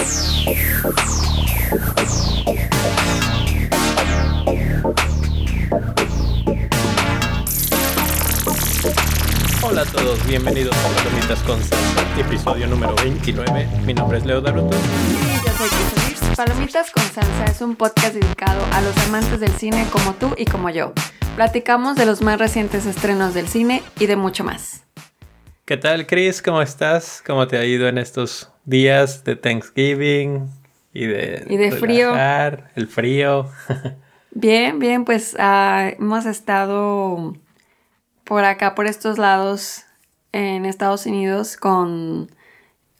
Hola 0.00 0.08
a 9.82 9.84
todos, 9.84 10.26
bienvenidos 10.26 10.74
a 10.74 10.88
Palomitas 10.96 11.40
con 11.40 11.62
Salsa, 11.62 12.18
episodio 12.18 12.66
número 12.66 12.94
29. 12.96 13.68
Mi 13.84 13.92
nombre 13.92 14.16
es 14.16 14.24
Leo 14.24 14.40
Daruto. 14.40 14.74
Y 14.74 15.46
yo 15.46 15.52
soy 15.58 15.68
Chris 15.68 16.18
Palomitas 16.34 16.90
con 16.92 17.02
Salsa 17.02 17.44
es 17.44 17.60
un 17.60 17.76
podcast 17.76 18.14
dedicado 18.14 18.64
a 18.72 18.80
los 18.80 18.96
amantes 19.06 19.40
del 19.40 19.52
cine 19.52 19.86
como 19.92 20.14
tú 20.14 20.32
y 20.38 20.46
como 20.46 20.70
yo. 20.70 20.94
Platicamos 21.36 21.96
de 21.96 22.06
los 22.06 22.22
más 22.22 22.38
recientes 22.38 22.86
estrenos 22.86 23.34
del 23.34 23.48
cine 23.48 23.82
y 23.98 24.06
de 24.06 24.16
mucho 24.16 24.44
más. 24.44 24.84
¿Qué 25.70 25.76
tal, 25.76 26.04
Chris? 26.08 26.42
¿Cómo 26.42 26.60
estás? 26.62 27.22
¿Cómo 27.24 27.46
te 27.46 27.56
ha 27.56 27.64
ido 27.64 27.86
en 27.86 27.96
estos 27.96 28.50
días 28.64 29.22
de 29.22 29.36
Thanksgiving 29.36 30.50
y 30.92 31.06
de, 31.06 31.46
Y 31.48 31.56
de 31.58 31.70
frío. 31.70 32.12
El 32.74 32.88
frío. 32.88 33.48
Bien, 34.32 34.80
bien, 34.80 35.04
pues 35.04 35.36
ah, 35.38 35.92
hemos 35.96 36.26
estado 36.26 37.36
por 38.24 38.42
acá, 38.42 38.74
por 38.74 38.88
estos 38.88 39.16
lados 39.16 39.84
en 40.32 40.66
Estados 40.66 41.06
Unidos 41.06 41.56
con 41.56 42.32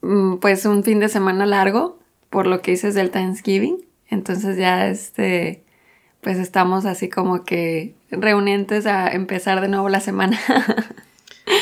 mm, 0.03 0.37
pues 0.37 0.65
un 0.65 0.85
fin 0.85 1.01
de 1.01 1.09
semana 1.09 1.47
largo, 1.47 1.99
por 2.31 2.47
lo 2.47 2.63
que 2.63 2.71
dices 2.71 2.95
del 2.95 3.11
Thanksgiving. 3.11 3.85
Entonces 4.11 4.57
ya 4.57 4.87
este, 4.87 5.65
pues 6.21 6.39
estamos 6.39 6.87
así 6.87 7.09
como 7.09 7.43
que 7.43 7.97
reunientes 8.13 8.87
a 8.87 9.09
empezar 9.09 9.61
de 9.61 9.67
nuevo 9.67 9.89
la 9.89 9.99
semana. 9.99 10.39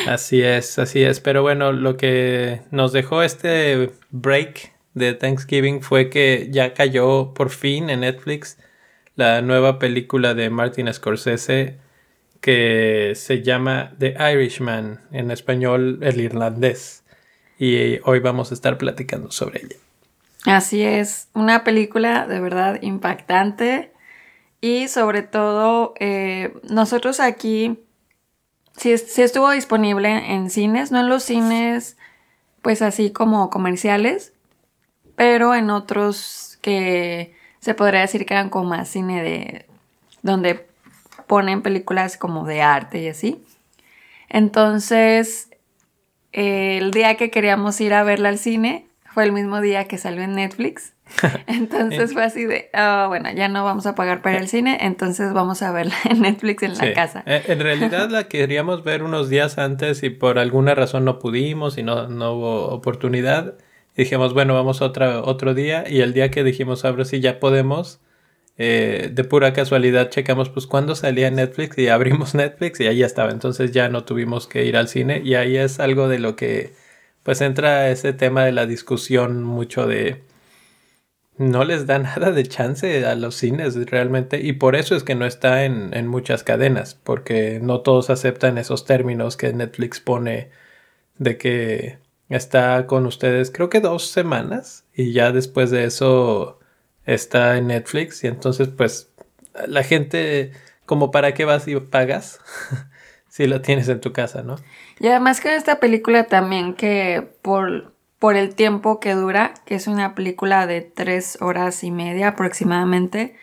Así 0.06 0.42
es, 0.42 0.78
así 0.78 1.02
es. 1.02 1.20
Pero 1.20 1.42
bueno, 1.42 1.72
lo 1.72 1.96
que 1.96 2.62
nos 2.70 2.92
dejó 2.92 3.22
este 3.22 3.90
break 4.10 4.72
de 4.94 5.14
Thanksgiving 5.14 5.82
fue 5.82 6.10
que 6.10 6.48
ya 6.50 6.74
cayó 6.74 7.34
por 7.34 7.50
fin 7.50 7.90
en 7.90 8.00
Netflix 8.00 8.58
la 9.16 9.42
nueva 9.42 9.78
película 9.78 10.34
de 10.34 10.50
Martin 10.50 10.92
Scorsese 10.92 11.78
que 12.40 13.12
se 13.16 13.42
llama 13.42 13.92
The 13.98 14.16
Irishman, 14.32 15.00
en 15.10 15.30
español 15.30 15.98
el 16.02 16.20
irlandés. 16.20 17.04
Y 17.58 17.98
hoy 18.04 18.20
vamos 18.20 18.52
a 18.52 18.54
estar 18.54 18.78
platicando 18.78 19.30
sobre 19.30 19.60
ella. 19.60 19.76
Así 20.44 20.82
es, 20.82 21.28
una 21.34 21.64
película 21.64 22.26
de 22.28 22.40
verdad 22.40 22.80
impactante 22.80 23.92
y 24.60 24.88
sobre 24.88 25.22
todo 25.22 25.94
eh, 25.98 26.54
nosotros 26.70 27.18
aquí 27.18 27.80
sí, 28.78 28.96
sí 28.96 29.22
estuvo 29.22 29.50
disponible 29.50 30.32
en 30.32 30.50
cines, 30.50 30.90
no 30.90 31.00
en 31.00 31.08
los 31.08 31.24
cines 31.24 31.96
pues 32.62 32.82
así 32.82 33.10
como 33.10 33.50
comerciales, 33.50 34.32
pero 35.16 35.54
en 35.54 35.70
otros 35.70 36.58
que 36.60 37.34
se 37.60 37.74
podría 37.74 38.00
decir 38.00 38.26
que 38.26 38.34
eran 38.34 38.50
como 38.50 38.70
más 38.70 38.88
cine 38.88 39.22
de 39.22 39.66
donde 40.22 40.66
ponen 41.26 41.62
películas 41.62 42.16
como 42.16 42.44
de 42.44 42.62
arte 42.62 43.00
y 43.00 43.08
así. 43.08 43.44
Entonces, 44.28 45.48
el 46.32 46.90
día 46.90 47.16
que 47.16 47.30
queríamos 47.30 47.80
ir 47.80 47.94
a 47.94 48.02
verla 48.02 48.28
al 48.28 48.38
cine 48.38 48.86
fue 49.12 49.24
el 49.24 49.32
mismo 49.32 49.60
día 49.60 49.86
que 49.86 49.98
salió 49.98 50.22
en 50.22 50.34
Netflix. 50.34 50.92
Entonces 51.46 52.12
fue 52.12 52.24
así 52.24 52.44
de, 52.44 52.70
"Ah, 52.72 53.06
bueno, 53.08 53.30
ya 53.34 53.48
no 53.48 53.64
vamos 53.64 53.86
a 53.86 53.94
pagar 53.94 54.22
para 54.22 54.38
el 54.38 54.48
cine, 54.48 54.78
entonces 54.80 55.32
vamos 55.32 55.62
a 55.62 55.72
verla 55.72 55.94
en 56.10 56.22
Netflix 56.22 56.62
en 56.62 56.76
la 56.78 56.84
Sí. 56.84 56.92
casa. 56.94 57.22
Eh, 57.26 57.42
En 57.48 57.60
realidad 57.60 58.10
la 58.10 58.24
queríamos 58.28 58.84
ver 58.84 59.02
unos 59.02 59.28
días 59.28 59.58
antes 59.58 60.02
y 60.02 60.10
por 60.10 60.38
alguna 60.38 60.74
razón 60.74 61.04
no 61.04 61.18
pudimos 61.18 61.78
y 61.78 61.82
no, 61.82 62.08
no 62.08 62.32
hubo 62.34 62.66
oportunidad. 62.68 63.54
Dijimos, 63.96 64.32
bueno, 64.34 64.54
vamos 64.54 64.80
otra, 64.80 65.20
otro 65.22 65.54
día 65.54 65.84
y 65.88 66.00
el 66.02 66.12
día 66.14 66.30
que 66.30 66.44
dijimos, 66.44 66.84
ahora 66.84 67.04
sí 67.04 67.20
ya 67.20 67.40
podemos, 67.40 68.00
eh, 68.60 69.10
de 69.12 69.24
pura 69.24 69.52
casualidad 69.52 70.10
checamos 70.10 70.48
pues 70.50 70.66
cuándo 70.66 70.94
salía 70.96 71.30
Netflix 71.30 71.78
y 71.78 71.88
abrimos 71.88 72.34
Netflix 72.34 72.80
y 72.80 72.86
ahí 72.86 73.02
estaba. 73.02 73.30
Entonces 73.30 73.72
ya 73.72 73.88
no 73.88 74.04
tuvimos 74.04 74.46
que 74.46 74.64
ir 74.64 74.76
al 74.76 74.88
cine 74.88 75.20
y 75.24 75.34
ahí 75.34 75.56
es 75.56 75.80
algo 75.80 76.08
de 76.08 76.18
lo 76.18 76.36
que 76.36 76.72
pues 77.22 77.40
entra 77.40 77.90
ese 77.90 78.12
tema 78.12 78.44
de 78.44 78.52
la 78.52 78.66
discusión 78.66 79.42
mucho 79.42 79.86
de 79.86 80.22
no 81.38 81.64
les 81.64 81.86
da 81.86 81.98
nada 81.98 82.30
de 82.32 82.44
chance 82.44 83.06
a 83.06 83.14
los 83.14 83.36
cines 83.36 83.74
realmente 83.90 84.40
y 84.40 84.52
por 84.54 84.76
eso 84.76 84.94
es 84.94 85.04
que 85.04 85.14
no 85.14 85.26
está 85.26 85.64
en, 85.64 85.94
en 85.94 86.06
muchas 86.06 86.42
cadenas 86.42 86.94
porque 86.94 87.60
no 87.62 87.80
todos 87.80 88.10
aceptan 88.10 88.58
esos 88.58 88.84
términos 88.84 89.36
que 89.36 89.52
Netflix 89.52 90.00
pone 90.00 90.50
de 91.16 91.38
que 91.38 91.98
está 92.28 92.86
con 92.86 93.06
ustedes 93.06 93.50
creo 93.50 93.70
que 93.70 93.80
dos 93.80 94.08
semanas 94.08 94.84
y 94.94 95.12
ya 95.12 95.32
después 95.32 95.70
de 95.70 95.84
eso 95.84 96.58
está 97.06 97.56
en 97.56 97.68
Netflix 97.68 98.22
y 98.24 98.26
entonces 98.26 98.68
pues 98.68 99.10
la 99.66 99.82
gente 99.82 100.52
como 100.86 101.10
para 101.10 101.34
qué 101.34 101.44
vas 101.44 101.68
y 101.68 101.76
pagas 101.76 102.40
si 103.28 103.46
lo 103.46 103.60
tienes 103.60 103.88
en 103.88 104.00
tu 104.00 104.12
casa, 104.12 104.42
¿no? 104.42 104.56
Y 104.98 105.06
además 105.06 105.40
que 105.40 105.54
esta 105.54 105.78
película 105.78 106.24
también 106.24 106.74
que 106.74 107.28
por, 107.42 107.92
por 108.18 108.36
el 108.36 108.54
tiempo 108.54 109.00
que 109.00 109.14
dura, 109.14 109.54
que 109.64 109.74
es 109.76 109.86
una 109.86 110.14
película 110.14 110.66
de 110.66 110.80
tres 110.80 111.38
horas 111.40 111.84
y 111.84 111.90
media 111.90 112.28
aproximadamente, 112.28 113.36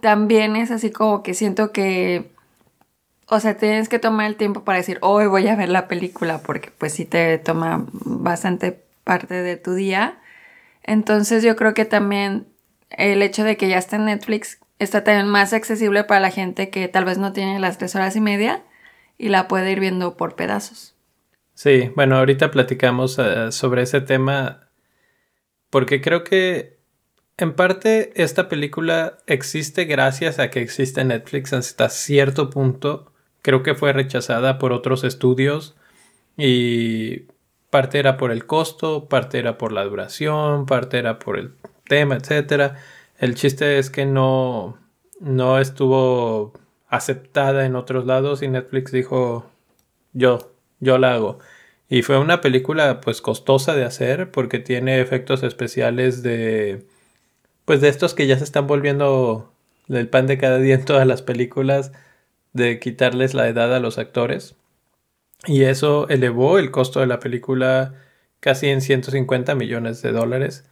también 0.00 0.56
es 0.56 0.70
así 0.70 0.90
como 0.90 1.22
que 1.22 1.34
siento 1.34 1.72
que, 1.72 2.32
o 3.28 3.40
sea, 3.40 3.56
tienes 3.56 3.88
que 3.88 3.98
tomar 3.98 4.26
el 4.26 4.36
tiempo 4.36 4.64
para 4.64 4.78
decir, 4.78 4.98
hoy 5.00 5.26
voy 5.26 5.48
a 5.48 5.56
ver 5.56 5.68
la 5.68 5.88
película, 5.88 6.38
porque 6.38 6.70
pues 6.76 6.92
sí 6.92 7.04
te 7.04 7.38
toma 7.38 7.86
bastante 7.92 8.82
parte 9.04 9.42
de 9.42 9.56
tu 9.56 9.74
día. 9.74 10.18
Entonces 10.82 11.42
yo 11.42 11.56
creo 11.56 11.72
que 11.74 11.84
también 11.84 12.46
el 12.90 13.22
hecho 13.22 13.44
de 13.44 13.56
que 13.56 13.68
ya 13.68 13.78
está 13.78 13.96
en 13.96 14.06
Netflix 14.06 14.58
está 14.78 15.04
también 15.04 15.28
más 15.28 15.52
accesible 15.52 16.04
para 16.04 16.20
la 16.20 16.30
gente 16.30 16.68
que 16.68 16.88
tal 16.88 17.04
vez 17.04 17.18
no 17.18 17.32
tiene 17.32 17.60
las 17.60 17.78
tres 17.78 17.94
horas 17.94 18.16
y 18.16 18.20
media 18.20 18.62
y 19.18 19.28
la 19.28 19.48
puede 19.48 19.70
ir 19.72 19.80
viendo 19.80 20.16
por 20.16 20.34
pedazos. 20.34 20.91
Sí, 21.54 21.90
bueno, 21.94 22.16
ahorita 22.16 22.50
platicamos 22.50 23.18
eh, 23.18 23.52
sobre 23.52 23.82
ese 23.82 24.00
tema 24.00 24.68
porque 25.72 26.02
creo 26.02 26.22
que 26.22 26.78
en 27.38 27.54
parte 27.54 28.12
esta 28.22 28.48
película 28.50 29.18
existe 29.26 29.86
gracias 29.86 30.38
a 30.38 30.50
que 30.50 30.60
existe 30.60 31.02
Netflix 31.02 31.54
hasta 31.54 31.88
cierto 31.88 32.50
punto. 32.50 33.12
Creo 33.40 33.62
que 33.62 33.74
fue 33.74 33.92
rechazada 33.94 34.58
por 34.58 34.72
otros 34.72 35.02
estudios 35.02 35.74
y 36.36 37.26
parte 37.70 37.98
era 37.98 38.18
por 38.18 38.32
el 38.32 38.46
costo, 38.46 39.08
parte 39.08 39.38
era 39.38 39.56
por 39.56 39.72
la 39.72 39.84
duración, 39.84 40.66
parte 40.66 40.98
era 40.98 41.18
por 41.18 41.38
el 41.38 41.54
tema, 41.88 42.16
etcétera. 42.16 42.76
El 43.18 43.34
chiste 43.34 43.78
es 43.78 43.88
que 43.90 44.04
no 44.06 44.78
no 45.20 45.58
estuvo 45.58 46.52
aceptada 46.88 47.64
en 47.64 47.76
otros 47.76 48.04
lados 48.04 48.42
y 48.42 48.48
Netflix 48.48 48.92
dijo 48.92 49.50
yo 50.12 50.51
yo 50.82 50.98
la 50.98 51.14
hago. 51.14 51.38
Y 51.88 52.02
fue 52.02 52.18
una 52.18 52.40
película 52.40 53.00
pues 53.00 53.22
costosa 53.22 53.74
de 53.74 53.84
hacer 53.84 54.30
porque 54.30 54.58
tiene 54.58 55.00
efectos 55.00 55.42
especiales 55.42 56.22
de 56.22 56.84
pues 57.64 57.80
de 57.80 57.88
estos 57.88 58.14
que 58.14 58.26
ya 58.26 58.38
se 58.38 58.44
están 58.44 58.66
volviendo 58.66 59.52
del 59.88 60.08
pan 60.08 60.26
de 60.26 60.38
cada 60.38 60.58
día 60.58 60.74
en 60.74 60.84
todas 60.84 61.06
las 61.06 61.22
películas 61.22 61.92
de 62.52 62.80
quitarles 62.80 63.34
la 63.34 63.48
edad 63.48 63.74
a 63.74 63.80
los 63.80 63.98
actores. 63.98 64.56
Y 65.46 65.64
eso 65.64 66.08
elevó 66.08 66.58
el 66.58 66.70
costo 66.70 67.00
de 67.00 67.06
la 67.06 67.20
película 67.20 67.94
casi 68.40 68.68
en 68.68 68.80
150 68.80 69.54
millones 69.54 70.02
de 70.02 70.12
dólares. 70.12 70.64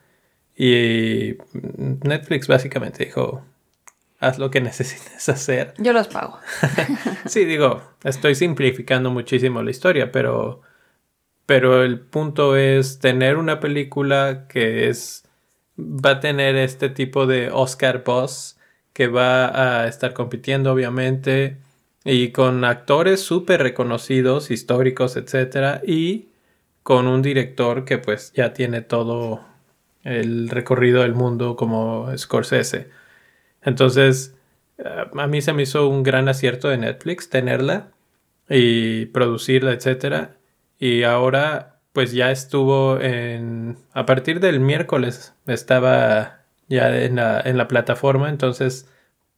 Y 0.56 1.36
Netflix 1.52 2.48
básicamente 2.48 3.04
dijo, 3.04 3.44
haz 4.20 4.38
lo 4.38 4.50
que 4.50 4.60
necesites 4.60 5.28
hacer. 5.28 5.74
Yo 5.78 5.92
los 5.92 6.08
pago. 6.08 6.38
Sí, 7.26 7.44
digo, 7.44 7.82
estoy 8.04 8.34
simplificando 8.34 9.10
muchísimo 9.10 9.62
la 9.62 9.70
historia, 9.70 10.12
pero, 10.12 10.62
pero 11.46 11.82
el 11.82 12.00
punto 12.00 12.56
es 12.56 12.98
tener 12.98 13.36
una 13.36 13.60
película 13.60 14.46
que 14.48 14.88
es, 14.88 15.24
va 15.78 16.12
a 16.12 16.20
tener 16.20 16.56
este 16.56 16.88
tipo 16.88 17.26
de 17.26 17.50
Oscar 17.50 18.02
Boss, 18.04 18.58
que 18.92 19.06
va 19.06 19.82
a 19.82 19.86
estar 19.86 20.12
compitiendo 20.12 20.72
obviamente, 20.72 21.58
y 22.04 22.30
con 22.30 22.64
actores 22.64 23.20
súper 23.20 23.62
reconocidos, 23.62 24.50
históricos, 24.50 25.16
etcétera, 25.16 25.82
y 25.86 26.28
con 26.82 27.06
un 27.06 27.22
director 27.22 27.84
que 27.84 27.98
pues 27.98 28.32
ya 28.32 28.52
tiene 28.52 28.80
todo 28.80 29.44
el 30.02 30.48
recorrido 30.48 31.02
del 31.02 31.14
mundo 31.14 31.56
como 31.56 32.08
Scorsese. 32.16 32.88
Entonces, 33.62 34.36
eh, 34.78 35.04
a 35.12 35.26
mí 35.26 35.42
se 35.42 35.52
me 35.52 35.62
hizo 35.62 35.88
un 35.88 36.02
gran 36.02 36.28
acierto 36.28 36.68
de 36.68 36.78
Netflix 36.78 37.28
tenerla 37.30 37.92
y 38.48 39.06
producirla, 39.06 39.72
etcétera. 39.72 40.36
Y 40.78 41.02
ahora, 41.04 41.80
pues 41.92 42.12
ya 42.12 42.30
estuvo 42.30 43.00
en. 43.00 43.78
A 43.92 44.06
partir 44.06 44.40
del 44.40 44.60
miércoles 44.60 45.34
estaba 45.46 46.40
ya 46.68 46.96
en 47.04 47.16
la, 47.16 47.40
en 47.40 47.58
la 47.58 47.68
plataforma. 47.68 48.28
Entonces, 48.28 48.88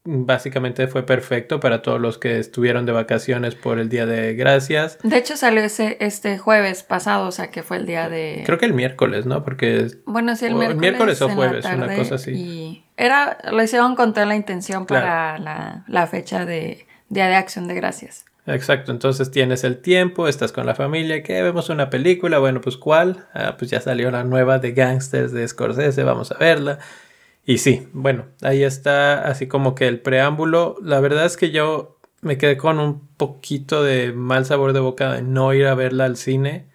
básicamente 0.05 0.87
fue 0.87 1.05
perfecto 1.05 1.59
para 1.59 1.81
todos 1.81 1.99
los 1.99 2.17
que 2.17 2.37
estuvieron 2.39 2.85
de 2.85 2.91
vacaciones 2.91 3.55
por 3.55 3.79
el 3.79 3.89
Día 3.89 4.05
de 4.05 4.35
Gracias. 4.35 4.97
De 5.03 5.17
hecho 5.17 5.37
salió 5.37 5.61
ese, 5.61 5.97
este 5.99 6.37
jueves 6.37 6.83
pasado, 6.83 7.27
o 7.27 7.31
sea 7.31 7.51
que 7.51 7.63
fue 7.63 7.77
el 7.77 7.85
día 7.85 8.09
de... 8.09 8.43
Creo 8.45 8.57
que 8.57 8.65
el 8.65 8.73
miércoles, 8.73 9.25
¿no? 9.25 9.43
Porque... 9.43 9.87
Bueno, 10.05 10.35
sí, 10.35 10.45
el 10.45 10.53
o 10.53 10.57
miércoles. 10.57 10.81
miércoles 10.81 11.21
o 11.21 11.29
jueves, 11.29 11.65
una 11.65 11.95
cosa 11.95 12.15
así. 12.15 12.31
Y 12.31 12.85
era, 12.97 13.37
lo 13.51 13.63
hicieron 13.63 13.95
con 13.95 14.13
toda 14.13 14.25
la 14.25 14.35
intención 14.35 14.85
Claro. 14.85 15.05
para 15.05 15.39
la, 15.39 15.83
la 15.87 16.07
fecha 16.07 16.45
de 16.45 16.85
Día 17.09 17.27
de 17.27 17.35
Acción 17.35 17.67
de 17.67 17.75
Gracias. 17.75 18.25
Exacto, 18.45 18.91
entonces 18.91 19.31
tienes 19.31 19.63
el 19.63 19.77
tiempo, 19.81 20.27
estás 20.27 20.51
con 20.51 20.65
la 20.65 20.75
familia, 20.75 21.23
que 21.23 21.41
vemos 21.41 21.69
una 21.69 21.89
película, 21.89 22.39
bueno, 22.39 22.59
pues 22.59 22.75
¿cuál? 22.75 23.25
Ah, 23.33 23.55
pues 23.57 23.71
ya 23.71 23.79
salió 23.79 24.11
la 24.11 24.25
nueva 24.25 24.59
de 24.59 24.73
Gangsters 24.73 25.31
de 25.31 25.47
Scorsese, 25.47 26.03
vamos 26.03 26.33
a 26.33 26.37
verla. 26.37 26.79
Y 27.45 27.57
sí, 27.57 27.87
bueno, 27.93 28.25
ahí 28.41 28.63
está 28.63 29.27
así 29.27 29.47
como 29.47 29.75
que 29.75 29.87
el 29.87 29.99
preámbulo. 29.99 30.77
La 30.81 30.99
verdad 30.99 31.25
es 31.25 31.37
que 31.37 31.51
yo 31.51 31.99
me 32.21 32.37
quedé 32.37 32.57
con 32.57 32.79
un 32.79 33.07
poquito 33.17 33.83
de 33.83 34.13
mal 34.13 34.45
sabor 34.45 34.73
de 34.73 34.79
boca 34.79 35.13
de 35.13 35.21
no 35.23 35.53
ir 35.53 35.67
a 35.67 35.75
verla 35.75 36.05
al 36.05 36.15
cine. 36.17 36.69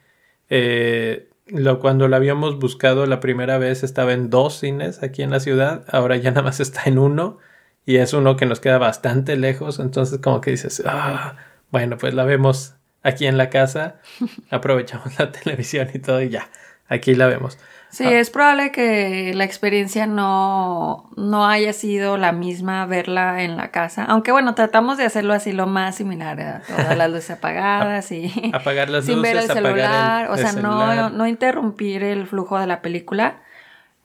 Eh, 0.50 1.28
lo, 1.46 1.80
cuando 1.80 2.08
la 2.08 2.18
habíamos 2.18 2.58
buscado 2.58 3.06
la 3.06 3.20
primera 3.20 3.58
vez 3.58 3.82
estaba 3.82 4.12
en 4.12 4.30
dos 4.30 4.58
cines 4.58 5.02
aquí 5.02 5.22
en 5.22 5.30
la 5.30 5.40
ciudad, 5.40 5.84
ahora 5.90 6.16
ya 6.16 6.30
nada 6.30 6.42
más 6.42 6.60
está 6.60 6.82
en 6.86 6.98
uno 6.98 7.38
y 7.86 7.96
es 7.96 8.12
uno 8.12 8.36
que 8.36 8.46
nos 8.46 8.60
queda 8.60 8.78
bastante 8.78 9.36
lejos, 9.36 9.78
entonces 9.78 10.18
como 10.20 10.40
que 10.42 10.50
dices, 10.50 10.82
ah, 10.86 11.36
bueno, 11.70 11.96
pues 11.96 12.14
la 12.14 12.24
vemos 12.24 12.74
aquí 13.02 13.26
en 13.26 13.38
la 13.38 13.48
casa, 13.50 14.00
aprovechamos 14.50 15.18
la 15.18 15.32
televisión 15.32 15.88
y 15.94 15.98
todo 15.98 16.20
y 16.22 16.28
ya, 16.28 16.50
aquí 16.88 17.14
la 17.14 17.26
vemos. 17.26 17.58
Sí, 17.90 18.04
Ah. 18.04 18.18
es 18.18 18.28
probable 18.30 18.70
que 18.70 19.32
la 19.34 19.44
experiencia 19.44 20.06
no, 20.06 21.10
no 21.16 21.46
haya 21.46 21.72
sido 21.72 22.16
la 22.18 22.32
misma 22.32 22.84
verla 22.86 23.42
en 23.42 23.56
la 23.56 23.70
casa. 23.70 24.04
Aunque 24.04 24.30
bueno, 24.30 24.54
tratamos 24.54 24.98
de 24.98 25.04
hacerlo 25.04 25.32
así 25.32 25.52
lo 25.52 25.66
más 25.66 25.96
similar, 25.96 26.38
a 26.40 26.60
todas 26.68 26.96
las 26.98 27.10
luces 27.10 27.30
apagadas 27.30 28.12
y 28.12 28.30
Apagar 28.54 28.90
las 28.90 29.06
sin 29.06 29.22
ver 29.22 29.36
el 29.38 29.44
celular, 29.50 30.26
el- 30.26 30.30
o 30.32 30.36
sea, 30.36 30.52
celular. 30.52 30.96
no, 30.96 31.10
no 31.10 31.26
interrumpir 31.26 32.02
el 32.04 32.26
flujo 32.26 32.58
de 32.58 32.66
la 32.66 32.82
película. 32.82 33.36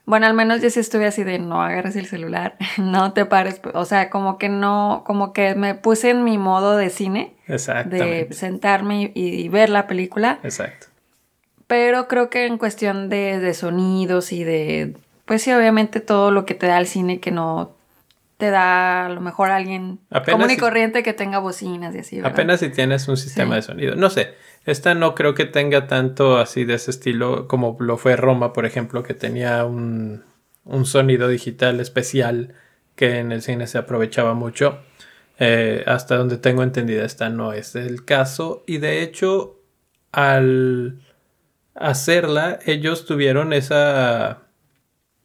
Bueno, 0.06 0.26
al 0.26 0.34
menos 0.34 0.60
yo 0.60 0.68
sí 0.68 0.80
estuve 0.80 1.06
así 1.06 1.24
de 1.24 1.38
no 1.38 1.62
agarres 1.62 1.96
el 1.96 2.06
celular, 2.06 2.56
no 2.78 3.12
te 3.12 3.24
pares, 3.26 3.60
o 3.74 3.84
sea, 3.86 4.10
como 4.10 4.36
que 4.38 4.48
no, 4.50 5.02
como 5.06 5.32
que 5.32 5.54
me 5.54 5.74
puse 5.74 6.10
en 6.10 6.24
mi 6.24 6.36
modo 6.38 6.76
de 6.76 6.90
cine, 6.90 7.34
de 7.46 8.28
sentarme 8.32 9.12
y, 9.14 9.28
y 9.44 9.48
ver 9.48 9.68
la 9.70 9.86
película. 9.86 10.38
Exacto. 10.42 10.86
Pero 11.66 12.08
creo 12.08 12.30
que 12.30 12.46
en 12.46 12.58
cuestión 12.58 13.08
de, 13.08 13.38
de 13.40 13.54
sonidos 13.54 14.32
y 14.32 14.44
de, 14.44 14.96
pues 15.24 15.42
sí, 15.42 15.52
obviamente 15.52 16.00
todo 16.00 16.30
lo 16.30 16.44
que 16.44 16.54
te 16.54 16.66
da 16.66 16.78
el 16.78 16.86
cine 16.86 17.20
que 17.20 17.30
no 17.30 17.72
te 18.36 18.50
da 18.50 19.06
a 19.06 19.08
lo 19.08 19.20
mejor 19.20 19.50
alguien 19.50 20.00
Apenas 20.10 20.32
común 20.38 20.50
y 20.50 20.54
si- 20.54 20.60
corriente 20.60 21.02
que 21.02 21.12
tenga 21.14 21.38
bocinas 21.38 21.94
y 21.94 21.98
así, 22.00 22.16
¿verdad? 22.16 22.32
Apenas 22.32 22.60
si 22.60 22.68
tienes 22.68 23.06
un 23.08 23.16
sistema 23.16 23.50
Sí. 23.54 23.56
de 23.56 23.62
sonido. 23.62 23.94
No 23.96 24.10
sé, 24.10 24.34
esta 24.66 24.94
no 24.94 25.14
creo 25.14 25.34
que 25.34 25.44
tenga 25.46 25.86
tanto 25.86 26.36
así 26.38 26.64
de 26.64 26.74
ese 26.74 26.90
estilo 26.90 27.46
como 27.48 27.76
lo 27.80 27.96
fue 27.96 28.16
Roma, 28.16 28.52
por 28.52 28.66
ejemplo, 28.66 29.02
que 29.04 29.14
tenía 29.14 29.64
un, 29.64 30.24
un 30.64 30.84
sonido 30.84 31.28
digital 31.28 31.78
especial 31.80 32.54
que 32.96 33.18
en 33.20 33.32
el 33.32 33.40
cine 33.42 33.66
se 33.68 33.78
aprovechaba 33.78 34.34
mucho. 34.34 34.80
Eh, 35.38 35.82
hasta 35.86 36.16
donde 36.16 36.36
tengo 36.36 36.62
entendida, 36.62 37.04
esta 37.04 37.28
no 37.30 37.52
es 37.52 37.74
el 37.76 38.04
caso. 38.04 38.62
Y 38.66 38.78
de 38.78 39.02
hecho, 39.02 39.60
al 40.12 41.00
hacerla, 41.74 42.58
ellos 42.66 43.06
tuvieron 43.06 43.52
esa 43.52 44.44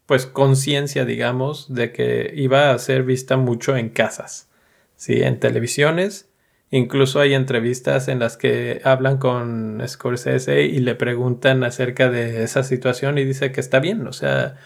pues 0.06 0.26
conciencia, 0.26 1.06
digamos, 1.06 1.72
de 1.72 1.92
que 1.92 2.34
iba 2.36 2.72
a 2.72 2.80
ser 2.80 3.04
vista 3.04 3.38
mucho 3.38 3.78
en 3.78 3.90
casas, 3.90 4.50
¿sí? 4.96 5.22
En 5.22 5.40
televisiones. 5.40 6.30
Incluso 6.72 7.20
hay 7.20 7.36
entrevistas 7.36 8.08
en 8.08 8.18
las 8.20 8.36
que 8.36 8.82
hablan 8.84 9.20
con 9.20 9.82
Scorsese 9.88 10.64
y 10.64 10.80
le 10.80 10.96
preguntan 10.96 11.64
acerca 11.64 12.10
de 12.10 12.44
esa 12.44 12.64
situación 12.64 13.20
y 13.20 13.26
dice 13.26 13.52
que 13.52 13.62
está 13.62 13.80
bien, 13.80 14.08
o 14.08 14.14
sea, 14.14 14.58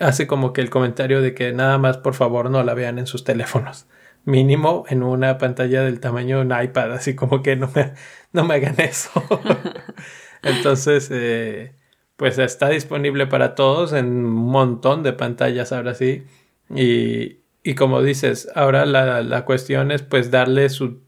hace 0.00 0.26
como 0.26 0.52
que 0.52 0.60
el 0.60 0.70
comentario 0.70 1.22
de 1.22 1.34
que 1.34 1.52
nada 1.52 1.78
más 1.78 1.98
por 1.98 2.14
favor 2.14 2.50
no 2.50 2.62
la 2.62 2.74
vean 2.74 2.98
en 2.98 3.06
sus 3.06 3.24
teléfonos, 3.24 3.86
mínimo 4.24 4.84
en 4.88 5.02
una 5.02 5.38
pantalla 5.38 5.82
del 5.82 6.00
tamaño 6.00 6.38
de 6.38 6.42
un 6.44 6.62
iPad, 6.62 6.92
así 6.92 7.14
como 7.14 7.42
que 7.42 7.56
no 7.56 7.70
me, 7.74 7.94
no 8.32 8.44
me 8.44 8.54
hagan 8.56 8.78
eso. 8.80 9.10
Entonces, 10.42 11.08
eh, 11.12 11.74
pues 12.16 12.38
está 12.38 12.68
disponible 12.68 13.26
para 13.26 13.54
todos 13.54 13.92
en 13.92 14.06
un 14.06 14.32
montón 14.32 15.02
de 15.02 15.12
pantallas 15.12 15.72
ahora 15.72 15.94
sí. 15.94 16.24
Y, 16.70 17.38
y 17.62 17.74
como 17.74 18.02
dices, 18.02 18.48
ahora 18.54 18.86
la, 18.86 19.22
la 19.22 19.44
cuestión 19.44 19.90
es 19.90 20.02
pues 20.02 20.30
darle 20.30 20.68
su, 20.68 21.00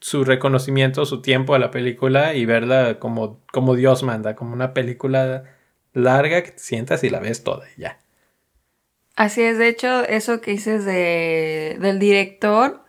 su 0.00 0.24
reconocimiento, 0.24 1.04
su 1.04 1.20
tiempo 1.20 1.54
a 1.54 1.58
la 1.58 1.70
película 1.70 2.34
y 2.34 2.46
verla 2.46 2.98
como, 2.98 3.40
como 3.52 3.74
Dios 3.74 4.02
manda, 4.02 4.34
como 4.34 4.54
una 4.54 4.72
película 4.72 5.44
larga 5.92 6.42
que 6.42 6.52
te 6.52 6.58
sientas 6.58 7.04
y 7.04 7.10
la 7.10 7.20
ves 7.20 7.44
toda 7.44 7.66
y 7.76 7.82
ya. 7.82 7.98
Así 9.16 9.42
es, 9.42 9.58
de 9.58 9.68
hecho, 9.68 10.02
eso 10.04 10.40
que 10.40 10.52
dices 10.52 10.86
de, 10.86 11.76
del 11.78 11.98
director, 11.98 12.82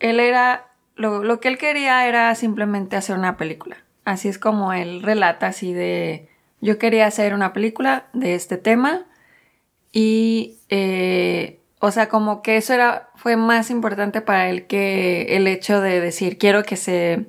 él 0.00 0.18
era, 0.18 0.72
lo, 0.96 1.22
lo 1.22 1.40
que 1.40 1.48
él 1.48 1.58
quería 1.58 2.08
era 2.08 2.34
simplemente 2.34 2.96
hacer 2.96 3.18
una 3.18 3.36
película. 3.36 3.83
Así 4.04 4.28
es 4.28 4.38
como 4.38 4.72
él 4.72 5.02
relata 5.02 5.46
así 5.46 5.72
de, 5.72 6.28
yo 6.60 6.78
quería 6.78 7.06
hacer 7.06 7.34
una 7.34 7.52
película 7.52 8.06
de 8.12 8.34
este 8.34 8.58
tema 8.58 9.06
y, 9.92 10.58
eh, 10.68 11.60
o 11.78 11.90
sea, 11.90 12.08
como 12.08 12.42
que 12.42 12.56
eso 12.56 12.74
era, 12.74 13.10
fue 13.16 13.36
más 13.36 13.70
importante 13.70 14.20
para 14.20 14.48
él 14.50 14.66
que 14.66 15.36
el 15.36 15.46
hecho 15.46 15.80
de 15.80 16.00
decir, 16.00 16.36
quiero 16.36 16.64
que 16.64 16.76
se 16.76 17.26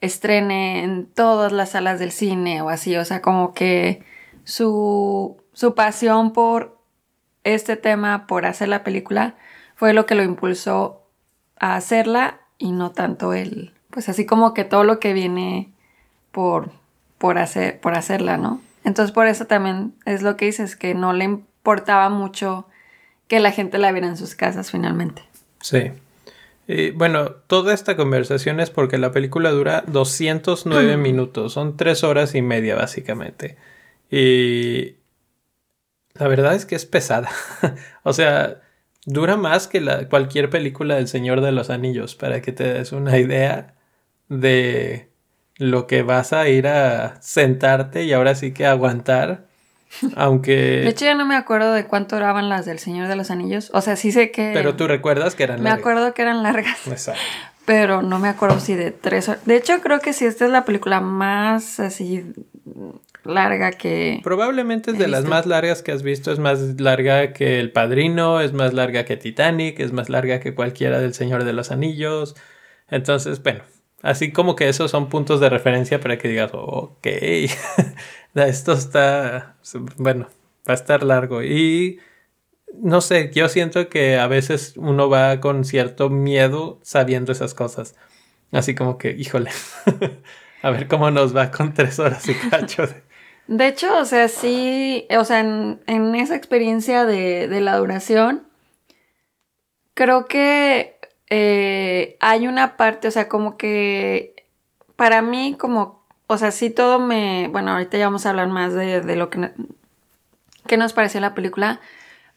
estrene 0.00 0.82
en 0.82 1.06
todas 1.06 1.52
las 1.52 1.70
salas 1.70 1.98
del 1.98 2.12
cine 2.12 2.60
o 2.60 2.68
así, 2.68 2.96
o 2.96 3.04
sea, 3.04 3.22
como 3.22 3.54
que 3.54 4.02
su, 4.44 5.36
su 5.52 5.74
pasión 5.74 6.32
por 6.32 6.78
este 7.44 7.76
tema, 7.76 8.26
por 8.26 8.46
hacer 8.46 8.68
la 8.68 8.84
película, 8.84 9.36
fue 9.76 9.92
lo 9.94 10.06
que 10.06 10.14
lo 10.14 10.22
impulsó 10.22 11.02
a 11.58 11.76
hacerla 11.76 12.40
y 12.58 12.72
no 12.72 12.90
tanto 12.90 13.32
él, 13.32 13.74
pues 13.90 14.08
así 14.08 14.26
como 14.26 14.54
que 14.54 14.64
todo 14.64 14.84
lo 14.84 14.98
que 14.98 15.12
viene 15.12 15.71
por, 16.32 16.72
por, 17.18 17.38
hacer, 17.38 17.80
por 17.80 17.94
hacerla, 17.94 18.36
¿no? 18.36 18.60
Entonces 18.84 19.12
por 19.12 19.28
eso 19.28 19.46
también 19.46 19.94
es 20.04 20.22
lo 20.22 20.36
que 20.36 20.46
dices, 20.46 20.74
que 20.74 20.94
no 20.94 21.12
le 21.12 21.24
importaba 21.24 22.08
mucho 22.08 22.66
que 23.28 23.38
la 23.38 23.52
gente 23.52 23.78
la 23.78 23.92
viera 23.92 24.08
en 24.08 24.16
sus 24.16 24.34
casas 24.34 24.70
finalmente. 24.70 25.22
Sí. 25.60 25.92
Y 26.66 26.90
bueno, 26.90 27.30
toda 27.30 27.74
esta 27.74 27.96
conversación 27.96 28.60
es 28.60 28.70
porque 28.70 28.98
la 28.98 29.12
película 29.12 29.50
dura 29.50 29.84
209 29.86 30.96
minutos, 30.96 31.52
son 31.52 31.76
tres 31.76 32.04
horas 32.04 32.34
y 32.34 32.42
media 32.42 32.74
básicamente. 32.74 33.56
Y 34.10 34.96
la 36.14 36.28
verdad 36.28 36.54
es 36.54 36.66
que 36.66 36.74
es 36.74 36.86
pesada. 36.86 37.30
o 38.02 38.12
sea, 38.12 38.60
dura 39.06 39.36
más 39.36 39.66
que 39.66 39.80
la, 39.80 40.08
cualquier 40.08 40.50
película 40.50 40.96
del 40.96 41.08
Señor 41.08 41.40
de 41.40 41.52
los 41.52 41.70
Anillos, 41.70 42.14
para 42.14 42.42
que 42.42 42.52
te 42.52 42.64
des 42.64 42.92
una 42.92 43.18
idea 43.18 43.74
de 44.28 45.11
lo 45.62 45.86
que 45.86 46.02
vas 46.02 46.32
a 46.32 46.48
ir 46.48 46.66
a 46.66 47.20
sentarte 47.20 48.02
y 48.04 48.12
ahora 48.12 48.34
sí 48.34 48.52
que 48.52 48.66
aguantar. 48.66 49.44
Aunque... 50.16 50.56
De 50.56 50.88
hecho 50.88 51.04
ya 51.04 51.14
no 51.14 51.24
me 51.24 51.36
acuerdo 51.36 51.72
de 51.72 51.86
cuánto 51.86 52.16
duraban 52.16 52.48
las 52.48 52.66
del 52.66 52.78
Señor 52.78 53.08
de 53.08 53.16
los 53.16 53.30
Anillos. 53.30 53.70
O 53.72 53.80
sea, 53.80 53.96
sí 53.96 54.10
sé 54.10 54.30
que... 54.30 54.50
Pero 54.54 54.74
tú 54.74 54.88
recuerdas 54.88 55.34
que 55.34 55.44
eran 55.44 55.58
Me 55.58 55.64
largas. 55.64 55.80
acuerdo 55.80 56.14
que 56.14 56.22
eran 56.22 56.42
largas. 56.42 56.86
Exacto. 56.86 57.20
Pero 57.64 58.02
no 58.02 58.18
me 58.18 58.28
acuerdo 58.28 58.58
si 58.58 58.74
de 58.74 58.90
tres 58.90 59.28
horas. 59.28 59.44
De 59.44 59.54
hecho, 59.56 59.80
creo 59.80 60.00
que 60.00 60.12
sí, 60.12 60.24
esta 60.24 60.46
es 60.46 60.50
la 60.50 60.64
película 60.64 61.00
más 61.00 61.78
así 61.78 62.24
larga 63.22 63.70
que. 63.70 64.20
Probablemente 64.24 64.90
es 64.90 64.98
de 64.98 65.06
las 65.06 65.24
más 65.26 65.46
largas 65.46 65.80
que 65.80 65.92
has 65.92 66.02
visto. 66.02 66.32
Es 66.32 66.40
más 66.40 66.58
larga 66.80 67.32
que 67.32 67.60
El 67.60 67.70
Padrino, 67.70 68.40
es 68.40 68.52
más 68.52 68.72
larga 68.72 69.04
que 69.04 69.16
Titanic, 69.16 69.78
es 69.78 69.92
más 69.92 70.08
larga 70.08 70.40
que 70.40 70.56
cualquiera 70.56 70.98
del 70.98 71.14
Señor 71.14 71.44
de 71.44 71.52
los 71.52 71.70
Anillos. 71.70 72.34
Entonces, 72.88 73.40
bueno, 73.40 73.60
así 74.02 74.32
como 74.32 74.56
que 74.56 74.68
esos 74.68 74.90
son 74.90 75.08
puntos 75.08 75.40
de 75.40 75.48
referencia 75.48 76.00
para 76.00 76.18
que 76.18 76.28
digas, 76.28 76.50
ok, 76.52 77.06
esto 78.34 78.72
está, 78.72 79.56
bueno, 79.96 80.28
va 80.68 80.72
a 80.72 80.74
estar 80.74 81.02
largo. 81.02 81.42
Y 81.42 82.00
no 82.74 83.00
sé, 83.00 83.30
yo 83.32 83.48
siento 83.48 83.88
que 83.88 84.18
a 84.18 84.26
veces 84.26 84.74
uno 84.76 85.08
va 85.08 85.40
con 85.40 85.64
cierto 85.64 86.10
miedo 86.10 86.78
sabiendo 86.82 87.32
esas 87.32 87.54
cosas. 87.54 87.94
Así 88.50 88.74
como 88.74 88.98
que, 88.98 89.12
híjole, 89.12 89.50
a 90.62 90.70
ver 90.70 90.88
cómo 90.88 91.10
nos 91.10 91.34
va 91.34 91.50
con 91.50 91.72
tres 91.72 91.98
horas 91.98 92.28
y 92.28 92.34
cacho. 92.34 92.86
de- 92.86 93.02
De 93.48 93.66
hecho, 93.66 93.98
o 93.98 94.04
sea, 94.04 94.28
sí. 94.28 95.06
O 95.18 95.24
sea, 95.24 95.40
en, 95.40 96.14
esa 96.14 96.36
experiencia 96.36 97.04
de 97.04 97.60
la 97.60 97.76
duración, 97.76 98.46
creo 99.94 100.26
que 100.26 100.91
eh, 101.34 102.18
hay 102.20 102.46
una 102.46 102.76
parte, 102.76 103.08
o 103.08 103.10
sea, 103.10 103.26
como 103.26 103.56
que 103.56 104.34
para 104.96 105.22
mí, 105.22 105.56
como. 105.58 106.04
O 106.26 106.36
sea, 106.36 106.50
sí 106.50 106.68
todo 106.68 106.98
me. 106.98 107.48
Bueno, 107.50 107.72
ahorita 107.72 107.96
ya 107.96 108.04
vamos 108.04 108.26
a 108.26 108.30
hablar 108.30 108.48
más 108.48 108.74
de, 108.74 109.16
lo 109.16 109.30
que, 109.30 109.50
que 110.66 110.76
nos 110.76 110.92
pareció 110.92 111.20
la 111.20 111.34
película. 111.34 111.80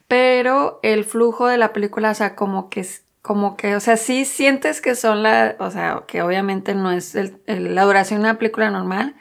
pero 0.07 0.79
el 0.83 1.03
flujo 1.05 1.47
de 1.47 1.57
la 1.57 1.73
película, 1.73 2.11
o 2.11 2.13
sea, 2.15 2.35
como 2.35 2.69
que, 2.69 2.87
como 3.21 3.57
que, 3.57 3.75
o 3.75 3.79
sea, 3.81 3.97
sí 3.97 4.25
sientes 4.25 4.81
que 4.81 4.95
son 4.95 5.23
la, 5.23 5.55
o 5.59 5.71
sea, 5.71 6.03
que 6.07 6.21
obviamente 6.21 6.75
no 6.75 6.91
es 6.91 7.15
la 7.47 7.83
duración 7.83 8.21
de 8.21 8.29
una 8.29 8.39
película 8.39 8.69
normal, 8.71 9.15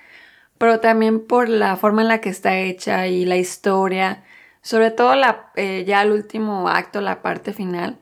pero 0.58 0.80
también 0.80 1.26
por 1.26 1.48
la 1.48 1.76
forma 1.76 2.02
en 2.02 2.08
la 2.08 2.20
que 2.20 2.28
está 2.30 2.58
hecha 2.58 3.08
y 3.08 3.24
la 3.26 3.36
historia, 3.38 4.24
sobre 4.62 4.90
todo 4.92 5.16
la, 5.16 5.50
eh, 5.56 5.84
ya 5.86 6.02
el 6.02 6.12
último 6.12 6.68
acto, 6.68 7.00
la 7.00 7.22
parte 7.22 7.52
final, 7.52 7.98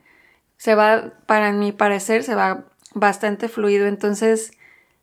se 0.62 0.76
va, 0.76 1.10
para 1.26 1.50
mi 1.50 1.72
parecer, 1.72 2.22
se 2.22 2.36
va 2.36 2.66
bastante 2.94 3.48
fluido, 3.48 3.88
entonces 3.88 4.52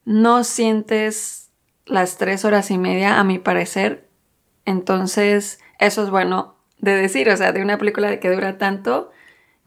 no 0.06 0.46
sientes 0.46 1.50
las 1.86 2.18
tres 2.18 2.46
horas 2.46 2.72
y 2.72 2.78
media, 2.78 3.20
a 3.20 3.26
mi 3.26 3.40
parecer, 3.40 4.08
entonces 4.64 5.60
eso 5.78 6.02
es 6.04 6.12
bueno 6.12 6.56
de 6.78 6.96
decir, 6.96 7.30
o 7.30 7.36
sea, 7.36 7.52
de 7.52 7.62
una 7.62 7.78
película 7.78 8.22
que 8.22 8.32
dura 8.32 8.58
tanto, 8.58 9.12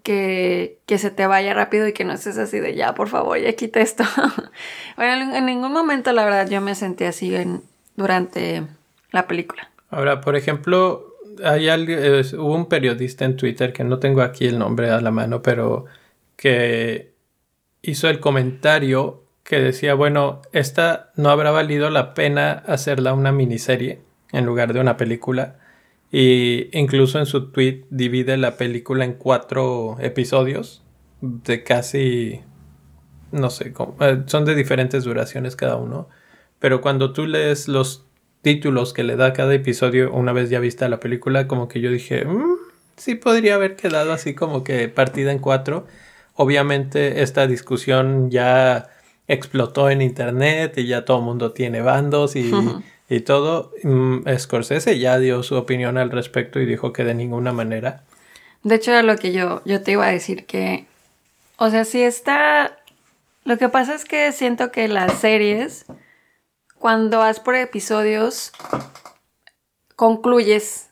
que, 0.03 0.79
que, 0.87 0.97
se 0.97 1.11
te 1.11 1.27
vaya 1.27 1.53
rápido 1.53 1.87
y 1.87 1.93
que 1.93 2.07
no 2.07 2.15
estés 2.15 2.39
así 2.39 2.59
de 2.59 2.75
ya, 2.75 2.95
por 2.95 3.11
favor, 3.11 3.37
ya 3.39 3.53
quita 3.53 3.83
esto. 3.83 4.05
bueno, 4.97 5.37
en 5.37 5.45
ningún 5.45 5.73
momento, 5.73 6.13
la 6.13 6.25
verdad, 6.25 6.49
yo 6.49 6.63
me 6.63 6.75
sentí 6.75 7.05
así 7.05 7.37
en, 7.37 7.65
durante 7.97 8.67
la 9.11 9.27
película. 9.27 9.71
Ahora, 9.91 10.23
por 10.23 10.37
ejemplo, 10.37 11.12
hay 11.45 11.69
hubo 11.69 12.55
un 12.55 12.67
periodista 12.67 13.25
en 13.25 13.37
Twitter 13.37 13.73
que 13.73 13.85
no 13.85 13.99
tengo 13.99 14.23
aquí 14.23 14.47
el 14.47 14.59
nombre 14.59 14.91
a 14.91 15.01
la 15.01 15.11
mano, 15.11 15.43
pero 15.43 15.87
que 16.37 17.13
hizo 17.83 18.09
el 18.09 18.21
comentario 18.21 19.23
que 19.45 19.61
decía, 19.61 19.95
bueno, 19.95 20.43
esta 20.53 21.13
no 21.17 21.31
habrá 21.31 21.51
valido 21.51 21.91
la 21.91 22.15
pena 22.15 22.63
hacerla 22.67 23.13
una 23.13 23.33
miniserie 23.33 24.01
en 24.33 24.47
lugar 24.47 24.73
de 24.73 24.81
una 24.81 24.97
película. 24.97 25.59
Y 26.11 26.69
incluso 26.79 27.19
en 27.19 27.27
su 27.27 27.51
tweet 27.51 27.85
divide 27.91 28.37
la 28.37 28.57
película 28.57 29.05
en 29.05 29.15
cuatro 29.15 29.97
episodios 30.01 30.83
de 31.21 31.63
casi, 31.65 32.41
no 33.31 33.51
sé, 33.51 33.73
eh, 34.01 34.23
son 34.27 34.45
de 34.45 34.55
diferentes 34.55 35.05
duraciones 35.05 35.57
cada 35.57 35.77
uno. 35.77 36.09
Pero 36.59 36.81
cuando 36.81 37.13
tú 37.13 37.27
lees 37.27 37.67
los 37.67 38.07
títulos 38.43 38.93
que 38.93 39.05
le 39.05 39.17
da 39.17 39.33
cada 39.33 39.55
episodio 39.55 40.13
una 40.13 40.33
vez 40.33 40.51
ya 40.51 40.61
vista 40.61 40.89
la 40.89 41.01
película, 41.01 41.49
como 41.49 41.69
que 41.69 41.81
yo 41.81 41.91
dije, 41.91 42.25
mm, 42.25 42.57
sí 42.97 43.15
podría 43.15 43.55
haber 43.55 43.77
quedado 43.77 44.13
así 44.13 44.35
como 44.35 44.65
que 44.65 44.89
partida 44.89 45.33
en 45.33 45.39
cuatro. 45.39 45.87
Obviamente 46.35 47.23
esta 47.23 47.47
discusión 47.47 48.31
ya 48.31 48.89
explotó 49.29 49.91
en 49.91 50.03
internet 50.03 50.77
y 50.77 50.87
ya 50.87 51.05
todo 51.05 51.19
el 51.19 51.25
mundo 51.25 51.53
tiene 51.53 51.81
bandos 51.81 52.37
y, 52.37 52.51
y 53.09 53.21
todo. 53.21 53.73
Mm, 53.85 54.29
Scorsese 54.37 54.99
ya 54.99 55.19
dio 55.19 55.43
su 55.43 55.57
opinión 55.57 55.97
al 55.97 56.11
respecto 56.11 56.61
y 56.61 56.67
dijo 56.67 56.93
que 56.93 57.05
de 57.05 57.15
ninguna 57.15 57.53
manera. 57.53 58.03
De 58.65 58.77
hecho 58.77 58.91
era 58.91 59.03
lo 59.03 59.17
que 59.17 59.33
yo, 59.33 59.63
yo 59.65 59.83
te 59.83 59.93
iba 59.93 60.07
a 60.07 60.13
decir 60.13 60.47
que, 60.47 60.87
o 61.57 61.71
sea, 61.71 61.85
si 61.85 62.03
está... 62.03 62.79
Lo 63.45 63.59
que 63.59 63.69
pasa 63.69 63.95
es 63.95 64.05
que 64.05 64.31
siento 64.31 64.71
que 64.71 64.87
las 64.87 65.19
series 65.19 65.87
cuando 66.83 67.21
vas 67.21 67.39
por 67.39 67.55
episodios, 67.55 68.51
concluyes 69.95 70.91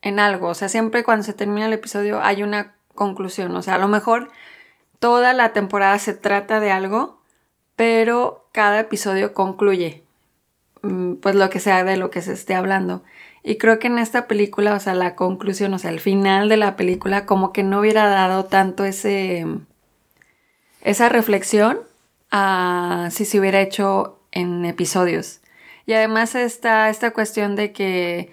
en 0.00 0.20
algo. 0.20 0.46
O 0.46 0.54
sea, 0.54 0.68
siempre 0.68 1.02
cuando 1.02 1.24
se 1.24 1.32
termina 1.32 1.66
el 1.66 1.72
episodio 1.72 2.22
hay 2.22 2.44
una 2.44 2.76
conclusión. 2.94 3.56
O 3.56 3.60
sea, 3.60 3.74
a 3.74 3.78
lo 3.78 3.88
mejor 3.88 4.30
toda 5.00 5.32
la 5.32 5.52
temporada 5.52 5.98
se 5.98 6.14
trata 6.14 6.60
de 6.60 6.70
algo, 6.70 7.20
pero 7.74 8.46
cada 8.52 8.78
episodio 8.78 9.34
concluye. 9.34 10.04
Mm, 10.82 11.14
pues 11.14 11.34
lo 11.34 11.50
que 11.50 11.58
sea 11.58 11.82
de 11.82 11.96
lo 11.96 12.10
que 12.10 12.22
se 12.22 12.32
esté 12.32 12.54
hablando. 12.54 13.02
Y 13.42 13.58
creo 13.58 13.80
que 13.80 13.88
en 13.88 13.98
esta 13.98 14.28
película, 14.28 14.74
o 14.74 14.78
sea, 14.78 14.94
la 14.94 15.16
conclusión, 15.16 15.74
o 15.74 15.80
sea, 15.80 15.90
el 15.90 15.98
final 15.98 16.48
de 16.48 16.58
la 16.58 16.76
película, 16.76 17.26
como 17.26 17.52
que 17.52 17.64
no 17.64 17.80
hubiera 17.80 18.06
dado 18.06 18.44
tanto 18.44 18.84
ese. 18.84 19.44
esa 20.82 21.08
reflexión 21.08 21.80
a 22.30 23.08
si 23.10 23.24
se 23.24 23.40
hubiera 23.40 23.60
hecho 23.60 24.20
en 24.34 24.64
episodios. 24.66 25.40
Y 25.86 25.94
además 25.94 26.34
está 26.34 26.90
esta 26.90 27.12
cuestión 27.12 27.56
de 27.56 27.72
que 27.72 28.32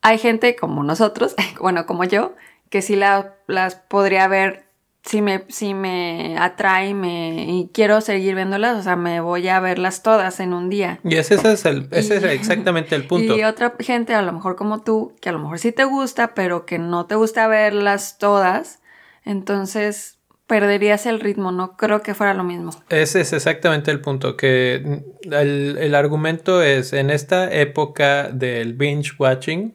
hay 0.00 0.18
gente 0.18 0.56
como 0.56 0.82
nosotros, 0.82 1.34
bueno, 1.60 1.86
como 1.86 2.04
yo, 2.04 2.34
que 2.70 2.80
sí 2.80 2.96
la, 2.96 3.34
las 3.46 3.74
podría 3.74 4.26
ver 4.28 4.64
si 5.02 5.20
me, 5.20 5.44
si 5.48 5.74
me 5.74 6.38
atrae 6.38 6.94
me, 6.94 7.44
y 7.46 7.70
quiero 7.74 8.00
seguir 8.00 8.34
viéndolas, 8.34 8.78
o 8.78 8.82
sea, 8.82 8.96
me 8.96 9.20
voy 9.20 9.46
a 9.48 9.60
verlas 9.60 10.02
todas 10.02 10.40
en 10.40 10.54
un 10.54 10.70
día. 10.70 10.98
Y 11.04 11.16
ese, 11.16 11.34
es, 11.34 11.66
el, 11.66 11.88
ese 11.90 12.16
es 12.16 12.24
exactamente 12.24 12.94
el 12.96 13.06
punto. 13.06 13.36
Y 13.36 13.44
otra 13.44 13.74
gente, 13.80 14.14
a 14.14 14.22
lo 14.22 14.32
mejor 14.32 14.56
como 14.56 14.82
tú, 14.82 15.14
que 15.20 15.28
a 15.28 15.32
lo 15.32 15.40
mejor 15.40 15.58
sí 15.58 15.72
te 15.72 15.84
gusta, 15.84 16.34
pero 16.34 16.64
que 16.64 16.78
no 16.78 17.04
te 17.04 17.16
gusta 17.16 17.46
verlas 17.48 18.16
todas, 18.16 18.80
entonces 19.24 20.13
perderías 20.46 21.06
el 21.06 21.20
ritmo, 21.20 21.52
no 21.52 21.76
creo 21.76 22.02
que 22.02 22.14
fuera 22.14 22.34
lo 22.34 22.44
mismo. 22.44 22.70
Ese 22.88 23.20
es 23.20 23.32
exactamente 23.32 23.90
el 23.90 24.00
punto, 24.00 24.36
que 24.36 25.02
el, 25.30 25.94
argumento 25.94 26.62
es, 26.62 26.92
en 26.92 27.10
esta 27.10 27.52
época 27.52 28.28
del 28.28 28.74
binge 28.74 29.12
watching, 29.18 29.74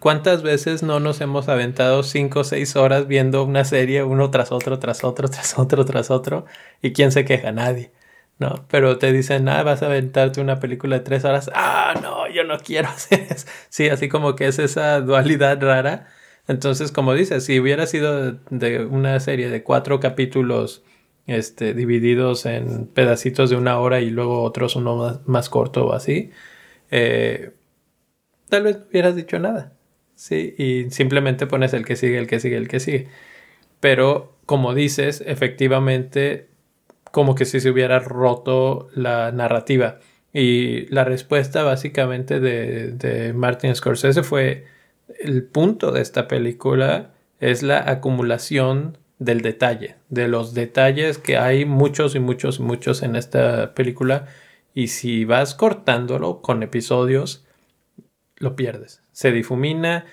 ¿cuántas 0.00 0.42
veces 0.42 0.82
no 0.82 1.00
nos 1.00 1.20
hemos 1.20 1.48
aventado 1.48 2.02
cinco 2.02 2.40
o 2.40 2.44
seis 2.44 2.76
horas 2.76 3.06
viendo 3.06 3.44
una 3.44 3.64
serie 3.64 4.02
uno 4.04 4.30
tras 4.30 4.52
otro, 4.52 4.78
tras 4.78 5.04
otro, 5.04 5.28
tras 5.28 5.58
otro, 5.58 5.84
tras 5.84 6.10
otro? 6.10 6.46
¿Y 6.80 6.92
quién 6.92 7.12
se 7.12 7.24
queja? 7.24 7.52
Nadie. 7.52 7.92
¿no? 8.38 8.66
Pero 8.68 8.98
te 8.98 9.12
dicen, 9.12 9.48
ah, 9.48 9.62
vas 9.62 9.82
a 9.82 9.86
aventarte 9.86 10.40
una 10.40 10.58
película 10.58 10.96
de 10.96 11.04
tres 11.04 11.24
horas. 11.24 11.50
Ah, 11.54 11.94
no, 12.02 12.28
yo 12.28 12.44
no 12.44 12.58
quiero 12.58 12.88
hacer 12.88 13.26
eso. 13.30 13.46
Sí, 13.68 13.88
así 13.88 14.08
como 14.08 14.34
que 14.34 14.46
es 14.48 14.58
esa 14.58 15.00
dualidad 15.00 15.62
rara 15.62 16.08
entonces, 16.46 16.92
como 16.92 17.14
dices, 17.14 17.44
si 17.44 17.58
hubiera 17.58 17.86
sido 17.86 18.32
de 18.50 18.84
una 18.84 19.18
serie 19.20 19.48
de 19.48 19.62
cuatro 19.62 20.00
capítulos 20.00 20.82
este, 21.26 21.72
divididos 21.74 22.44
en 22.46 22.86
pedacitos 22.86 23.50
de 23.50 23.56
una 23.56 23.78
hora 23.78 24.00
y 24.00 24.10
luego 24.10 24.42
otros 24.42 24.76
uno 24.76 25.22
más, 25.26 25.48
corto 25.48 25.86
o 25.86 25.92
así, 25.94 26.30
eh, 26.90 27.52
tal 28.50 28.64
vez 28.64 28.78
no 28.78 28.84
hubieras 28.90 29.16
dicho 29.16 29.38
nada. 29.38 29.72
Sí, 30.16 30.54
y 30.58 30.90
simplemente 30.90 31.46
pones 31.46 31.72
el 31.74 31.84
que 31.84 31.96
sigue, 31.96 32.18
el 32.18 32.26
que 32.26 32.40
sigue, 32.40 32.56
el 32.56 32.68
que 32.68 32.80
sigue. 32.80 33.08
Pero, 33.80 34.36
como 34.46 34.74
dices, 34.74 35.22
efectivamente, 35.26 36.48
como 37.12 37.34
que 37.34 37.46
si 37.46 37.60
se 37.60 37.70
hubiera 37.70 38.00
roto 38.00 38.88
la 38.94 39.32
narrativa. 39.32 40.00
Y 40.32 40.86
la 40.88 41.04
respuesta 41.04 41.62
básicamente 41.62 42.40
de, 42.40 42.92
de 42.92 43.32
Martin 43.32 43.74
Scorsese 43.74 44.22
fue 44.22 44.66
el 45.20 45.44
punto 45.44 45.92
de 45.92 46.00
esta 46.00 46.28
película 46.28 47.12
es 47.40 47.62
la 47.62 47.90
acumulación 47.90 48.98
del 49.18 49.42
detalle, 49.42 49.96
de 50.08 50.28
los 50.28 50.54
detalles 50.54 51.18
que 51.18 51.36
hay 51.36 51.64
muchos 51.64 52.14
y 52.14 52.20
muchos 52.20 52.58
y 52.58 52.62
muchos 52.62 53.02
en 53.02 53.16
esta 53.16 53.74
película 53.74 54.26
y 54.74 54.88
si 54.88 55.24
vas 55.24 55.54
cortándolo 55.54 56.42
con 56.42 56.62
episodios, 56.62 57.46
lo 58.36 58.56
pierdes, 58.56 59.02
se 59.12 59.30
difumina. 59.30 60.06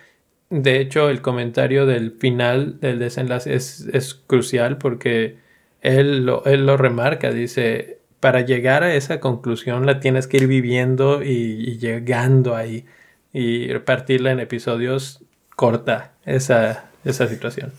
De 0.50 0.79
hecho, 0.79 1.10
el 1.10 1.21
comentario 1.21 1.86
del 1.86 2.12
final 2.12 2.79
del 2.79 3.00
desenlace 3.00 3.55
es, 3.55 4.21
crucial 4.27 4.77
porque 4.77 5.38
él 5.81 6.25
lo, 6.25 6.45
él 6.45 6.65
lo 6.65 6.77
remarca, 6.77 7.31
dice, 7.31 8.00
para 8.19 8.41
llegar 8.41 8.83
a 8.83 8.93
esa 8.93 9.19
conclusión 9.19 9.86
la 9.86 10.00
tienes 10.00 10.27
que 10.27 10.38
ir 10.38 10.48
viviendo 10.48 11.24
y 11.24 11.77
llegando 11.79 12.55
ahí 12.55 12.86
y 13.33 13.67
repartirla 13.71 14.31
en 14.31 14.39
episodios 14.39 15.23
corta 15.55 16.11
esa, 16.25 16.85
esa 17.05 17.27
situación. 17.27 17.71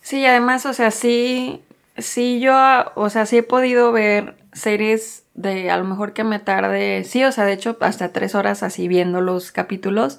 Sí, 0.00 0.24
además, 0.24 0.66
o 0.66 0.72
sea, 0.72 0.90
sí, 0.90 1.62
sí 1.96 2.40
yo, 2.40 2.54
o 2.94 3.10
sea, 3.10 3.26
sí 3.26 3.38
he 3.38 3.42
podido 3.42 3.92
ver 3.92 4.36
series 4.52 5.24
de 5.34 5.70
a 5.70 5.76
lo 5.76 5.84
mejor 5.84 6.12
que 6.12 6.24
me 6.24 6.38
tarde, 6.38 7.04
sí, 7.04 7.24
o 7.24 7.32
sea, 7.32 7.44
de 7.44 7.52
hecho 7.52 7.76
hasta 7.80 8.12
tres 8.12 8.34
horas 8.34 8.62
así 8.62 8.88
viendo 8.88 9.20
los 9.20 9.52
capítulos, 9.52 10.18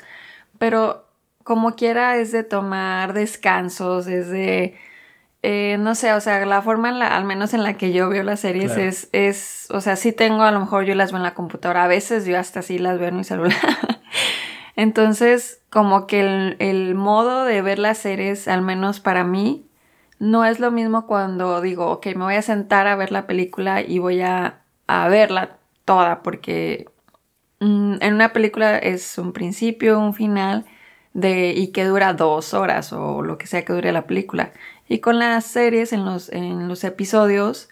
pero 0.58 1.08
como 1.43 1.75
quiera 1.75 2.17
es 2.17 2.31
de 2.31 2.43
tomar 2.43 3.13
descansos, 3.13 4.08
es 4.08 4.29
de, 4.29 4.77
eh, 5.41 5.77
no 5.79 5.96
sé, 5.96 6.13
o 6.13 6.22
sea, 6.22 6.46
la 6.46 6.62
forma, 6.62 6.89
en 6.89 7.00
la, 7.00 7.17
al 7.17 7.25
menos 7.25 7.53
en 7.53 7.63
la 7.63 7.75
que 7.75 7.91
yo 7.91 8.10
veo 8.10 8.24
las 8.24 8.41
series 8.41 8.77
es, 8.77 9.10
es, 9.12 9.67
o 9.72 9.81
sea, 9.81 9.96
sí 9.96 10.13
tengo, 10.13 10.43
a 10.43 10.51
lo 10.51 10.60
mejor 10.60 10.86
yo 10.86 10.96
las 10.96 11.12
veo 11.12 11.17
en 11.17 11.24
la 11.24 11.34
computadora, 11.34 11.84
a 11.84 11.88
veces 11.88 12.25
yo 12.25 12.38
hasta 12.38 12.62
sí 12.62 12.77
las 12.77 13.00
veo 13.00 13.10
en 13.10 13.17
mi 13.17 13.24
celular. 13.24 13.58
Entonces, 14.76 15.62
como 15.70 16.08
que 16.08 16.56
el, 16.60 16.96
modo 16.96 17.46
de 17.46 17.62
ver 17.62 17.80
las 17.80 17.98
series, 18.00 18.48
al 18.48 18.62
menos 18.62 19.00
para 19.00 19.24
mí, 19.24 19.66
no 20.20 20.46
es 20.46 20.60
lo 20.60 20.72
mismo 20.72 21.08
cuando 21.08 21.62
digo, 21.62 21.88
ok, 21.92 22.08
me 22.08 22.26
voy 22.26 22.36
a 22.36 22.42
sentar 22.42 22.88
a 22.88 22.96
ver 22.96 23.12
la 23.12 23.28
película 23.28 23.82
y 23.82 24.00
voy 24.00 24.22
a, 24.22 24.62
verla 24.88 25.58
toda, 25.86 26.24
porque 26.24 26.88
mm, 27.60 27.96
en 28.02 28.14
una 28.14 28.34
película 28.34 28.78
es 28.78 29.18
un 29.18 29.34
principio, 29.34 30.00
un 30.00 30.14
final, 30.14 30.66
de, 31.14 31.54
y 31.56 31.72
que 31.72 31.86
dura 31.86 32.14
dos 32.14 32.54
horas 32.54 32.94
o 32.94 33.24
lo 33.24 33.38
que 33.38 33.48
sea 33.48 33.66
que 33.66 33.74
dure 33.74 33.92
la 33.92 34.08
película. 34.08 34.54
Y 34.88 35.00
con 35.00 35.20
las 35.20 35.46
series, 35.46 35.94
en 35.94 36.06
los, 36.06 36.30
en 36.30 36.68
los 36.68 36.84
episodios, 36.84 37.70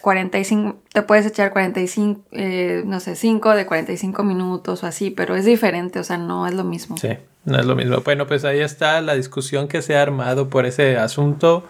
45, 0.00 0.80
te 0.92 1.02
puedes 1.02 1.26
echar 1.26 1.52
45, 1.52 2.22
eh, 2.32 2.82
no 2.86 3.00
sé, 3.00 3.16
5 3.16 3.54
de 3.56 3.66
45 3.66 4.22
minutos 4.22 4.84
o 4.84 4.86
así, 4.86 5.10
pero 5.10 5.34
es 5.34 5.44
diferente, 5.44 5.98
o 5.98 6.04
sea, 6.04 6.18
no 6.18 6.46
es 6.46 6.54
lo 6.54 6.62
mismo. 6.62 6.96
Sí, 6.96 7.08
No 7.44 7.58
es 7.58 7.66
lo 7.66 7.74
mismo. 7.74 8.00
Bueno, 8.04 8.28
pues 8.28 8.44
ahí 8.44 8.60
está 8.60 9.00
la 9.00 9.14
discusión 9.14 9.66
que 9.66 9.82
se 9.82 9.96
ha 9.96 10.02
armado 10.02 10.48
por 10.48 10.66
ese 10.66 10.96
asunto. 10.96 11.64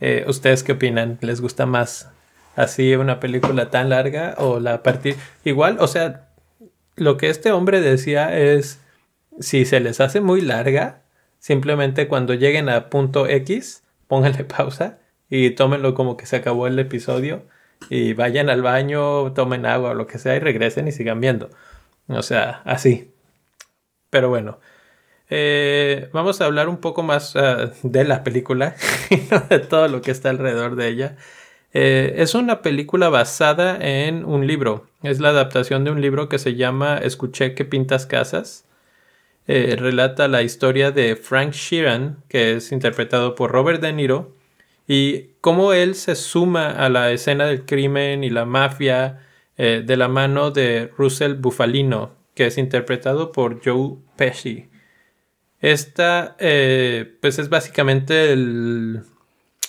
Eh, 0.00 0.24
¿Ustedes 0.26 0.62
qué 0.62 0.72
opinan? 0.72 1.18
¿Les 1.20 1.42
gusta 1.42 1.66
más 1.66 2.08
así 2.56 2.94
una 2.94 3.20
película 3.20 3.70
tan 3.70 3.90
larga 3.90 4.34
o 4.38 4.58
la 4.58 4.82
partir 4.82 5.16
igual? 5.44 5.76
O 5.80 5.86
sea, 5.86 6.28
lo 6.96 7.18
que 7.18 7.28
este 7.28 7.52
hombre 7.52 7.82
decía 7.82 8.34
es, 8.34 8.80
si 9.38 9.66
se 9.66 9.80
les 9.80 10.00
hace 10.00 10.22
muy 10.22 10.40
larga, 10.40 11.02
simplemente 11.38 12.08
cuando 12.08 12.32
lleguen 12.32 12.70
a 12.70 12.88
punto 12.88 13.26
X, 13.26 13.82
pónganle 14.08 14.44
pausa 14.56 14.99
y 15.30 15.50
tómenlo 15.50 15.94
como 15.94 16.16
que 16.16 16.26
se 16.26 16.36
acabó 16.36 16.66
el 16.66 16.78
episodio 16.78 17.44
y 17.88 18.12
vayan 18.14 18.50
al 18.50 18.62
baño, 18.62 19.32
tomen 19.32 19.66
agua 19.66 19.90
o 19.90 19.94
lo 19.94 20.06
que 20.06 20.18
sea 20.18 20.36
y 20.36 20.40
regresen 20.40 20.88
y 20.88 20.92
sigan 20.92 21.20
viendo. 21.20 21.50
O 22.08 22.22
sea, 22.22 22.62
así. 22.64 23.12
Pero 24.10 24.28
bueno, 24.28 24.60
eh, 25.30 26.10
vamos 26.12 26.40
a 26.40 26.46
hablar 26.46 26.68
un 26.68 26.78
poco 26.78 27.02
más 27.02 27.36
ah, 27.36 27.72
de 27.82 28.04
la 28.04 28.24
película 28.24 28.74
y 29.10 29.16
de 29.48 29.60
todo 29.60 29.88
lo 29.88 30.02
que 30.02 30.10
está 30.10 30.30
alrededor 30.30 30.76
de 30.76 30.88
ella. 30.88 31.16
Eh, 31.72 32.14
es 32.16 32.34
una 32.34 32.62
película 32.62 33.08
basada 33.08 33.78
en 33.80 34.24
un 34.24 34.46
libro. 34.46 34.88
Es 35.02 35.20
la 35.20 35.30
adaptación 35.30 35.84
de 35.84 35.92
un 35.92 36.00
libro 36.00 36.28
que 36.28 36.38
se 36.38 36.56
llama 36.56 36.98
Escuché 36.98 37.54
que 37.54 37.64
pintas 37.64 38.06
casas. 38.06 38.66
Eh, 39.46 39.76
relata 39.78 40.28
la 40.28 40.42
historia 40.42 40.90
de 40.90 41.16
Frank 41.16 41.52
Sheeran, 41.52 42.22
que 42.28 42.54
es 42.56 42.72
interpretado 42.72 43.34
por 43.34 43.52
Robert 43.52 43.80
De 43.80 43.92
Niro, 43.92 44.36
y 44.92 45.36
cómo 45.40 45.72
él 45.72 45.94
se 45.94 46.16
suma 46.16 46.72
a 46.72 46.88
la 46.88 47.12
escena 47.12 47.46
del 47.46 47.64
crimen 47.64 48.24
y 48.24 48.30
la 48.30 48.44
mafia 48.44 49.20
de 49.56 49.96
la 49.96 50.08
mano 50.08 50.50
de 50.50 50.90
Russell 50.98 51.34
Bufalino, 51.34 52.16
que 52.34 52.46
es 52.46 52.58
interpretado 52.58 53.30
por 53.30 53.64
Joe 53.64 53.98
Pesci. 54.16 54.68
Esta, 55.60 56.34
eh, 56.40 57.18
pues 57.20 57.38
es 57.38 57.48
básicamente 57.50 58.32
el, 58.32 59.02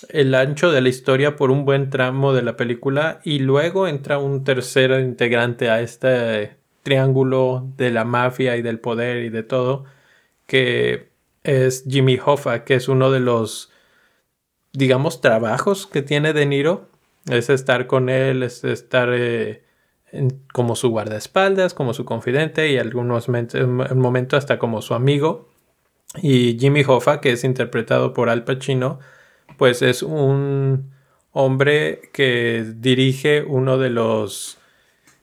el 0.08 0.34
ancho 0.34 0.72
de 0.72 0.80
la 0.80 0.88
historia 0.88 1.36
por 1.36 1.52
un 1.52 1.64
buen 1.64 1.90
tramo 1.90 2.32
de 2.32 2.42
la 2.42 2.56
película 2.56 3.20
y 3.22 3.38
luego 3.38 3.86
entra 3.86 4.18
un 4.18 4.42
tercer 4.42 4.90
integrante 4.98 5.70
a 5.70 5.82
este 5.82 6.56
triángulo 6.82 7.68
de 7.76 7.92
la 7.92 8.04
mafia 8.04 8.56
y 8.56 8.62
del 8.62 8.80
poder 8.80 9.24
y 9.24 9.28
de 9.28 9.44
todo, 9.44 9.84
que 10.48 11.10
es 11.44 11.84
Jimmy 11.88 12.18
Hoffa, 12.24 12.64
que 12.64 12.74
es 12.74 12.88
uno 12.88 13.12
de 13.12 13.20
los, 13.20 13.71
digamos, 14.72 15.20
trabajos 15.20 15.86
que 15.86 16.02
tiene 16.02 16.32
De 16.32 16.46
Niro. 16.46 16.88
Es 17.30 17.50
estar 17.50 17.86
con 17.86 18.08
él, 18.08 18.42
es 18.42 18.64
estar 18.64 19.10
eh, 19.12 19.62
como 20.52 20.76
su 20.76 20.90
guardaespaldas, 20.90 21.74
como 21.74 21.94
su 21.94 22.04
confidente 22.04 22.70
y 22.70 22.78
algunos 22.78 23.28
momentos 23.28 24.38
hasta 24.38 24.58
como 24.58 24.82
su 24.82 24.94
amigo. 24.94 25.48
Y 26.20 26.58
Jimmy 26.58 26.84
Hoffa, 26.86 27.20
que 27.20 27.32
es 27.32 27.44
interpretado 27.44 28.12
por 28.12 28.28
Al 28.28 28.44
Pacino, 28.44 28.98
pues 29.56 29.82
es 29.82 30.02
un 30.02 30.92
hombre 31.32 32.10
que 32.12 32.66
dirige 32.76 33.42
uno 33.42 33.78
de 33.78 33.90
los... 33.90 34.58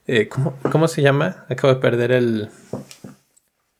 Eh, 0.06 0.28
¿cómo, 0.28 0.88
se 0.88 1.02
llama? 1.02 1.44
Acabo 1.48 1.74
de 1.74 1.80
perder 1.80 2.12
el... 2.12 2.48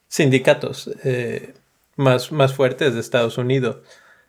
Sindicatos 0.09 0.91
eh, 1.05 1.55
más, 1.97 2.33
más 2.33 2.55
fuertes 2.55 2.95
de 2.95 3.01
Estados 3.01 3.39
Unidos. 3.39 3.79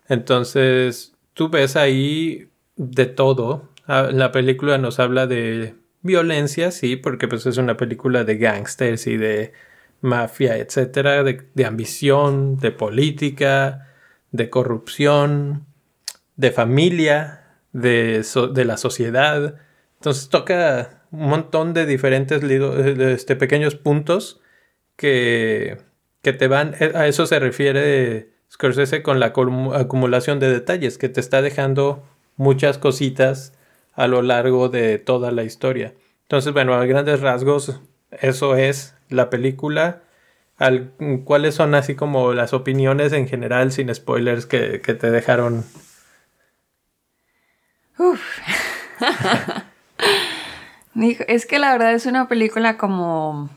Entonces, 0.08 1.14
tú 1.34 1.50
ves 1.50 1.76
ahí 1.76 2.50
de 2.76 3.06
todo. 3.06 3.70
Ah, 3.88 4.10
la 4.12 4.32
película 4.32 4.78
nos 4.78 5.00
habla 5.00 5.28
de 5.28 5.76
violencia, 6.02 6.72
sí, 6.72 6.96
porque 6.96 7.28
pues 7.28 7.46
es 7.46 7.58
una 7.58 7.78
película 7.78 8.24
de 8.24 8.38
gangsters 8.38 9.08
y 9.08 9.18
de 9.18 9.54
mafia, 10.02 10.58
etcétera, 10.58 11.24
de, 11.24 11.66
ambición, 11.66 12.58
de 12.58 12.72
política, 12.72 13.88
de 14.32 14.50
corrupción, 14.50 15.68
de 16.36 16.52
familia, 16.52 17.60
de, 17.72 18.26
de, 18.54 18.66
la 18.66 18.78
sociedad. 18.78 19.56
Entonces 20.00 20.30
toca 20.30 21.06
un 21.12 21.30
montón 21.30 21.74
de 21.74 21.86
diferentes 21.86 22.42
este, 22.44 23.36
pequeños 23.36 23.76
puntos 23.76 24.42
que, 24.96 25.78
que 26.22 26.34
te 26.34 26.48
van, 26.48 26.76
eh, 26.80 26.92
a 26.96 27.08
eso 27.08 27.26
se 27.28 27.40
refiere 27.40 28.31
Scorsese 28.52 29.02
con 29.02 29.20
la 29.20 29.28
acumulación 29.28 30.40
de 30.40 30.52
detalles, 30.52 30.98
que 30.98 31.10
te 31.10 31.22
está 31.22 31.42
dejando 31.42 32.04
muchas 32.36 32.78
cositas 32.78 33.54
a 33.94 34.08
lo 34.08 34.22
largo 34.22 34.68
de 34.68 34.98
toda 34.98 35.32
la 35.32 35.44
historia. 35.44 35.94
Entonces, 36.24 36.54
bueno, 36.54 36.74
a 36.74 36.86
grandes 36.86 37.22
rasgos, 37.22 37.80
eso 38.12 38.56
es 38.56 38.96
la 39.10 39.30
película. 39.30 40.02
¿Cuáles 41.24 41.56
son 41.56 41.76
así 41.76 41.96
como 41.96 42.34
las 42.34 42.54
opiniones 42.54 43.14
en 43.14 43.28
general, 43.28 43.72
sin 43.72 43.94
spoilers, 43.94 44.46
que, 44.46 44.80
te 44.80 45.12
dejaron? 45.12 45.64
Uf. 47.98 48.40
es 51.28 51.46
que 51.46 51.58
la 51.58 51.72
verdad 51.72 51.94
es 51.94 52.06
una 52.06 52.28
película 52.28 52.78
como 52.78 53.50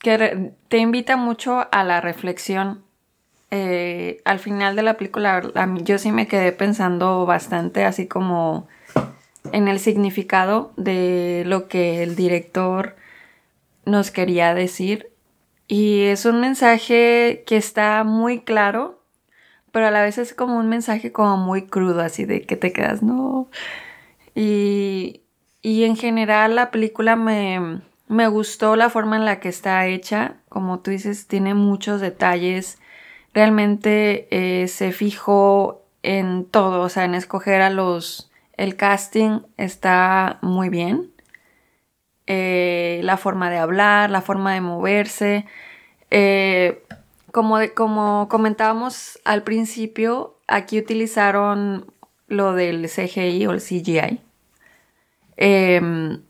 que 0.00 0.52
te 0.68 0.78
invita 0.78 1.16
mucho 1.16 1.68
a 1.70 1.84
la 1.84 2.00
reflexión. 2.00 2.85
Eh, 3.50 4.20
al 4.24 4.38
final 4.38 4.76
de 4.76 4.82
la 4.82 4.96
película, 4.96 5.42
yo 5.82 5.98
sí 5.98 6.10
me 6.12 6.26
quedé 6.26 6.52
pensando 6.52 7.26
bastante 7.26 7.84
así 7.84 8.06
como 8.06 8.66
en 9.52 9.68
el 9.68 9.78
significado 9.78 10.72
de 10.76 11.44
lo 11.46 11.68
que 11.68 12.02
el 12.02 12.16
director 12.16 12.96
nos 13.84 14.10
quería 14.10 14.54
decir. 14.54 15.10
Y 15.68 16.02
es 16.02 16.24
un 16.24 16.40
mensaje 16.40 17.44
que 17.46 17.56
está 17.56 18.04
muy 18.04 18.40
claro, 18.40 19.02
pero 19.72 19.86
a 19.86 19.90
la 19.90 20.02
vez 20.02 20.18
es 20.18 20.34
como 20.34 20.58
un 20.58 20.68
mensaje 20.68 21.12
como 21.12 21.36
muy 21.36 21.66
crudo, 21.66 22.00
así 22.00 22.24
de 22.24 22.42
que 22.42 22.56
te 22.56 22.72
quedas, 22.72 23.02
no. 23.02 23.48
Y, 24.34 25.22
y 25.62 25.84
en 25.84 25.96
general 25.96 26.56
la 26.56 26.70
película 26.70 27.16
me, 27.16 27.80
me 28.08 28.28
gustó 28.28 28.76
la 28.76 28.90
forma 28.90 29.16
en 29.16 29.24
la 29.24 29.40
que 29.40 29.48
está 29.48 29.86
hecha. 29.86 30.36
Como 30.48 30.80
tú 30.80 30.90
dices, 30.90 31.26
tiene 31.26 31.54
muchos 31.54 32.00
detalles. 32.00 32.78
Realmente 33.36 34.28
eh, 34.30 34.66
se 34.66 34.92
fijó 34.92 35.84
en 36.02 36.46
todo, 36.46 36.80
o 36.80 36.88
sea, 36.88 37.04
en 37.04 37.14
escoger 37.14 37.60
a 37.60 37.68
los... 37.68 38.30
El 38.54 38.76
casting 38.76 39.40
está 39.58 40.38
muy 40.40 40.70
bien. 40.70 41.12
Eh, 42.26 43.02
la 43.04 43.18
forma 43.18 43.50
de 43.50 43.58
hablar, 43.58 44.08
la 44.08 44.22
forma 44.22 44.54
de 44.54 44.62
moverse. 44.62 45.44
Eh, 46.10 46.82
como, 47.30 47.58
como 47.74 48.26
comentábamos 48.30 49.20
al 49.26 49.42
principio, 49.42 50.38
aquí 50.46 50.78
utilizaron 50.78 51.92
lo 52.28 52.54
del 52.54 52.88
CGI 52.88 53.46
o 53.48 53.50
el 53.50 53.60
CGI 53.60 54.18
em, 55.36 56.22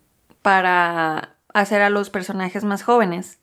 para 0.42 1.37
hacer 1.55 1.83
a 1.83 1.90
los 1.90 2.11
personajes 2.11 2.64
más 2.64 2.83
jóvenes. 2.83 3.38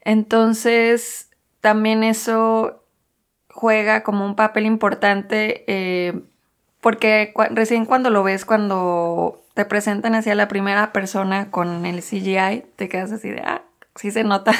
Entonces, 0.00 1.30
también 1.60 2.04
eso 2.04 2.82
juega 3.54 4.02
como 4.02 4.24
un 4.26 4.34
papel 4.34 4.66
importante 4.66 5.64
eh, 5.68 6.20
porque 6.80 7.32
recién 7.52 7.86
cuando 7.86 8.10
lo 8.10 8.22
ves, 8.22 8.44
cuando 8.44 9.42
te 9.54 9.64
presentan 9.64 10.14
hacia 10.14 10.34
la 10.34 10.48
primera 10.48 10.92
persona 10.92 11.50
con 11.50 11.86
el 11.86 12.02
CGI, 12.02 12.64
te 12.76 12.90
quedas 12.90 13.12
así 13.12 13.30
de, 13.30 13.40
ah, 13.40 13.62
sí 13.94 14.10
se 14.10 14.22
nota. 14.24 14.52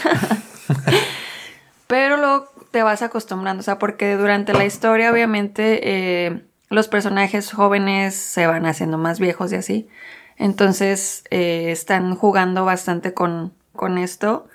Pero 1.86 2.16
luego 2.16 2.48
te 2.70 2.82
vas 2.82 3.02
acostumbrando, 3.02 3.60
o 3.60 3.62
sea, 3.64 3.78
porque 3.78 4.16
durante 4.16 4.54
la 4.54 4.64
historia 4.64 5.12
obviamente 5.12 5.80
eh, 5.82 6.44
los 6.70 6.88
personajes 6.88 7.52
jóvenes 7.52 8.14
se 8.14 8.46
van 8.46 8.64
haciendo 8.64 8.96
más 8.96 9.20
viejos 9.20 9.52
y 9.52 9.56
así. 9.56 9.88
Entonces 10.36 11.24
eh, 11.30 11.72
están 11.72 12.14
jugando 12.14 12.64
bastante 12.64 13.12
con, 13.12 13.52
con 13.74 13.98
esto. 13.98 14.48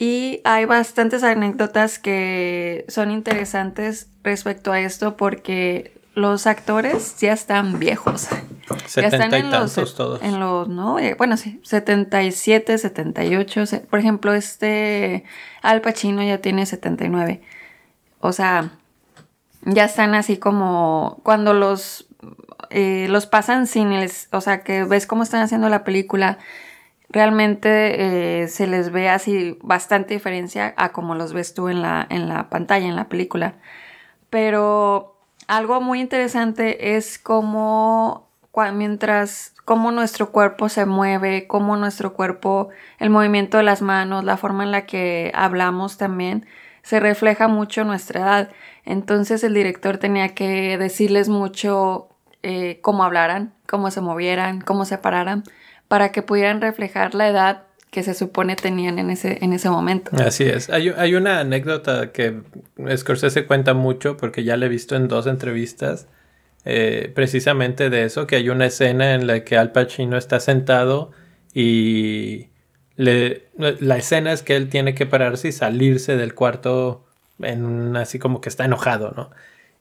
Y 0.00 0.40
hay 0.44 0.64
bastantes 0.64 1.22
anécdotas 1.22 1.98
que 1.98 2.86
son 2.88 3.10
interesantes 3.10 4.08
respecto 4.24 4.72
a 4.72 4.80
esto 4.80 5.18
porque 5.18 5.92
los 6.14 6.46
actores 6.46 7.20
ya 7.20 7.34
están 7.34 7.78
viejos. 7.78 8.28
ya 8.96 9.08
están 9.08 9.34
en 9.34 9.50
los, 9.50 9.74
todos. 9.94 10.22
En 10.22 10.40
los, 10.40 10.68
¿no? 10.68 10.98
Eh, 10.98 11.16
bueno, 11.18 11.36
sí, 11.36 11.60
77, 11.64 12.78
78. 12.78 13.64
Por 13.90 13.98
ejemplo, 13.98 14.32
este 14.32 15.24
Al 15.60 15.82
Pacino 15.82 16.22
ya 16.22 16.38
tiene 16.38 16.64
79. 16.64 17.42
O 18.20 18.32
sea, 18.32 18.70
ya 19.66 19.84
están 19.84 20.14
así 20.14 20.38
como 20.38 21.20
cuando 21.24 21.52
los, 21.52 22.06
eh, 22.70 23.06
los 23.10 23.26
pasan 23.26 23.66
sin 23.66 23.92
el, 23.92 24.10
o 24.32 24.40
sea, 24.40 24.62
que 24.62 24.84
ves 24.84 25.06
cómo 25.06 25.24
están 25.24 25.42
haciendo 25.42 25.68
la 25.68 25.84
película, 25.84 26.38
realmente 27.10 28.42
eh, 28.42 28.48
se 28.48 28.66
les 28.66 28.90
ve 28.90 29.08
así 29.08 29.58
bastante 29.62 30.14
diferencia 30.14 30.74
a 30.76 30.92
como 30.92 31.14
los 31.14 31.32
ves 31.32 31.54
tú 31.54 31.68
en 31.68 31.82
la, 31.82 32.06
en 32.08 32.28
la 32.28 32.48
pantalla, 32.48 32.86
en 32.86 32.96
la 32.96 33.08
película. 33.08 33.54
Pero 34.30 35.16
algo 35.48 35.80
muy 35.80 36.00
interesante 36.00 36.96
es 36.96 37.18
cómo 37.18 38.30
mientras 38.72 39.54
cómo 39.64 39.92
nuestro 39.92 40.32
cuerpo 40.32 40.68
se 40.68 40.84
mueve, 40.84 41.46
cómo 41.46 41.76
nuestro 41.76 42.12
cuerpo, 42.14 42.68
el 42.98 43.10
movimiento 43.10 43.56
de 43.56 43.62
las 43.62 43.82
manos, 43.82 44.24
la 44.24 44.36
forma 44.36 44.64
en 44.64 44.70
la 44.72 44.86
que 44.86 45.30
hablamos 45.34 45.96
también, 45.96 46.46
se 46.82 47.00
refleja 47.00 47.48
mucho 47.48 47.84
nuestra 47.84 48.20
edad. 48.20 48.50
Entonces 48.84 49.44
el 49.44 49.54
director 49.54 49.98
tenía 49.98 50.34
que 50.34 50.76
decirles 50.78 51.28
mucho 51.28 52.08
eh, 52.42 52.80
cómo 52.82 53.04
hablaran, 53.04 53.54
cómo 53.68 53.90
se 53.90 54.00
movieran, 54.00 54.60
cómo 54.60 54.84
se 54.84 54.98
pararan, 54.98 55.44
para 55.90 56.12
que 56.12 56.22
pudieran 56.22 56.60
reflejar 56.60 57.16
la 57.16 57.28
edad 57.28 57.62
que 57.90 58.04
se 58.04 58.14
supone 58.14 58.54
tenían 58.54 59.00
en 59.00 59.10
ese, 59.10 59.38
en 59.42 59.52
ese 59.52 59.68
momento. 59.68 60.12
Así 60.24 60.44
es. 60.44 60.70
Hay, 60.70 61.14
una 61.16 61.40
anécdota 61.40 62.12
que 62.12 62.42
Scorsese 62.96 63.44
cuenta 63.44 63.74
mucho 63.74 64.16
porque 64.16 64.44
ya 64.44 64.56
le 64.56 64.66
he 64.66 64.68
visto 64.68 64.94
en 64.94 65.08
dos 65.08 65.26
entrevistas 65.26 66.06
eh, 66.64 67.10
precisamente 67.12 67.90
de 67.90 68.04
eso, 68.04 68.28
que 68.28 68.36
hay 68.36 68.50
una 68.50 68.66
escena 68.66 69.14
en 69.14 69.26
la 69.26 69.42
que 69.42 69.58
Al 69.58 69.72
Pacino 69.72 70.16
está 70.16 70.38
sentado 70.38 71.10
y 71.52 72.50
la 72.94 73.96
escena 73.96 74.30
es 74.30 74.44
que 74.44 74.54
él 74.54 74.68
tiene 74.68 74.94
que 74.94 75.06
pararse 75.06 75.48
y 75.48 75.52
salirse 75.52 76.16
del 76.16 76.36
cuarto 76.36 77.04
en 77.40 77.96
así 77.96 78.20
como 78.20 78.40
que 78.40 78.48
está 78.48 78.64
enojado, 78.64 79.12
¿no? 79.16 79.30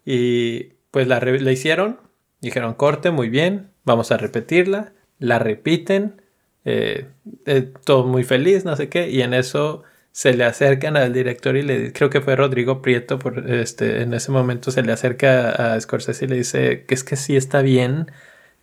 Y 0.06 0.74
pues 0.90 1.08
la, 1.08 1.20
la 1.20 1.52
hicieron, 1.52 2.00
dijeron 2.42 2.74
corte, 2.74 3.12
muy 3.12 3.30
bien, 3.30 3.70
vamos 3.84 4.12
a 4.12 4.18
repetirla, 4.18 4.94
la 5.20 5.40
repiten 5.40 6.22
eh, 6.66 7.08
eh, 7.46 7.72
todo 7.86 8.06
muy 8.06 8.24
feliz, 8.24 8.66
no 8.66 8.76
sé 8.76 8.90
qué, 8.90 9.10
y 9.10 9.22
en 9.22 9.34
eso 9.34 9.84
se 10.12 10.34
le 10.34 10.44
acercan 10.44 10.98
al 10.98 11.14
director 11.14 11.56
y 11.56 11.62
le 11.62 11.94
creo 11.94 12.10
que 12.10 12.22
fue 12.22 12.36
Rodrigo 12.36 12.82
Prieto 12.82 13.20
por 13.20 13.50
este 13.52 14.02
en 14.02 14.14
ese 14.14 14.32
momento 14.32 14.72
se 14.72 14.82
le 14.82 14.92
acerca 14.92 15.74
a 15.74 15.80
Scorsese 15.80 16.26
y 16.26 16.28
le 16.28 16.36
dice 16.36 16.86
que 16.86 16.96
es 16.96 17.04
que 17.04 17.16
sí 17.16 17.36
está 17.38 17.62
bien 17.62 18.12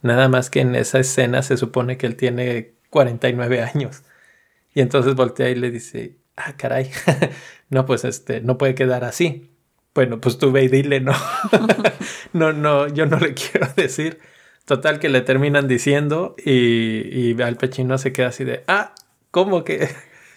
nada 0.03 0.29
más 0.29 0.51
que 0.51 0.61
en 0.61 0.75
esa 0.75 0.99
escena 0.99 1.43
se 1.43 1.57
supone 1.57 1.97
que 1.99 2.07
él 2.07 2.17
tiene 2.17 2.75
49 2.91 3.63
años. 3.63 4.03
Y 4.75 4.81
entonces 4.81 5.15
voltea 5.15 5.49
y 5.51 5.55
le 5.55 5.71
dice 5.71 6.17
ah 6.37 6.55
caray 6.57 6.91
no 7.71 7.87
pues 7.87 8.05
este 8.05 8.41
no 8.41 8.59
puede 8.59 8.75
quedar 8.75 9.05
así 9.05 9.51
bueno 9.95 10.21
pues 10.21 10.39
tú 10.39 10.53
ve 10.53 10.65
y 10.65 10.69
dile 10.69 11.01
no 11.01 11.15
no 12.33 12.53
no 12.53 12.89
yo 12.89 13.07
no 13.07 13.19
le 13.19 13.35
quiero 13.35 13.69
decir 13.77 14.21
Total 14.67 14.99
que 14.99 15.09
le 15.09 15.23
terminan 15.23 15.69
diciendo 15.69 16.35
y, 16.45 17.31
y 17.31 17.41
Al 17.41 17.57
Pacino 17.57 17.99
se 17.99 18.13
queda 18.13 18.29
así 18.29 18.45
de, 18.45 18.65
ah, 18.67 18.95
¿cómo 19.31 19.65
que? 19.65 19.89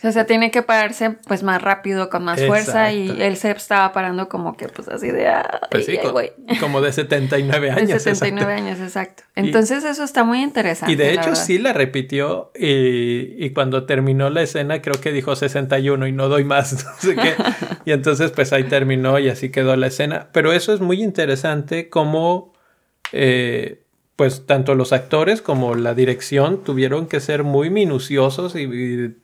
O 0.02 0.12
sea, 0.14 0.26
tiene 0.26 0.50
que 0.50 0.62
pararse 0.62 1.18
pues 1.28 1.44
más 1.44 1.62
rápido, 1.62 2.10
con 2.10 2.24
más 2.24 2.42
fuerza 2.46 2.94
y 2.94 3.22
él 3.22 3.36
se 3.36 3.52
estaba 3.52 3.92
parando 3.92 4.30
como 4.30 4.56
que 4.56 4.70
pues 4.70 4.88
así 4.88 5.12
de... 5.12 5.28
Ah, 5.28 5.68
pues 5.70 5.88
sí, 5.88 5.98
como 6.62 6.80
de 6.80 6.94
79 6.94 7.72
años. 7.72 7.90
De 7.90 8.00
79 8.00 8.54
años, 8.54 8.80
exacto. 8.80 9.24
Entonces 9.36 9.84
eso 9.84 10.06
está 10.06 10.24
muy 10.24 10.42
interesante. 10.42 10.94
Y 10.94 10.96
de 10.96 11.14
hecho 11.14 11.36
sí 11.36 11.58
la 11.58 11.74
repitió 11.74 12.52
y, 12.56 13.44
y, 13.44 13.50
cuando 13.50 13.86
terminó 13.86 14.30
la 14.30 14.42
escena 14.42 14.82
creo 14.82 15.02
que 15.02 15.12
dijo 15.12 15.36
61 15.36 16.08
y 16.08 16.12
no 16.14 16.30
doy 16.30 16.46
más, 16.46 16.86
no 16.86 16.92
sé 16.98 17.16
qué. 17.16 17.34
y 17.86 17.92
entonces 17.92 18.32
pues 18.32 18.54
ahí 18.54 18.64
terminó 18.66 19.20
y 19.20 19.28
así 19.28 19.50
quedó 19.50 19.76
la 19.76 19.88
escena. 19.88 20.30
Pero 20.32 20.54
eso 20.54 20.74
es 20.74 20.80
muy 20.80 21.04
interesante 21.04 21.90
como... 21.90 22.54
Eh, 23.12 23.84
pues 24.20 24.46
tanto 24.46 24.76
los 24.76 24.92
actores 24.92 25.42
como 25.42 25.76
la 25.76 25.94
dirección 25.94 26.62
tuvieron 26.66 27.08
que 27.08 27.22
ser 27.22 27.46
muy 27.46 27.70
minuciosos 27.70 28.54
y, 28.54 29.16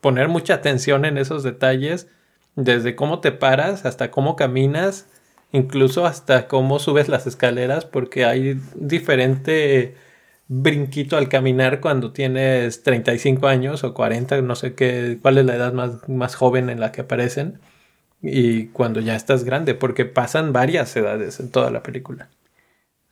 poner 0.00 0.26
mucha 0.26 0.54
atención 0.54 1.04
en 1.04 1.18
esos 1.18 1.44
detalles, 1.44 2.08
desde 2.56 2.96
cómo 2.96 3.20
te 3.20 3.30
paras 3.30 3.86
hasta 3.86 4.10
cómo 4.10 4.34
caminas, 4.34 5.06
incluso 5.52 6.04
hasta 6.04 6.48
cómo 6.48 6.80
subes 6.80 7.08
las 7.08 7.28
escaleras, 7.28 7.84
porque 7.84 8.24
hay 8.24 8.60
diferente 8.74 9.94
brinquito 10.48 11.16
al 11.16 11.28
caminar 11.28 11.80
cuando 11.80 12.10
tienes 12.12 12.82
35 12.82 13.46
años 13.46 13.84
o 13.84 13.94
40, 13.94 14.42
no 14.42 14.56
sé 14.56 14.74
qué, 14.74 15.16
cuál 15.22 15.38
es 15.38 15.44
la 15.46 15.54
edad 15.54 15.72
más, 15.72 16.08
más 16.08 16.34
joven 16.34 16.70
en 16.70 16.80
la 16.80 16.90
que 16.90 17.02
aparecen, 17.02 17.60
y 18.20 18.66
cuando 18.68 18.98
ya 18.98 19.14
estás 19.14 19.44
grande, 19.44 19.76
porque 19.76 20.06
pasan 20.06 20.52
varias 20.52 20.96
edades 20.96 21.38
en 21.38 21.52
toda 21.52 21.70
la 21.70 21.84
película. 21.84 22.30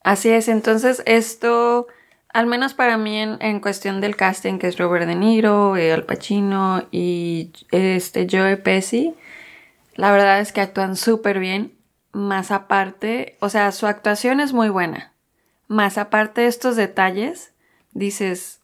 Así 0.08 0.30
es, 0.30 0.48
entonces 0.48 1.02
esto, 1.04 1.86
al 2.32 2.46
menos 2.46 2.72
para 2.72 2.96
mí 2.96 3.18
en, 3.18 3.60
cuestión 3.60 4.00
del 4.00 4.16
casting, 4.16 4.58
que 4.58 4.66
es 4.66 4.78
Robert 4.78 5.06
De 5.06 5.14
Niro, 5.14 5.76
eh, 5.76 5.92
Al 5.92 6.04
Pacino 6.04 6.88
y 6.90 7.52
este 7.72 8.26
Joe 8.26 8.56
Pesci, 8.56 9.14
la 9.96 10.10
verdad 10.10 10.40
es 10.40 10.50
que 10.50 10.62
actúan 10.62 10.96
súper 10.96 11.38
bien. 11.38 11.74
Más 12.12 12.52
aparte, 12.52 13.36
o 13.40 13.50
sea, 13.50 13.70
su 13.70 13.86
actuación 13.86 14.40
es 14.40 14.54
muy 14.54 14.70
buena. 14.70 15.12
Más 15.66 15.98
aparte 15.98 16.40
de 16.40 16.46
estos 16.46 16.74
detalles, 16.76 17.52
dices, 17.92 18.62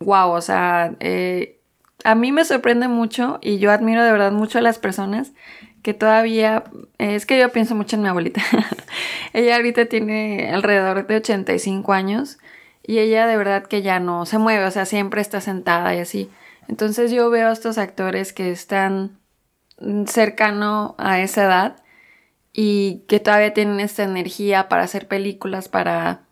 wow, 0.00 0.32
o 0.32 0.42
sea, 0.42 0.96
eh, 1.00 1.62
a 2.04 2.14
mí 2.14 2.30
me 2.30 2.44
sorprende 2.44 2.88
mucho 2.88 3.38
y 3.40 3.56
yo 3.56 3.70
admiro 3.70 4.04
de 4.04 4.12
verdad 4.12 4.32
mucho 4.32 4.58
a 4.58 4.62
las 4.62 4.78
personas 4.78 5.32
que 5.82 5.94
todavía, 5.94 6.64
es 6.98 7.26
que 7.26 7.38
yo 7.38 7.50
pienso 7.50 7.74
mucho 7.74 7.96
en 7.96 8.02
mi 8.02 8.08
abuelita. 8.08 8.42
ella 9.32 9.56
ahorita 9.56 9.86
tiene 9.86 10.50
alrededor 10.52 11.06
de 11.06 11.16
85 11.16 11.92
años 11.92 12.38
y 12.84 12.98
ella 12.98 13.26
de 13.26 13.36
verdad 13.36 13.66
que 13.66 13.82
ya 13.82 14.00
no 14.00 14.24
se 14.24 14.38
mueve, 14.38 14.64
o 14.64 14.70
sea, 14.70 14.86
siempre 14.86 15.20
está 15.20 15.40
sentada 15.40 15.94
y 15.94 15.98
así. 15.98 16.30
Entonces 16.68 17.10
yo 17.10 17.28
veo 17.30 17.48
a 17.48 17.52
estos 17.52 17.78
actores 17.78 18.32
que 18.32 18.50
están 18.50 19.18
cercano 20.06 20.94
a 20.98 21.20
esa 21.20 21.44
edad 21.44 21.76
y 22.52 23.04
que 23.08 23.18
todavía 23.18 23.52
tienen 23.52 23.80
esta 23.80 24.04
energía 24.04 24.68
para 24.68 24.84
hacer 24.84 25.08
películas, 25.08 25.68
para... 25.68 26.22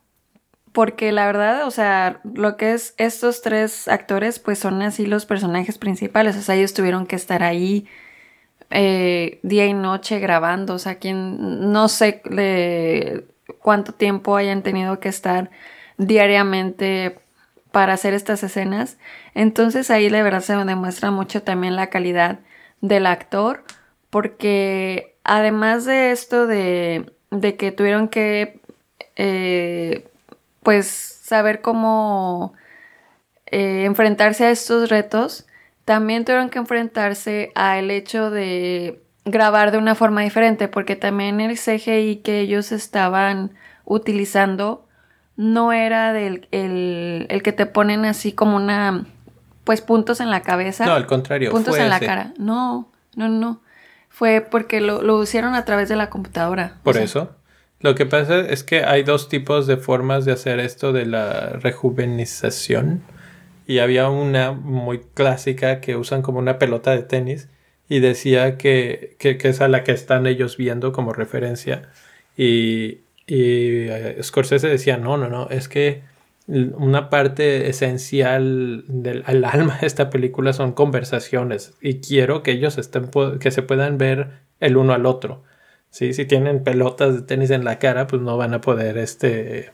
Porque 0.73 1.11
la 1.11 1.27
verdad, 1.27 1.67
o 1.67 1.73
sea, 1.73 2.21
lo 2.23 2.57
que 2.57 2.75
es 2.75 2.95
estos 2.97 3.43
tres 3.43 3.89
actores, 3.89 4.39
pues 4.39 4.61
son 4.61 4.81
así 4.83 5.05
los 5.05 5.27
personajes 5.27 5.79
principales, 5.79 6.37
o 6.37 6.43
sea, 6.43 6.55
ellos 6.55 6.75
tuvieron 6.75 7.07
que 7.07 7.17
estar 7.17 7.43
ahí 7.43 7.89
eh, 8.71 9.41
día 9.43 9.67
y 9.67 9.75
noche 9.75 10.19
grabando, 10.21 10.75
o 10.75 10.79
sea, 10.79 10.97
quien 10.97 11.73
no 11.73 11.89
sé 11.89 12.23
cuánto 13.61 13.93
tiempo 13.93 14.37
hayan 14.37 14.63
tenido 14.63 15.01
que 15.01 15.09
estar 15.09 15.51
diariamente 15.99 17.19
para 17.73 17.95
hacer 17.95 18.15
estas 18.15 18.43
escenas. 18.43 18.99
Entonces 19.35 19.91
ahí 19.91 20.09
de 20.09 20.23
verdad 20.23 20.41
se 20.41 20.57
demuestra 20.57 21.11
mucho 21.11 21.43
también 21.43 21.77
la 21.77 21.89
calidad 21.89 22.41
del 22.81 23.07
actor, 23.07 23.65
porque 24.11 25.17
además 25.25 25.85
de 25.85 26.11
esto 26.13 26.47
de, 26.47 27.13
de 27.31 27.57
que 27.57 27.73
tuvieron 27.73 28.09
que, 28.09 28.61
eh, 29.17 30.09
pues, 30.63 30.87
saber 30.87 31.61
cómo 31.61 32.55
eh, 33.47 33.85
enfrentarse 33.85 34.45
a 34.47 34.51
estos 34.51 34.89
retos, 34.89 35.47
también 35.85 36.25
tuvieron 36.25 36.51
que 36.51 36.59
enfrentarse 36.59 37.53
al 37.55 37.91
hecho 37.91 38.31
de 38.31 39.01
grabar 39.25 39.71
de 39.71 39.79
una 39.79 39.95
forma 39.95 40.23
diferente, 40.23 40.69
porque 40.69 40.97
también 40.97 41.41
el 41.41 41.57
CGI 41.57 42.17
que 42.25 42.41
ellos 42.41 42.73
estaban 42.73 43.53
utilizando 43.85 44.87
no 45.37 45.73
era 45.73 46.13
del 46.13 46.49
el, 46.51 47.41
que 47.43 47.53
te 47.53 47.67
ponen 47.67 48.05
así 48.05 48.33
como 48.33 48.57
una 48.57 49.07
pues 49.65 49.81
puntos 49.81 50.21
en 50.21 50.31
la 50.31 50.43
cabeza. 50.43 50.87
No, 50.87 50.93
al 50.93 51.07
contrario. 51.07 51.51
Puntos 51.51 51.79
en 51.79 51.89
la 51.89 52.01
cara. 52.01 52.33
No, 52.39 52.91
no, 53.15 53.29
no. 53.29 53.61
Fue 54.09 54.41
porque 54.41 54.81
lo, 54.81 55.03
lo 55.03 55.23
hicieron 55.23 55.55
a 55.55 55.65
través 55.65 55.89
de 55.89 55.97
la 55.97 56.11
computadora. 56.11 56.79
Por 56.83 56.97
eso. 56.97 57.37
Lo 57.81 57.95
que 57.95 58.05
pasa 58.05 58.41
es 58.41 58.63
que 58.63 58.85
hay 58.85 59.03
dos 59.03 59.29
tipos 59.29 59.67
de 59.67 59.79
formas 59.79 60.25
de 60.27 60.33
hacer 60.33 60.61
esto 60.61 60.93
de 60.93 61.07
la 61.07 61.51
rejuvenización 61.51 63.03
y 63.71 63.79
había 63.79 64.09
una 64.09 64.51
muy 64.51 64.99
clásica 64.99 65.81
que 65.81 65.95
usan 65.95 66.23
como 66.23 66.41
una 66.41 66.59
pelota 66.59 66.91
de 66.91 67.05
tenis 67.05 67.49
y 67.89 68.01
decía 68.01 68.59
que, 68.59 69.15
que, 69.21 69.39
es 69.41 69.61
a 69.61 69.69
la 69.69 69.85
que 69.85 69.93
están 69.93 70.27
ellos 70.27 70.57
viendo 70.57 70.91
como 70.93 71.13
referencia 71.13 71.89
y, 72.37 73.03
y 73.29 73.87
eh, 73.87 74.19
Scorsese 74.25 74.67
decía 74.67 74.97
no, 74.97 75.17
no, 75.17 75.29
no, 75.29 75.49
es 75.51 75.69
que 75.69 76.03
una 76.49 77.11
parte 77.11 77.69
esencial 77.71 78.83
del 78.89 79.23
alma 79.45 79.79
de 79.81 79.87
esta 79.87 80.11
película 80.11 80.53
son 80.53 80.73
conversaciones 80.73 81.75
y 81.81 82.01
quiero 82.01 82.43
que 82.43 82.51
ellos 82.51 82.77
estén 82.77 83.09
que 83.39 83.53
se 83.53 83.63
puedan 83.63 83.99
ver 83.99 84.31
el 84.59 84.79
uno 84.79 84.95
al 84.95 85.07
otro. 85.07 85.45
¿sí? 85.91 86.13
Si 86.13 86.25
tienen 86.25 86.65
pelotas 86.65 87.15
de 87.15 87.23
tenis 87.23 87.51
en 87.51 87.65
la 87.65 87.79
cara, 87.79 88.09
pues 88.09 88.21
no 88.21 88.37
van 88.37 88.53
a 88.53 88.61
poder 88.61 88.99
este, 88.99 89.71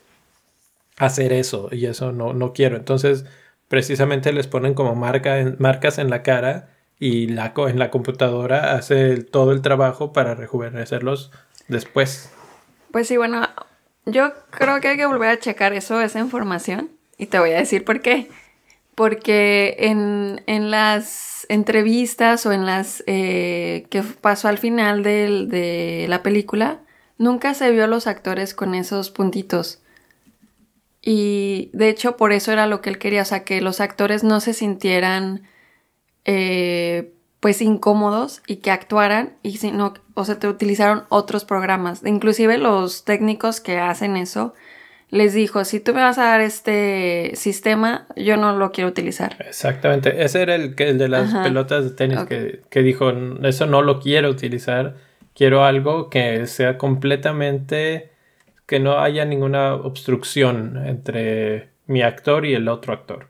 hacer 0.99 1.33
eso 1.33 1.71
y 1.73 1.87
eso 1.87 2.13
no, 2.13 2.35
no 2.35 2.53
quiero. 2.53 2.77
Entonces, 2.77 3.25
precisamente 3.69 4.33
les 4.33 4.47
ponen 4.47 4.75
como 4.75 4.95
marca 4.95 5.39
en, 5.39 5.57
marcas 5.59 5.99
en 5.99 6.11
la 6.11 6.23
cara 6.23 6.69
y 6.99 7.27
la, 7.29 7.53
en 7.57 7.79
la 7.79 7.91
computadora 7.91 8.75
hace 8.75 9.23
todo 9.23 9.53
el 9.53 9.63
trabajo 9.63 10.13
para 10.13 10.35
rejuvenecerlos 10.35 11.31
después. 11.69 12.31
Pues 12.91 13.09
sí, 13.09 13.17
bueno, 13.17 13.47
yo 14.07 14.33
creo 14.51 14.81
que 14.81 14.89
hay 14.89 14.97
que 14.97 15.07
volver 15.07 15.31
a 15.31 15.39
checar 15.39 15.73
eso, 15.73 16.01
esa 16.01 16.21
información, 16.21 16.91
y 17.19 17.27
te 17.27 17.39
voy 17.39 17.51
a 17.51 17.59
decir 17.59 17.85
por 17.85 18.01
qué. 18.01 18.29
Porque 18.95 19.77
en, 19.79 20.43
en 20.47 20.71
las 20.71 21.45
entrevistas 21.51 22.47
o 22.47 22.53
en 22.53 22.65
las 22.65 23.05
eh, 23.07 23.87
que 23.91 24.03
pasó 24.03 24.49
al 24.49 24.57
final 24.57 25.03
de 25.03 26.07
la 26.09 26.23
película, 26.23 26.81
nunca 27.19 27.53
se 27.53 27.71
vio 27.71 27.85
a 27.85 27.89
los 27.89 28.07
actores 28.07 28.55
con 28.55 28.75
esos 28.75 29.11
puntitos. 29.11 29.83
Y 31.09 31.71
de 31.73 31.89
hecho 31.89 32.17
por 32.17 32.33
eso 32.33 32.51
era 32.51 32.67
lo 32.67 32.81
que 32.81 32.91
él 32.91 32.99
quería, 32.99 33.23
o 33.23 33.25
sea, 33.25 33.45
que 33.45 33.61
los 33.61 33.81
actores 33.81 34.25
no 34.25 34.41
se 34.41 34.53
sintieran, 34.53 35.45
eh, 36.25 37.13
pues 37.39 37.63
incómodos 37.63 38.43
y 38.49 38.57
que 38.57 38.73
actuaran 38.73 39.37
y 39.45 39.59
si 39.59 39.71
no, 39.71 39.95
o 40.15 40.25
sea, 40.25 40.41
te 40.41 40.49
utilizaron 40.49 41.05
otros 41.09 41.45
programas. 41.45 42.03
Inclusive 42.05 42.59
los 42.59 43.05
técnicos 43.05 43.61
que 43.61 43.79
hacen 43.79 44.17
eso 44.17 44.53
les 45.09 45.33
dijo, 45.33 45.65
si 45.65 45.79
tú 45.79 45.95
me 45.95 46.01
vas 46.01 46.19
a 46.19 46.25
dar 46.25 46.41
este 46.41 47.31
sistema, 47.37 48.09
yo 48.17 48.37
no 48.37 48.59
lo 48.59 48.73
quiero 48.73 48.91
utilizar. 48.91 49.37
Exactamente, 49.47 50.25
ese 50.25 50.43
era 50.43 50.57
el, 50.57 50.75
el 50.77 50.99
de 50.99 51.09
las 51.09 51.33
pelotas 51.33 51.85
de 51.85 51.91
tenis 51.91 52.19
que, 52.29 52.63
que 52.69 52.83
dijo, 52.83 53.13
eso 53.45 53.67
no 53.67 53.81
lo 53.83 54.01
quiero 54.01 54.29
utilizar, 54.29 54.97
quiero 55.37 55.65
algo 55.65 56.11
que 56.11 56.49
sea 56.49 56.79
completamente, 56.79 58.11
que 58.67 58.81
no 58.81 58.99
haya 58.99 59.25
ninguna 59.25 59.75
obstrucción 59.75 60.85
entre 60.87 61.71
mi 61.87 62.03
actor 62.03 62.45
y 62.45 62.55
el 62.55 62.69
otro 62.69 62.93
actor. 62.93 63.29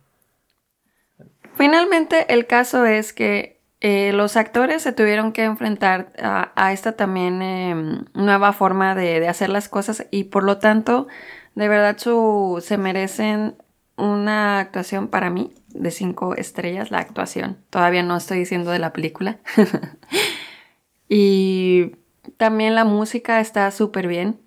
Finalmente, 1.57 2.33
el 2.33 2.47
caso 2.47 2.85
es 2.85 3.13
que 3.13 3.57
eh, 3.81 4.13
los 4.13 4.37
actores 4.37 4.83
se 4.83 4.93
tuvieron 4.93 5.33
que 5.33 5.45
enfrentar 5.45 6.13
a, 6.19 6.73
esta 6.73 6.93
también 6.93 7.43
em, 7.43 8.05
nueva 8.15 8.53
forma 8.53 8.95
de, 8.95 9.29
hacer 9.29 9.51
las 9.51 9.69
cosas 9.69 10.07
y 10.11 10.25
por 10.25 10.45
lo 10.45 10.59
tanto 10.59 11.09
de 11.55 11.69
verdad 11.69 11.97
se 11.99 12.79
merecen 12.79 13.57
una 13.97 14.61
actuación 14.61 15.09
para 15.09 15.31
mí 15.31 15.55
de 15.69 15.91
cinco 15.91 16.35
estrellas, 16.35 16.91
la 16.91 16.99
actuación. 16.99 17.59
Todavía 17.71 18.03
no 18.03 18.17
estoy 18.17 18.39
diciendo 18.39 18.71
de 18.71 18.79
la 18.79 18.93
película. 18.93 19.39
y 21.09 21.93
también 22.37 22.75
la 22.75 22.85
música 22.85 23.41
está 23.41 23.71
súper 23.71 24.07
bien. 24.09 24.41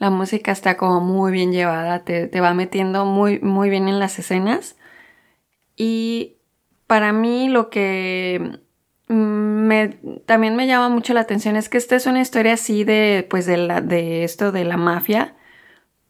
La 0.00 0.10
música 0.10 0.50
está 0.50 0.76
como 0.76 1.00
muy 1.00 1.30
bien 1.30 1.52
llevada, 1.52 2.04
te, 2.04 2.26
te, 2.26 2.40
va 2.40 2.52
metiendo 2.54 3.04
muy, 3.04 3.38
muy 3.38 3.70
bien 3.70 3.86
en 3.86 4.00
las 4.00 4.18
escenas. 4.18 4.76
Y 5.76 6.38
para 6.88 7.12
mí 7.12 7.48
lo 7.48 7.70
que 7.70 8.60
me, 9.06 10.00
también 10.26 10.56
me 10.56 10.66
llama 10.66 10.88
mucho 10.88 11.14
la 11.14 11.20
atención 11.20 11.54
es 11.54 11.68
que 11.68 11.78
esta 11.78 11.94
es 11.94 12.06
una 12.06 12.20
historia 12.20 12.54
así 12.54 12.82
de, 12.82 13.24
pues 13.30 13.46
de, 13.46 13.58
la, 13.58 13.80
de 13.80 14.24
esto 14.24 14.50
de 14.50 14.64
la 14.64 14.76
mafia 14.76 15.36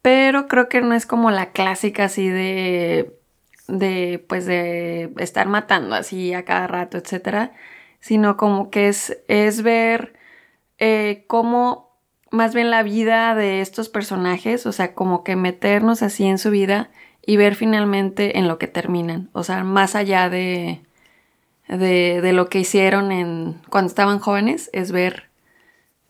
pero 0.03 0.48
creo 0.48 0.68
que 0.68 0.81
no 0.81 0.94
es 0.94 1.07
como 1.07 1.31
la 1.31 1.53
clásica 1.53 2.05
así 2.05 2.29
de, 2.29 3.18
de, 3.68 4.24
pues 4.29 4.46
de 4.46 5.12
estar 5.18 5.48
matando 5.48 5.94
así 5.94 6.33
a 6.35 6.44
cada 6.44 6.66
rato, 6.66 6.98
etcétera, 6.98 7.53
sino 8.00 8.37
como 8.37 8.70
que 8.70 8.88
es, 8.88 9.18
es 9.29 9.62
ver 9.62 10.14
eh, 10.79 11.24
cómo 11.26 11.89
más 12.31 12.55
bien 12.55 12.71
la 12.71 12.83
vida 12.83 13.35
de 13.35 13.61
estos 13.61 13.88
personajes, 13.88 14.66
o 14.66 14.73
sea, 14.73 14.95
como 14.95 15.25
que 15.25 15.37
meternos 15.37 16.03
así 16.03 16.27
en 16.27 16.38
su 16.38 16.51
vida 16.51 16.90
y 17.25 17.37
ver 17.37 17.55
finalmente 17.55 18.38
en 18.38 18.49
lo 18.49 18.59
que 18.59 18.66
terminan, 18.66 19.29
o 19.33 19.45
sea, 19.45 19.64
más 19.64 19.95
allá 19.95 20.31
de, 20.31 20.81
de, 21.69 22.33
lo 22.33 22.49
que 22.49 22.61
hicieron 22.61 23.12
en, 23.12 23.61
cuando 23.69 23.88
estaban 23.88 24.19
jóvenes, 24.19 24.71
es 24.73 24.93
ver 24.93 25.25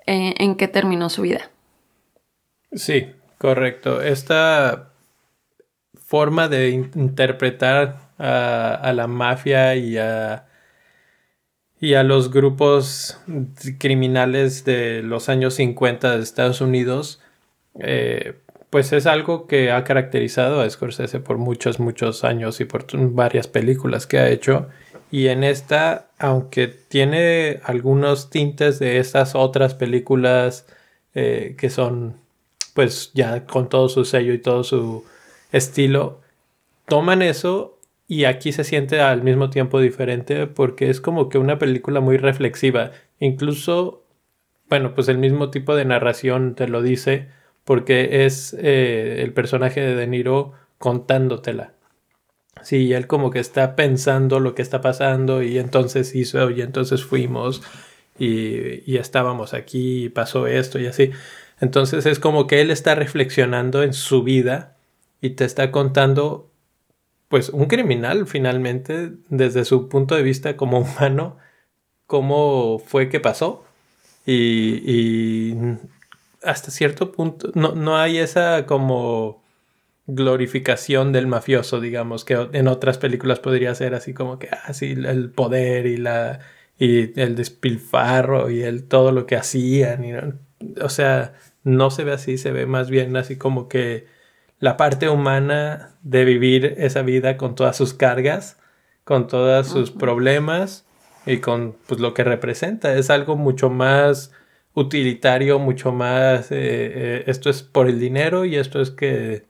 eh, 0.07 0.35
en 0.39 0.57
qué 0.57 0.69
terminó 0.69 1.11
su 1.11 1.23
vida. 1.23 1.51
Sí, 2.73 3.09
Correcto. 3.41 4.03
Esta 4.03 4.91
forma 5.97 6.47
de 6.49 6.69
interpretar 6.69 8.11
a, 8.19 8.93
la 8.95 9.07
mafia 9.07 9.77
y 9.77 9.97
a, 9.97 10.45
y 11.81 11.95
a 11.95 12.03
los 12.03 12.31
grupos 12.31 13.19
criminales 13.79 14.65
de 14.65 15.03
los 15.03 15.31
años 15.31 15.55
50 15.55 16.17
de 16.17 16.23
Estados 16.23 16.61
Unidos, 16.61 17.21
eh, 17.79 18.35
pues 18.69 18.93
es 18.93 19.07
algo 19.07 19.47
que 19.47 19.73
ha 19.73 19.83
caracterizado 19.83 20.61
a 20.61 20.69
Scorsese 20.69 21.21
por 21.21 21.39
muchos, 21.39 21.81
muchos 21.81 22.23
años 22.23 22.61
y 22.61 22.67
por 22.67 22.87
varias 23.13 23.49
películas 23.49 24.07
que 24.07 24.19
ha 24.19 24.29
hecho. 24.29 24.69
Y 25.11 25.29
en 25.29 25.43
esta, 25.43 26.11
aunque 26.19 26.69
tiene 26.69 27.61
algunos 27.65 28.31
tintes 28.31 28.79
de 28.79 28.99
estas 28.99 29.35
otras 29.35 29.75
películas 29.75 30.67
eh, 31.15 31.57
que 31.59 31.71
son 31.71 32.17
pues 32.75 33.11
ya 33.15 33.47
con 33.47 33.69
todo 33.69 33.89
su 33.89 34.05
sello 34.05 34.33
y 34.33 34.39
todo 34.39 34.63
su 34.65 35.05
estilo, 35.51 36.21
toman 36.87 37.23
eso 37.23 37.80
y 38.11 38.25
aquí 38.25 38.51
se 38.51 38.65
siente 38.65 39.01
al 39.01 39.23
mismo 39.23 39.51
tiempo 39.51 39.81
diferente 39.81 40.49
porque 40.49 40.91
es 40.91 41.01
como 41.01 41.29
que 41.29 41.39
una 41.39 41.61
película 41.61 42.01
muy 42.01 42.17
reflexiva. 42.17 42.91
Incluso, 43.21 44.03
bueno, 44.69 44.97
pues 44.97 45.07
el 45.07 45.17
mismo 45.17 45.51
tipo 45.51 45.77
de 45.77 45.85
narración 45.85 46.57
te 46.57 46.67
lo 46.67 46.83
dice 46.83 47.29
porque 47.63 48.25
es 48.25 48.53
eh, 48.59 49.23
el 49.23 49.33
personaje 49.33 49.81
de 49.81 49.95
De 49.95 50.09
Niro 50.09 50.55
contándotela. 50.79 51.75
Sí, 52.63 52.93
él 52.93 53.07
como 53.07 53.31
que 53.31 53.39
está 53.39 53.77
pensando 53.77 54.41
lo 54.41 54.57
que 54.57 54.63
está 54.63 54.81
pasando 54.81 55.45
y 55.45 55.61
entonces 55.61 56.13
hizo 56.17 56.51
y 56.51 56.63
entonces 56.63 57.05
fuimos 57.05 57.63
y, 58.19 58.91
y 58.91 58.97
estábamos 58.97 59.55
aquí 59.55 60.07
y 60.07 60.09
pasó 60.09 60.49
esto 60.49 60.81
y 60.81 60.87
así. 60.87 61.13
Entonces 61.61 62.07
es 62.07 62.19
como 62.19 62.49
que 62.49 62.61
él 62.61 62.73
está 62.73 62.97
reflexionando 62.97 63.85
en 63.85 63.93
su 63.93 64.25
vida 64.25 64.79
y 65.21 65.31
te 65.31 65.45
está 65.45 65.71
contando, 65.71 66.50
pues, 67.31 67.51
un 67.51 67.67
criminal 67.67 68.27
finalmente, 68.27 69.13
desde 69.31 69.65
su 69.65 69.89
punto 69.89 70.17
de 70.17 70.23
vista 70.23 70.57
como 70.57 70.81
humano, 70.81 71.39
cómo 72.07 72.81
fue 72.81 73.09
que 73.09 73.21
pasó. 73.21 73.65
Y, 74.27 75.57
hasta 76.43 76.71
cierto 76.71 77.13
punto 77.13 77.51
no, 77.55 77.75
no 77.75 77.99
hay 77.99 78.19
esa 78.19 78.67
como 78.67 79.43
glorificación 80.07 81.13
del 81.13 81.27
mafioso, 81.27 81.81
digamos, 81.81 82.25
que 82.25 82.49
en 82.53 82.69
otras 82.69 82.99
películas 82.99 83.41
podría 83.41 83.75
ser 83.75 83.95
así 83.95 84.15
como 84.15 84.39
que, 84.39 84.49
ah, 84.51 84.73
el 84.81 85.31
poder 85.31 85.87
y 85.87 85.97
la 85.97 86.41
y 86.79 87.21
el 87.21 87.37
despilfarro 87.37 88.51
y 88.51 88.63
el 88.63 88.85
todo 88.85 89.13
lo 89.13 89.27
que 89.27 89.37
hacían, 89.37 90.05
y, 90.05 90.13
o 90.81 90.89
sea, 90.89 91.35
no 91.63 91.91
se 91.91 92.05
ve 92.05 92.13
así, 92.13 92.39
se 92.39 92.53
ve 92.53 92.67
más 92.67 92.91
bien 92.91 93.17
así 93.17 93.37
como 93.37 93.69
que 93.69 94.07
la 94.61 94.77
parte 94.77 95.09
humana 95.09 95.97
de 96.03 96.25
vivir 96.25 96.75
esa 96.79 97.03
vida 97.03 97.37
con 97.37 97.55
todas 97.55 97.77
sus 97.77 97.95
cargas, 97.95 98.59
con 99.05 99.27
todos 99.27 99.67
sus 99.67 99.91
problemas 99.91 100.87
y 101.27 101.39
con 101.39 101.77
pues, 101.87 102.01
lo 102.01 102.15
que 102.15 102.25
representa. 102.25 102.95
Es 102.95 103.11
algo 103.11 103.37
mucho 103.37 103.71
más 103.71 104.33
utilitario, 104.75 105.59
mucho 105.59 105.93
más, 105.93 106.53
eh, 106.53 106.57
eh, 106.61 107.25
esto 107.27 107.51
es 107.51 107.63
por 107.63 107.89
el 107.89 107.99
dinero 107.99 108.45
y 108.45 108.57
esto 108.57 108.81
es 108.81 108.91
que 108.91 109.45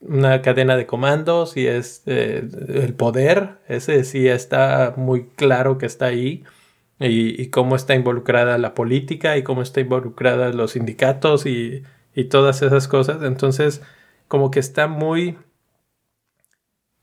una 0.00 0.42
cadena 0.42 0.76
de 0.76 0.86
comandos 0.86 1.56
y 1.56 1.66
es 1.66 2.02
eh, 2.06 2.48
el 2.68 2.94
poder, 2.94 3.58
ese 3.68 4.04
sí 4.04 4.28
está 4.28 4.94
muy 4.96 5.26
claro 5.36 5.78
que 5.78 5.86
está 5.86 6.06
ahí 6.06 6.44
y, 6.98 7.48
cómo 7.48 7.76
está 7.76 7.94
involucrada 7.94 8.58
la 8.58 8.74
política 8.74 9.36
y 9.36 9.42
cómo 9.42 9.62
está 9.62 9.80
involucrada 9.80 10.50
los 10.50 10.72
sindicatos 10.72 11.46
y, 11.46 11.82
y 12.14 12.24
todas 12.24 12.62
esas 12.62 12.88
cosas. 12.88 13.22
Entonces, 13.22 13.82
como 14.28 14.50
que 14.50 14.60
está 14.60 14.86
muy 14.86 15.38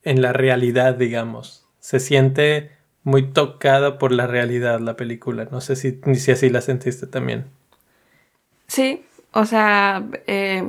en 0.04 0.22
la 0.22 0.34
realidad, 0.34 0.96
digamos. 0.96 1.68
Se 1.80 2.00
siente 2.00 2.72
muy 3.04 3.32
tocada 3.32 3.98
por 3.98 4.12
la 4.12 4.28
realidad 4.28 4.80
la 4.80 4.96
película. 4.96 5.48
No 5.52 5.62
sé 5.62 5.76
si, 5.76 6.00
si 6.16 6.32
así 6.32 6.50
la 6.50 6.62
sentiste 6.62 7.08
también. 7.08 7.46
Sí, 8.68 9.06
o 9.32 9.46
sea, 9.46 10.04
eh, 10.28 10.64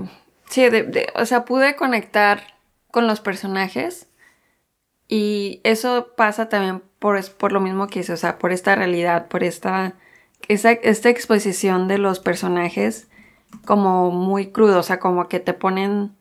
sí, 0.49 0.67
o 1.15 1.27
sea, 1.27 1.45
pude 1.45 1.77
conectar 1.77 2.43
con 2.91 3.07
los 3.07 3.21
personajes 3.21 4.09
y 5.09 5.61
eso 5.65 6.13
pasa 6.17 6.49
también 6.49 6.83
por, 6.99 7.23
por 7.33 7.53
lo 7.53 7.61
mismo 7.61 7.87
que 7.87 8.01
hice, 8.01 8.13
o 8.13 8.17
sea, 8.17 8.39
por 8.39 8.53
esta 8.53 8.75
realidad, 8.75 9.29
por 9.29 9.45
esta, 9.45 9.95
esta, 10.49 10.73
esta 10.73 11.09
exposición 11.11 11.89
de 11.89 11.99
los 11.99 12.21
personajes 12.21 13.09
como 13.65 14.11
muy 14.11 14.49
crudo, 14.51 14.81
o 14.81 14.83
sea, 14.83 14.99
como 14.99 15.29
que 15.29 15.41
te 15.41 15.55
ponen 15.55 16.17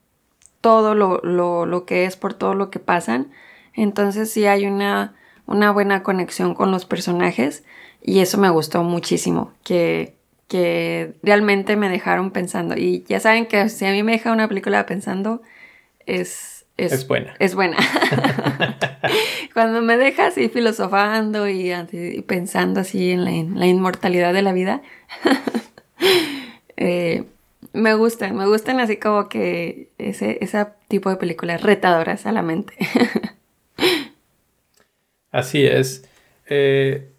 todo 0.63 0.95
lo, 0.95 1.19
lo, 1.23 1.65
lo, 1.65 1.85
que 1.85 2.05
es 2.05 2.15
por 2.15 2.33
todo 2.33 2.53
lo 2.53 2.69
que 2.69 2.79
pasan. 2.79 3.31
Entonces 3.73 4.31
sí 4.31 4.45
hay 4.45 4.65
una, 4.65 5.13
una 5.45 5.71
buena 5.71 6.03
conexión 6.03 6.55
con 6.55 6.71
los 6.71 6.85
personajes 6.85 7.65
y 8.01 8.19
eso 8.19 8.37
me 8.37 8.49
gustó 8.49 8.81
muchísimo, 8.83 9.51
que, 9.65 10.15
que 10.47 11.15
realmente 11.21 11.75
me 11.75 11.89
dejaron 11.89 12.31
pensando. 12.31 12.77
Y 12.77 13.03
ya 13.09 13.19
saben 13.19 13.45
que 13.45 13.67
si 13.67 13.85
a 13.85 13.91
mí 13.91 14.03
me 14.03 14.13
deja 14.13 14.31
una 14.31 14.47
película 14.47 14.85
pensando, 14.85 15.41
es 16.05 16.53
es, 16.77 17.07
buena. 17.07 17.35
Es 17.39 17.53
buena. 17.53 17.77
Cuando 19.53 19.81
me 19.81 19.97
deja 19.97 20.27
así 20.27 20.49
filosofando 20.49 21.47
y, 21.47 21.71
pensando 22.25 22.79
así 22.79 23.11
en 23.11 23.59
la, 23.59 23.67
inmortalidad 23.67 24.33
de 24.33 24.41
la 24.41 24.53
vida, 24.53 24.81
eh, 26.77 27.25
me 27.73 27.95
gustan, 27.95 28.35
me 28.37 28.45
gustan 28.45 28.79
así 28.79 28.97
como 28.97 29.27
que 29.27 29.91
ese, 29.97 30.37
ese 30.41 30.65
tipo 30.87 31.09
de 31.09 31.17
películas 31.17 31.61
retadoras 31.61 32.25
a 32.25 32.31
la 32.31 32.43
mente. 32.43 32.75
así 35.31 35.65
es. 35.65 36.07
Eh, 36.47 37.11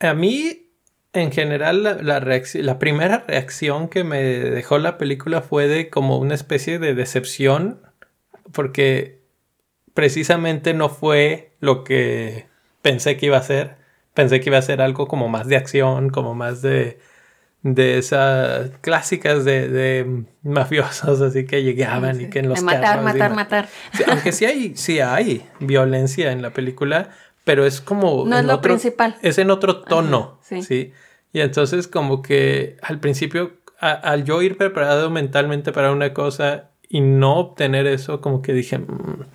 a 0.00 0.14
mí, 0.14 0.68
en 1.12 1.30
general, 1.30 1.82
la, 1.82 2.20
la 2.54 2.78
primera 2.78 3.24
reacción 3.26 3.88
que 3.88 4.02
me 4.02 4.20
dejó 4.20 4.78
la 4.78 4.98
película 4.98 5.40
fue 5.40 5.68
de 5.68 5.88
como 5.88 6.18
una 6.18 6.34
especie 6.34 6.80
de 6.80 6.94
decepción 6.94 7.80
porque 8.50 9.22
precisamente 9.94 10.74
no 10.74 10.88
fue 10.88 11.52
lo 11.60 11.84
que 11.84 12.46
pensé 12.82 13.16
que 13.16 13.26
iba 13.26 13.38
a 13.38 13.42
ser. 13.42 13.76
pensé 14.14 14.40
que 14.40 14.50
iba 14.50 14.58
a 14.58 14.62
ser 14.62 14.82
algo 14.82 15.06
como 15.06 15.28
más 15.28 15.46
de 15.48 15.56
acción, 15.56 16.10
como 16.10 16.34
más 16.34 16.60
de, 16.62 16.98
de 17.62 17.98
esas 17.98 18.70
clásicas 18.80 19.44
de, 19.44 19.68
de 19.68 20.24
mafiosos, 20.42 21.20
así 21.20 21.46
que 21.46 21.62
llegaban 21.62 22.20
y 22.20 22.28
que 22.28 22.40
en 22.40 22.48
los 22.48 22.58
de 22.58 22.64
matar, 22.64 23.02
matar, 23.02 23.34
matar. 23.34 23.68
aunque 24.08 24.32
sí 24.32 24.44
hay, 24.44 24.72
sí 24.76 25.00
hay 25.00 25.46
violencia 25.60 26.32
en 26.32 26.42
la 26.42 26.50
película, 26.50 27.10
pero 27.44 27.64
es 27.64 27.80
como... 27.80 28.24
No 28.26 28.38
es 28.38 28.44
lo 28.44 28.60
principal. 28.60 29.16
Es 29.22 29.38
en 29.38 29.50
otro 29.50 29.82
tono, 29.82 30.40
sí. 30.42 30.92
Y 31.32 31.40
entonces 31.40 31.88
como 31.88 32.20
que 32.20 32.76
al 32.82 32.98
principio, 32.98 33.52
al 33.78 34.24
yo 34.24 34.42
ir 34.42 34.58
preparado 34.58 35.08
mentalmente 35.08 35.72
para 35.72 35.92
una 35.92 36.12
cosa 36.12 36.70
y 36.88 37.00
no 37.00 37.36
obtener 37.36 37.86
eso, 37.86 38.20
como 38.20 38.42
que 38.42 38.52
dije, 38.52 38.78
mm", 38.78 39.26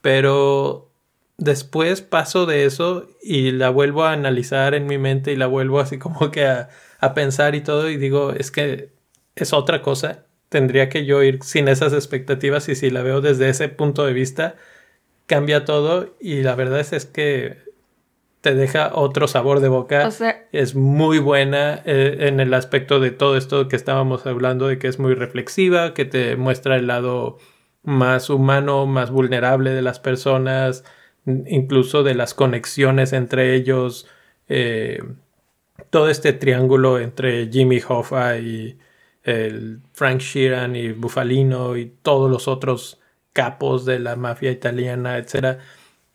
pero 0.00 0.90
después 1.36 2.00
paso 2.00 2.46
de 2.46 2.64
eso 2.64 3.08
y 3.22 3.50
la 3.50 3.68
vuelvo 3.68 4.04
a 4.04 4.12
analizar 4.12 4.74
en 4.74 4.86
mi 4.86 4.96
mente 4.96 5.32
y 5.32 5.36
la 5.36 5.46
vuelvo 5.46 5.80
así 5.80 5.98
como 5.98 6.30
que 6.30 6.46
a, 6.46 6.70
a 7.06 7.14
pensar 7.14 7.54
y 7.54 7.60
todo 7.60 7.90
y 7.90 7.96
digo, 7.96 8.32
es 8.32 8.50
que 8.50 8.90
es 9.34 9.52
otra 9.52 9.82
cosa. 9.82 10.26
Tendría 10.48 10.88
que 10.88 11.04
yo 11.04 11.22
ir 11.22 11.42
sin 11.42 11.68
esas 11.68 11.92
expectativas 11.92 12.68
y 12.68 12.74
si 12.74 12.90
la 12.90 13.02
veo 13.02 13.20
desde 13.20 13.48
ese 13.48 13.68
punto 13.68 14.06
de 14.06 14.12
vista, 14.12 14.56
cambia 15.26 15.64
todo 15.64 16.14
y 16.20 16.42
la 16.42 16.54
verdad 16.54 16.80
es, 16.80 17.06
que 17.06 17.58
te 18.40 18.54
deja 18.54 18.92
otro 18.94 19.28
sabor 19.28 19.60
de 19.60 19.68
boca. 19.68 20.08
es 20.52 20.74
muy 20.74 21.18
buena 21.18 21.82
eh, 21.84 22.16
en 22.20 22.40
el 22.40 22.54
aspecto 22.54 23.00
de 23.00 23.10
todo 23.10 23.36
esto 23.36 23.68
que 23.68 23.76
estábamos 23.76 24.26
hablando, 24.26 24.68
de 24.68 24.78
que 24.78 24.88
es 24.88 24.98
muy 24.98 25.14
reflexiva, 25.14 25.94
que 25.94 26.04
te 26.04 26.36
muestra 26.36 26.76
el 26.76 26.86
lado 26.86 27.38
más 27.82 28.30
humano, 28.30 28.86
más 28.86 29.10
vulnerable 29.10 29.70
de 29.70 29.82
las 29.82 29.98
personas, 29.98 30.84
incluso 31.26 32.02
de 32.02 32.14
las 32.14 32.34
conexiones 32.34 33.12
entre 33.12 33.54
ellos. 33.54 34.08
Eh, 34.48 35.02
todo 35.90 36.08
este 36.08 36.32
triángulo 36.32 36.98
entre 36.98 37.48
Jimmy 37.48 37.80
Hoffa 37.86 38.38
y 38.38 38.78
el 39.22 39.80
Frank 39.92 40.20
Sheeran 40.20 40.76
y 40.76 40.92
Bufalino 40.92 41.76
y 41.76 41.86
todos 41.86 42.30
los 42.30 42.48
otros 42.48 43.00
capos 43.32 43.84
de 43.84 43.98
la 43.98 44.16
mafia 44.16 44.50
italiana, 44.50 45.18
etc. 45.18 45.58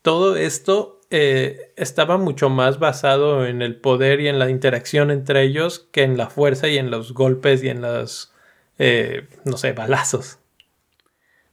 Todo 0.01 0.35
esto 0.37 1.01
eh, 1.09 1.73
estaba 1.75 2.17
mucho 2.17 2.49
más 2.49 2.79
basado 2.79 3.45
en 3.45 3.61
el 3.61 3.75
poder 3.75 4.21
y 4.21 4.29
en 4.29 4.39
la 4.39 4.49
interacción 4.49 5.11
entre 5.11 5.43
ellos 5.43 5.87
que 5.91 6.03
en 6.03 6.17
la 6.17 6.29
fuerza 6.29 6.69
y 6.69 6.77
en 6.77 6.89
los 6.89 7.13
golpes 7.13 7.61
y 7.63 7.69
en 7.69 7.81
los, 7.81 8.33
eh, 8.79 9.27
no 9.43 9.57
sé, 9.57 9.73
balazos. 9.73 10.39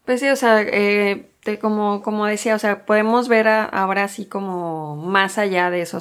Pues 0.05 0.21
sí, 0.21 0.29
o 0.29 0.37
sea, 0.37 0.63
eh, 0.63 1.29
como, 1.61 2.03
como 2.03 2.27
decía, 2.27 2.55
o 2.55 2.59
sea, 2.59 2.87
podemos 2.87 3.29
ver 3.29 3.49
ahora 3.49 4.05
así 4.05 4.27
como 4.27 4.97
más 4.97 5.39
allá 5.39 5.71
de 5.71 5.83
eso, 5.83 5.99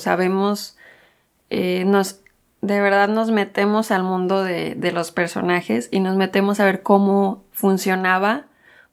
sabemos, 1.49 1.85
nos, 1.85 2.21
de 2.61 2.81
verdad 2.81 3.07
nos 3.07 3.31
metemos 3.31 3.91
al 3.91 4.03
mundo 4.03 4.43
de, 4.43 4.75
de 4.75 4.91
los 4.91 5.11
personajes 5.11 5.89
y 5.91 5.99
nos 5.99 6.15
metemos 6.17 6.59
a 6.59 6.65
ver 6.65 6.83
cómo 6.83 7.43
funcionaba 7.51 8.47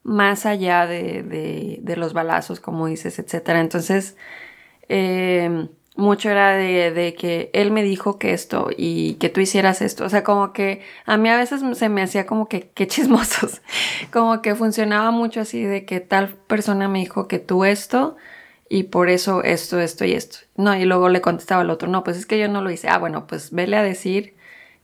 más 0.05 0.45
allá 0.45 0.85
de, 0.85 1.23
de, 1.81 1.95
los 1.97 2.13
balazos, 2.13 2.59
como 2.59 2.85
dices, 2.85 3.17
etcétera. 3.17 3.59
Entonces, 3.59 4.15
eh, 4.87 5.67
mucho 5.95 6.29
era 6.29 6.51
de, 6.51 6.91
de, 6.91 7.15
que 7.15 7.49
él 7.53 7.71
me 7.71 7.81
dijo 7.81 8.19
que 8.19 8.33
esto 8.33 8.69
y 8.77 9.15
que 9.15 9.29
tú 9.29 9.41
hicieras 9.41 9.81
esto. 9.81 10.05
O 10.05 10.09
sea, 10.09 10.23
como 10.23 10.53
que 10.53 10.83
a 11.07 11.17
mí 11.17 11.27
a 11.29 11.37
veces 11.37 11.61
se 11.75 11.89
me 11.89 12.03
hacía 12.03 12.27
como 12.27 12.47
que, 12.47 12.69
que 12.69 12.85
chismosos. 12.87 13.63
como 14.13 14.43
que 14.43 14.53
funcionaba 14.53 15.09
mucho 15.09 15.41
así 15.41 15.63
de 15.63 15.85
que 15.85 16.01
tal 16.01 16.29
persona 16.47 16.87
me 16.87 16.99
dijo 16.99 17.27
que 17.27 17.39
tú 17.39 17.65
esto 17.65 18.15
y 18.69 18.83
por 18.83 19.09
eso 19.09 19.43
esto, 19.43 19.79
esto 19.79 20.05
y 20.05 20.13
esto. 20.13 20.39
No, 20.55 20.75
y 20.75 20.85
luego 20.85 21.09
le 21.09 21.21
contestaba 21.21 21.61
al 21.61 21.69
otro, 21.69 21.87
no, 21.89 22.03
pues 22.03 22.17
es 22.17 22.25
que 22.25 22.39
yo 22.39 22.47
no 22.47 22.61
lo 22.61 22.71
hice. 22.71 22.89
Ah, 22.89 22.97
bueno, 22.97 23.27
pues 23.27 23.51
vele 23.51 23.77
a 23.77 23.83
decir 23.83 24.35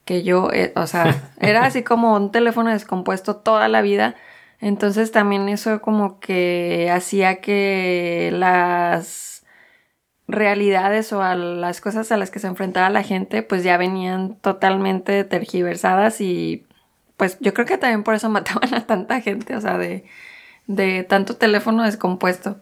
que 0.05 0.23
yo, 0.23 0.49
eh, 0.53 0.73
o 0.75 0.87
sea, 0.87 1.31
era 1.39 1.65
así 1.65 1.83
como 1.83 2.15
un 2.15 2.31
teléfono 2.31 2.71
descompuesto 2.71 3.37
toda 3.37 3.67
la 3.67 3.81
vida 3.81 4.15
entonces 4.61 5.11
también 5.11 5.49
eso 5.49 5.81
como 5.81 6.19
que 6.19 6.89
hacía 6.91 7.41
que 7.41 8.29
las 8.31 9.43
realidades 10.27 11.13
o 11.13 11.23
a 11.23 11.35
las 11.35 11.81
cosas 11.81 12.11
a 12.11 12.17
las 12.17 12.31
que 12.31 12.39
se 12.39 12.47
enfrentaba 12.47 12.89
la 12.89 13.03
gente 13.03 13.43
pues 13.43 13.63
ya 13.63 13.77
venían 13.77 14.35
totalmente 14.37 15.23
tergiversadas 15.25 16.21
y 16.21 16.65
pues 17.17 17.37
yo 17.41 17.53
creo 17.53 17.65
que 17.67 17.77
también 17.79 18.03
por 18.03 18.15
eso 18.15 18.29
mataban 18.31 18.73
a 18.75 18.85
tanta 18.87 19.21
gente, 19.21 19.55
o 19.55 19.61
sea, 19.61 19.77
de, 19.77 20.05
de 20.67 21.03
tanto 21.03 21.37
teléfono 21.37 21.83
descompuesto. 21.83 22.61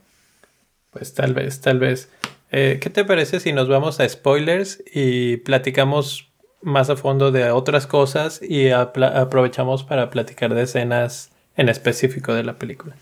Pues 0.92 1.14
tal 1.14 1.34
vez, 1.34 1.62
tal 1.62 1.80
vez. 1.80 2.10
Eh, 2.52 2.80
¿Qué 2.82 2.90
te 2.90 3.06
parece 3.06 3.40
si 3.40 3.54
nos 3.54 3.68
vamos 3.70 4.00
a 4.00 4.10
spoilers 4.10 4.84
y 4.92 5.38
platicamos 5.38 6.30
más 6.62 6.90
a 6.90 6.96
fondo 6.96 7.32
de 7.32 7.52
otras 7.52 7.88
cosas 7.88 8.42
y 8.42 8.70
aprovechamos 8.70 9.84
para 9.84 10.10
platicar 10.10 10.54
de 10.54 10.64
escenas 10.64 11.32
en 11.56 11.70
específico 11.70 12.34
de 12.34 12.44
la 12.44 12.58
película. 12.58 12.96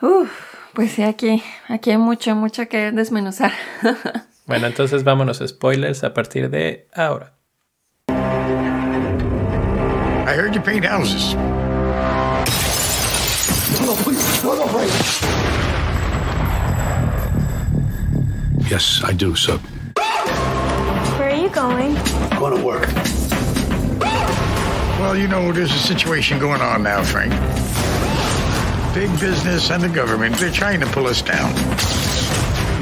Uf, 0.00 0.30
pues 0.74 0.92
sí, 0.92 1.02
aquí, 1.02 1.42
aquí 1.68 1.90
hay 1.90 1.98
mucho, 1.98 2.34
mucho 2.34 2.68
que 2.68 2.92
desmenuzar. 2.92 3.52
bueno, 4.46 4.66
entonces 4.66 5.04
vámonos 5.04 5.40
a 5.40 5.48
spoilers 5.48 6.04
a 6.04 6.12
partir 6.12 6.50
de 6.50 6.88
ahora. 6.94 7.32
I 10.26 10.34
heard 10.34 10.52
you 10.52 10.60
paint 10.60 10.84
houses. 10.84 11.34
Yes, 18.68 19.00
I 19.04 19.12
do, 19.12 19.36
sir. 19.36 19.58
Where 21.18 21.30
are 21.30 21.36
you 21.36 21.48
going? 21.50 21.94
Going 22.36 22.56
to 22.58 22.64
work. 22.64 22.88
Well, 24.98 25.16
you 25.16 25.28
know, 25.28 25.52
there's 25.52 25.72
a 25.72 25.78
situation 25.78 26.40
going 26.40 26.60
on 26.60 26.82
now, 26.82 27.04
Frank. 27.04 27.30
Big 28.92 29.08
business 29.20 29.70
and 29.70 29.82
the 29.82 29.88
government, 29.88 30.36
they're 30.36 30.50
trying 30.50 30.80
to 30.80 30.86
pull 30.86 31.06
us 31.06 31.22
down. 31.22 31.54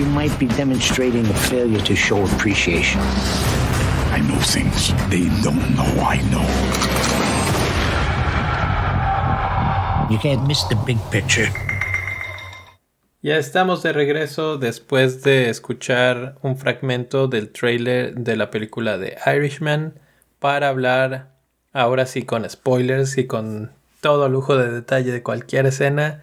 You 0.00 0.06
might 0.06 0.36
be 0.38 0.46
demonstrating 0.46 1.26
a 1.26 1.34
failure 1.34 1.80
to 1.82 1.94
show 1.94 2.24
appreciation. 2.24 3.00
I 3.02 4.20
know 4.26 4.38
things 4.38 4.88
they 5.10 5.28
don't 5.42 5.74
know 5.76 5.84
I 6.00 6.22
know. 6.32 6.44
You 10.10 10.18
can't 10.18 10.46
miss 10.46 10.62
the 10.64 10.76
big 10.76 10.98
picture. 11.10 11.48
Ya 13.24 13.38
estamos 13.38 13.82
de 13.82 13.94
regreso 13.94 14.58
después 14.58 15.22
de 15.22 15.48
escuchar 15.48 16.34
un 16.42 16.58
fragmento 16.58 17.26
del 17.26 17.48
trailer 17.48 18.14
de 18.16 18.36
la 18.36 18.50
película 18.50 18.98
de 18.98 19.16
Irishman 19.24 19.98
para 20.38 20.68
hablar 20.68 21.30
ahora 21.72 22.04
sí 22.04 22.24
con 22.24 22.46
spoilers 22.46 23.16
y 23.16 23.26
con 23.26 23.72
todo 24.02 24.28
lujo 24.28 24.58
de 24.58 24.70
detalle 24.70 25.10
de 25.10 25.22
cualquier 25.22 25.64
escena 25.64 26.22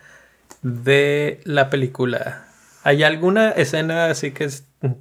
de 0.61 1.41
la 1.43 1.71
película. 1.71 2.45
¿Hay 2.83 3.01
alguna 3.01 3.49
escena 3.49 4.05
así 4.05 4.29
que 4.29 4.49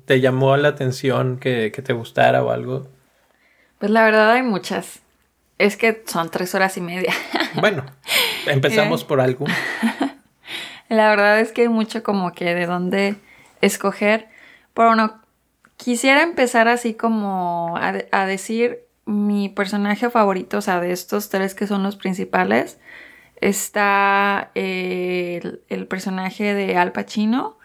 te 0.06 0.22
llamó 0.22 0.56
la 0.56 0.68
atención, 0.68 1.38
que, 1.38 1.70
te 1.70 1.92
gustara 1.92 2.42
o 2.42 2.50
algo? 2.50 2.88
Pues 3.78 3.90
la 3.90 4.04
verdad 4.04 4.30
hay 4.30 4.42
muchas. 4.42 5.00
Es 5.58 5.76
que 5.76 6.02
son 6.06 6.30
tres 6.30 6.54
horas 6.54 6.78
y 6.78 6.80
media. 6.80 7.12
Bueno, 7.56 7.84
empezamos 8.46 9.04
por 9.04 9.20
algo. 9.20 9.44
La 10.90 11.08
verdad 11.08 11.40
es 11.40 11.52
que 11.52 11.62
hay 11.62 11.68
mucho 11.68 12.02
como 12.02 12.32
que 12.32 12.54
de 12.54 12.66
dónde 12.66 13.16
escoger. 13.62 14.28
Por 14.74 14.88
uno, 14.88 15.22
quisiera 15.78 16.22
empezar 16.22 16.68
así 16.68 16.92
como 16.92 17.78
a 17.78 18.26
decir 18.26 18.80
mi 19.06 19.48
personaje 19.48 20.10
favorito, 20.10 20.58
o 20.58 20.60
sea, 20.60 20.80
de 20.80 20.92
estos 20.92 21.30
tres 21.30 21.54
que 21.54 21.66
son 21.66 21.82
los 21.82 21.96
principales, 21.96 22.78
está 23.40 24.50
eh, 24.54 25.58
el, 25.68 25.86
personaje 25.86 26.54
de 26.54 26.76
Al 26.76 26.92
Pacino. 26.92 27.56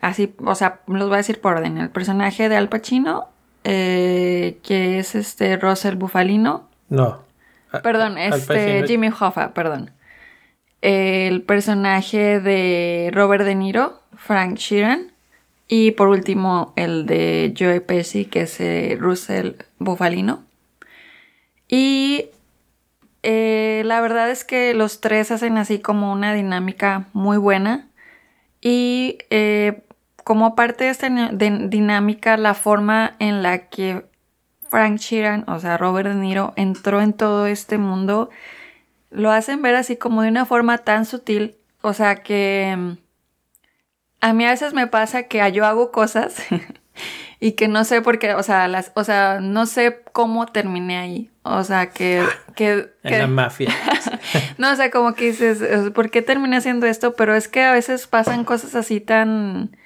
Así, 0.00 0.34
o 0.44 0.54
sea, 0.54 0.80
los 0.86 1.08
voy 1.08 1.14
a 1.14 1.18
decir 1.18 1.40
por 1.40 1.56
orden. 1.56 1.78
El 1.78 1.90
personaje 1.90 2.48
de 2.48 2.56
Al 2.56 2.68
Pacino, 2.68 3.28
eh, 3.64 4.58
que 4.62 4.98
es 4.98 5.14
este 5.14 5.56
Russell 5.56 5.96
Bufalino. 5.96 6.68
No. 6.88 7.24
Perdón, 7.82 8.18
este 8.18 8.84
Jimmy 8.86 9.08
Hoffa, 9.08 9.52
perdón. 9.52 9.90
El 10.82 11.42
personaje 11.42 12.40
de 12.40 13.10
Robert 13.12 13.44
De 13.44 13.54
Niro, 13.54 14.00
Frank 14.16 14.56
Sheeran. 14.56 15.12
Y 15.68 15.92
por 15.92 16.08
último, 16.08 16.72
el 16.76 17.06
de 17.06 17.54
Joe 17.58 17.80
Pesci, 17.80 18.26
que 18.26 18.42
es 18.42 18.60
eh, 18.60 18.96
Russell 19.00 19.54
Bufalino. 19.78 20.44
Y 21.68 22.26
eh, 23.22 23.82
la 23.84 24.00
verdad 24.00 24.30
es 24.30 24.44
que 24.44 24.72
los 24.74 25.00
tres 25.00 25.32
hacen 25.32 25.58
así 25.58 25.80
como 25.80 26.12
una 26.12 26.32
dinámica 26.32 27.08
muy 27.12 27.38
buena. 27.38 27.88
Y 28.60 29.18
eh, 29.30 29.82
como 30.22 30.54
parte 30.54 30.84
de 30.84 30.90
esta 30.90 31.08
dinámica, 31.08 32.36
la 32.36 32.54
forma 32.54 33.16
en 33.18 33.42
la 33.42 33.68
que 33.68 34.06
Frank 34.68 34.98
Sheeran, 34.98 35.44
o 35.48 35.58
sea, 35.58 35.76
Robert 35.76 36.08
De 36.08 36.14
Niro, 36.14 36.52
entró 36.56 37.00
en 37.00 37.12
todo 37.12 37.46
este 37.46 37.78
mundo, 37.78 38.30
lo 39.16 39.32
hacen 39.32 39.62
ver 39.62 39.74
así 39.74 39.96
como 39.96 40.20
de 40.20 40.28
una 40.28 40.44
forma 40.44 40.78
tan 40.78 41.06
sutil. 41.06 41.56
O 41.80 41.94
sea 41.94 42.16
que 42.16 42.74
mm, 42.76 42.92
a 44.20 44.32
mí 44.34 44.44
a 44.44 44.50
veces 44.50 44.74
me 44.74 44.86
pasa 44.86 45.22
que 45.22 45.50
yo 45.52 45.64
hago 45.64 45.90
cosas 45.90 46.36
y 47.40 47.52
que 47.52 47.66
no 47.66 47.84
sé 47.84 48.02
por 48.02 48.18
qué, 48.18 48.34
o 48.34 48.42
sea, 48.42 48.68
las, 48.68 48.92
o 48.94 49.04
sea, 49.04 49.38
no 49.40 49.64
sé 49.64 50.02
cómo 50.12 50.46
terminé 50.46 50.98
ahí. 50.98 51.30
O 51.44 51.64
sea, 51.64 51.90
que... 51.90 52.26
que, 52.54 52.90
en 53.04 53.18
la 53.18 53.26
mafia. 53.26 53.70
no, 54.58 54.70
o 54.70 54.76
sea, 54.76 54.90
como 54.90 55.14
que 55.14 55.26
dices, 55.26 55.62
¿por 55.94 56.10
qué 56.10 56.20
terminé 56.20 56.58
haciendo 56.58 56.86
esto? 56.86 57.14
Pero 57.14 57.34
es 57.34 57.48
que 57.48 57.62
a 57.62 57.72
veces 57.72 58.06
pasan 58.06 58.44
cosas 58.44 58.74
así 58.74 59.00
tan... 59.00 59.76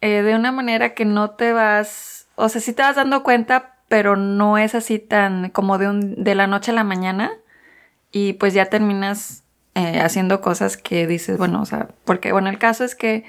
Eh, 0.00 0.22
de 0.22 0.34
una 0.36 0.52
manera 0.52 0.94
que 0.94 1.04
no 1.04 1.30
te 1.30 1.52
vas... 1.52 2.28
O 2.36 2.48
sea, 2.48 2.62
sí 2.62 2.72
te 2.72 2.82
vas 2.82 2.96
dando 2.96 3.22
cuenta, 3.24 3.74
pero 3.88 4.16
no 4.16 4.56
es 4.56 4.74
así 4.74 4.98
tan 5.00 5.50
como 5.50 5.76
de, 5.76 5.88
un, 5.88 6.22
de 6.22 6.34
la 6.34 6.46
noche 6.46 6.70
a 6.70 6.74
la 6.74 6.84
mañana. 6.84 7.32
Y 8.10 8.34
pues 8.34 8.54
ya 8.54 8.66
terminas 8.66 9.44
eh, 9.74 10.00
haciendo 10.00 10.40
cosas 10.40 10.76
que 10.76 11.06
dices, 11.06 11.38
bueno, 11.38 11.62
o 11.62 11.66
sea, 11.66 11.88
porque, 12.04 12.32
bueno, 12.32 12.48
el 12.48 12.58
caso 12.58 12.84
es 12.84 12.94
que 12.94 13.24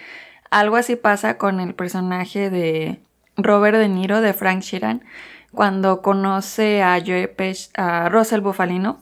algo 0.49 0.77
así 0.77 0.95
pasa 0.95 1.37
con 1.37 1.59
el 1.59 1.75
personaje 1.75 2.49
de 2.49 2.99
Robert 3.37 3.77
De 3.77 3.89
Niro, 3.89 4.21
de 4.21 4.33
Frank 4.33 4.61
Sheeran, 4.61 5.03
cuando 5.51 6.01
conoce 6.01 6.81
a 6.81 6.99
Joe 7.05 7.27
Pesci, 7.27 7.69
a 7.75 8.09
Russell 8.09 8.41
Bufalino. 8.41 9.01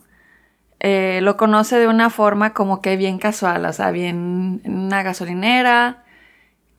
Eh, 0.80 1.20
lo 1.24 1.38
conoce 1.38 1.78
de 1.78 1.88
una 1.88 2.10
forma 2.10 2.54
como 2.54 2.82
que 2.82 2.98
bien 2.98 3.18
casual, 3.18 3.66
o 3.66 3.74
sea, 3.74 3.92
bien 3.92 4.62
en 4.64 4.78
una 4.78 5.02
gasolinera 5.02 6.04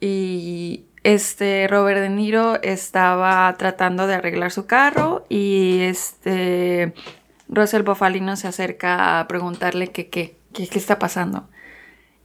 y 0.01 0.84
este 1.03 1.66
Robert 1.68 2.01
De 2.01 2.09
Niro 2.09 2.62
estaba 2.62 3.53
tratando 3.59 4.07
de 4.07 4.14
arreglar 4.14 4.53
su 4.53 4.66
carro 4.66 5.24
y 5.28 5.80
este 5.80 6.92
Russell 7.49 7.82
Bufalino 7.82 8.36
se 8.36 8.49
acerca 8.49 9.20
a 9.20 9.28
preguntarle 9.28 9.88
qué 9.88 10.09
qué, 10.09 10.36
qué, 10.53 10.64
está 10.64 10.99
pasando. 10.99 11.49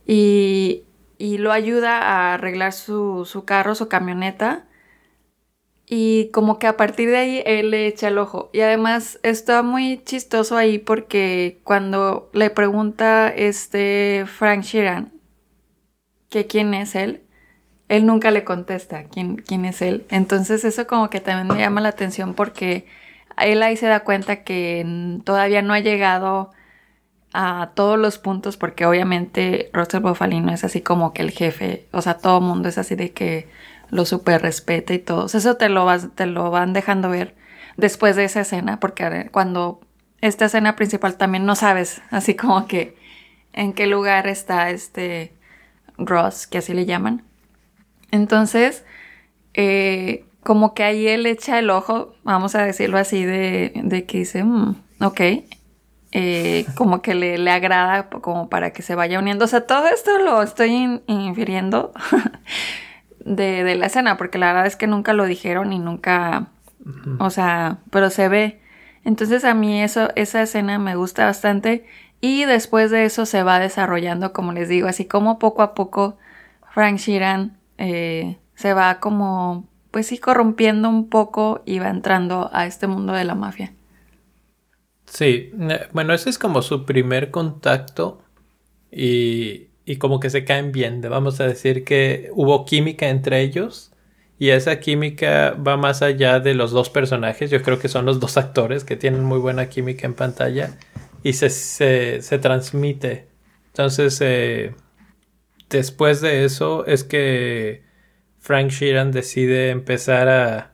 Y, 0.05 0.83
y, 1.17 1.37
lo 1.37 1.51
ayuda 1.51 1.99
a 1.99 2.33
arreglar 2.33 2.73
su, 2.73 3.25
su 3.25 3.45
carro, 3.45 3.75
su 3.75 3.87
camioneta 3.87 4.65
y 5.85 6.29
como 6.31 6.59
que 6.59 6.67
a 6.67 6.77
partir 6.77 7.09
de 7.09 7.17
ahí 7.17 7.43
él 7.45 7.71
le 7.71 7.87
echa 7.87 8.07
el 8.07 8.17
ojo. 8.17 8.49
Y 8.53 8.61
además 8.61 9.19
está 9.23 9.63
muy 9.63 10.01
chistoso 10.03 10.57
ahí 10.57 10.79
porque 10.79 11.59
cuando 11.63 12.29
le 12.33 12.49
pregunta 12.49 13.29
este 13.29 14.25
Frank 14.27 14.63
Sheeran 14.63 15.11
que 16.29 16.47
quién 16.47 16.73
es 16.73 16.95
él, 16.95 17.21
él 17.89 18.05
nunca 18.05 18.31
le 18.31 18.43
contesta 18.43 19.03
quién, 19.03 19.35
quién 19.37 19.65
es 19.65 19.81
él. 19.81 20.05
Entonces 20.09 20.65
eso 20.65 20.87
como 20.87 21.09
que 21.09 21.19
también 21.19 21.47
me 21.47 21.61
llama 21.61 21.81
la 21.81 21.89
atención 21.89 22.33
porque 22.33 22.87
él 23.37 23.63
ahí 23.63 23.77
se 23.77 23.87
da 23.87 24.01
cuenta 24.01 24.43
que 24.43 25.19
todavía 25.23 25.61
no 25.61 25.73
ha 25.73 25.79
llegado 25.79 26.51
a 27.33 27.71
todos 27.73 27.97
los 27.97 28.19
puntos 28.19 28.57
porque 28.57 28.85
obviamente 28.85 29.69
Russell 29.73 30.01
Bofalino 30.01 30.53
es 30.53 30.63
así 30.63 30.81
como 30.81 31.13
que 31.13 31.23
el 31.23 31.31
jefe, 31.31 31.87
o 31.91 32.01
sea, 32.01 32.17
todo 32.19 32.41
mundo 32.41 32.69
es 32.69 32.77
así 32.77 32.95
de 32.95 33.11
que 33.11 33.49
lo 33.89 34.05
super 34.05 34.41
respeta 34.41 34.93
y 34.93 34.99
todo. 34.99 35.25
Eso 35.25 35.55
te 35.57 35.69
lo, 35.69 35.85
vas, 35.85 36.09
te 36.15 36.25
lo 36.25 36.51
van 36.51 36.73
dejando 36.73 37.09
ver 37.09 37.35
después 37.77 38.15
de 38.15 38.25
esa 38.25 38.41
escena, 38.41 38.79
porque 38.79 39.29
cuando 39.31 39.81
esta 40.21 40.45
escena 40.45 40.75
principal 40.75 41.17
también 41.17 41.45
no 41.45 41.55
sabes, 41.55 42.01
así 42.11 42.35
como 42.35 42.67
que 42.67 42.95
en 43.51 43.73
qué 43.73 43.87
lugar 43.87 44.27
está 44.27 44.69
este 44.69 45.33
Ross, 45.97 46.47
que 46.47 46.59
así 46.59 46.73
le 46.73 46.85
llaman. 46.85 47.23
Entonces, 48.11 48.83
eh, 49.53 50.25
como 50.43 50.73
que 50.73 50.83
ahí 50.83 51.07
él 51.07 51.25
echa 51.25 51.59
el 51.59 51.69
ojo, 51.69 52.13
vamos 52.23 52.55
a 52.55 52.63
decirlo 52.63 52.97
así, 52.97 53.25
de, 53.25 53.71
de 53.75 54.05
que 54.05 54.19
dice, 54.19 54.43
mm, 54.43 54.75
ok, 55.01 55.21
eh, 56.11 56.65
como 56.75 57.01
que 57.01 57.15
le, 57.15 57.37
le, 57.39 57.49
agrada 57.49 58.09
como 58.09 58.47
para 58.47 58.71
que 58.71 58.83
se 58.83 58.93
vaya 58.93 59.17
uniendo. 59.19 59.45
O 59.45 59.47
sea, 59.47 59.65
todo 59.65 59.87
esto 59.87 60.19
lo 60.19 60.43
estoy 60.43 61.01
infiriendo 61.07 61.91
de, 63.25 63.75
la 63.75 63.87
escena, 63.87 64.17
porque 64.17 64.37
la 64.37 64.47
verdad 64.47 64.67
es 64.67 64.75
que 64.75 64.87
nunca 64.87 65.13
lo 65.13 65.25
dijeron 65.25 65.73
y 65.73 65.79
nunca, 65.79 66.47
o 67.19 67.29
sea, 67.29 67.79
pero 67.89 68.09
se 68.09 68.29
ve. 68.29 68.61
Entonces 69.05 69.43
a 69.43 69.53
mí 69.53 69.81
eso, 69.81 70.09
esa 70.15 70.41
escena 70.43 70.79
me 70.79 70.95
gusta 70.95 71.25
bastante 71.25 71.85
y 72.21 72.45
después 72.45 72.91
de 72.91 73.05
eso 73.05 73.25
se 73.25 73.43
va 73.43 73.59
desarrollando, 73.59 74.33
como 74.33 74.53
les 74.53 74.69
digo, 74.69 74.87
así 74.87 75.05
como 75.05 75.39
poco 75.39 75.61
a 75.61 75.73
poco 75.73 76.17
Frank 76.73 76.97
Sheeran 76.97 77.57
eh, 77.77 78.37
se 78.55 78.73
va 78.73 78.99
como, 78.99 79.67
pues 79.93 80.07
sí, 80.07 80.17
corrompiendo 80.17 80.89
un 80.89 81.09
poco 81.09 81.63
y 81.65 81.79
va 81.79 81.87
entrando 81.87 82.49
a 82.51 82.65
este 82.65 82.87
mundo 82.87 83.13
de 83.13 83.23
la 83.23 83.35
mafia. 83.35 83.71
Sí, 85.05 85.53
eh, 85.57 85.87
bueno, 85.93 86.13
ese 86.13 86.29
es 86.29 86.37
como 86.37 86.61
su 86.61 86.85
primer 86.85 87.31
contacto 87.31 88.21
y 88.91 89.69
y 89.85 89.97
como 89.97 90.19
que 90.19 90.29
se 90.29 90.45
caen 90.45 90.71
bien. 90.71 91.01
Vamos 91.01 91.39
a 91.39 91.47
decir 91.47 91.83
que 91.83 92.29
hubo 92.33 92.65
química 92.65 93.09
entre 93.09 93.41
ellos 93.41 93.91
y 94.39 94.49
esa 94.49 94.79
química 94.79 95.51
va 95.51 95.77
más 95.77 96.01
allá 96.01 96.39
de 96.39 96.55
los 96.55 96.71
dos 96.71 96.89
personajes. 96.89 97.51
Yo 97.51 97.61
creo 97.61 97.79
que 97.79 97.89
son 97.89 98.05
los 98.05 98.19
dos 98.19 98.37
actores 98.37 98.83
que 98.83 98.95
tienen 98.95 99.23
muy 99.23 99.39
buena 99.39 99.69
química 99.69 100.07
en 100.07 100.13
pantalla 100.13 100.77
y 101.23 101.33
se, 101.33 101.49
se, 101.49 102.37
transmite. 102.39 103.27
Entonces, 103.67 104.19
eh, 104.21 104.73
después 105.69 106.21
de 106.21 106.45
eso 106.45 106.85
es 106.85 107.03
que 107.03 107.83
Frank 108.43 108.71
Sheeran 108.71 109.11
decide 109.11 109.69
empezar 109.69 110.27
a 110.27 110.73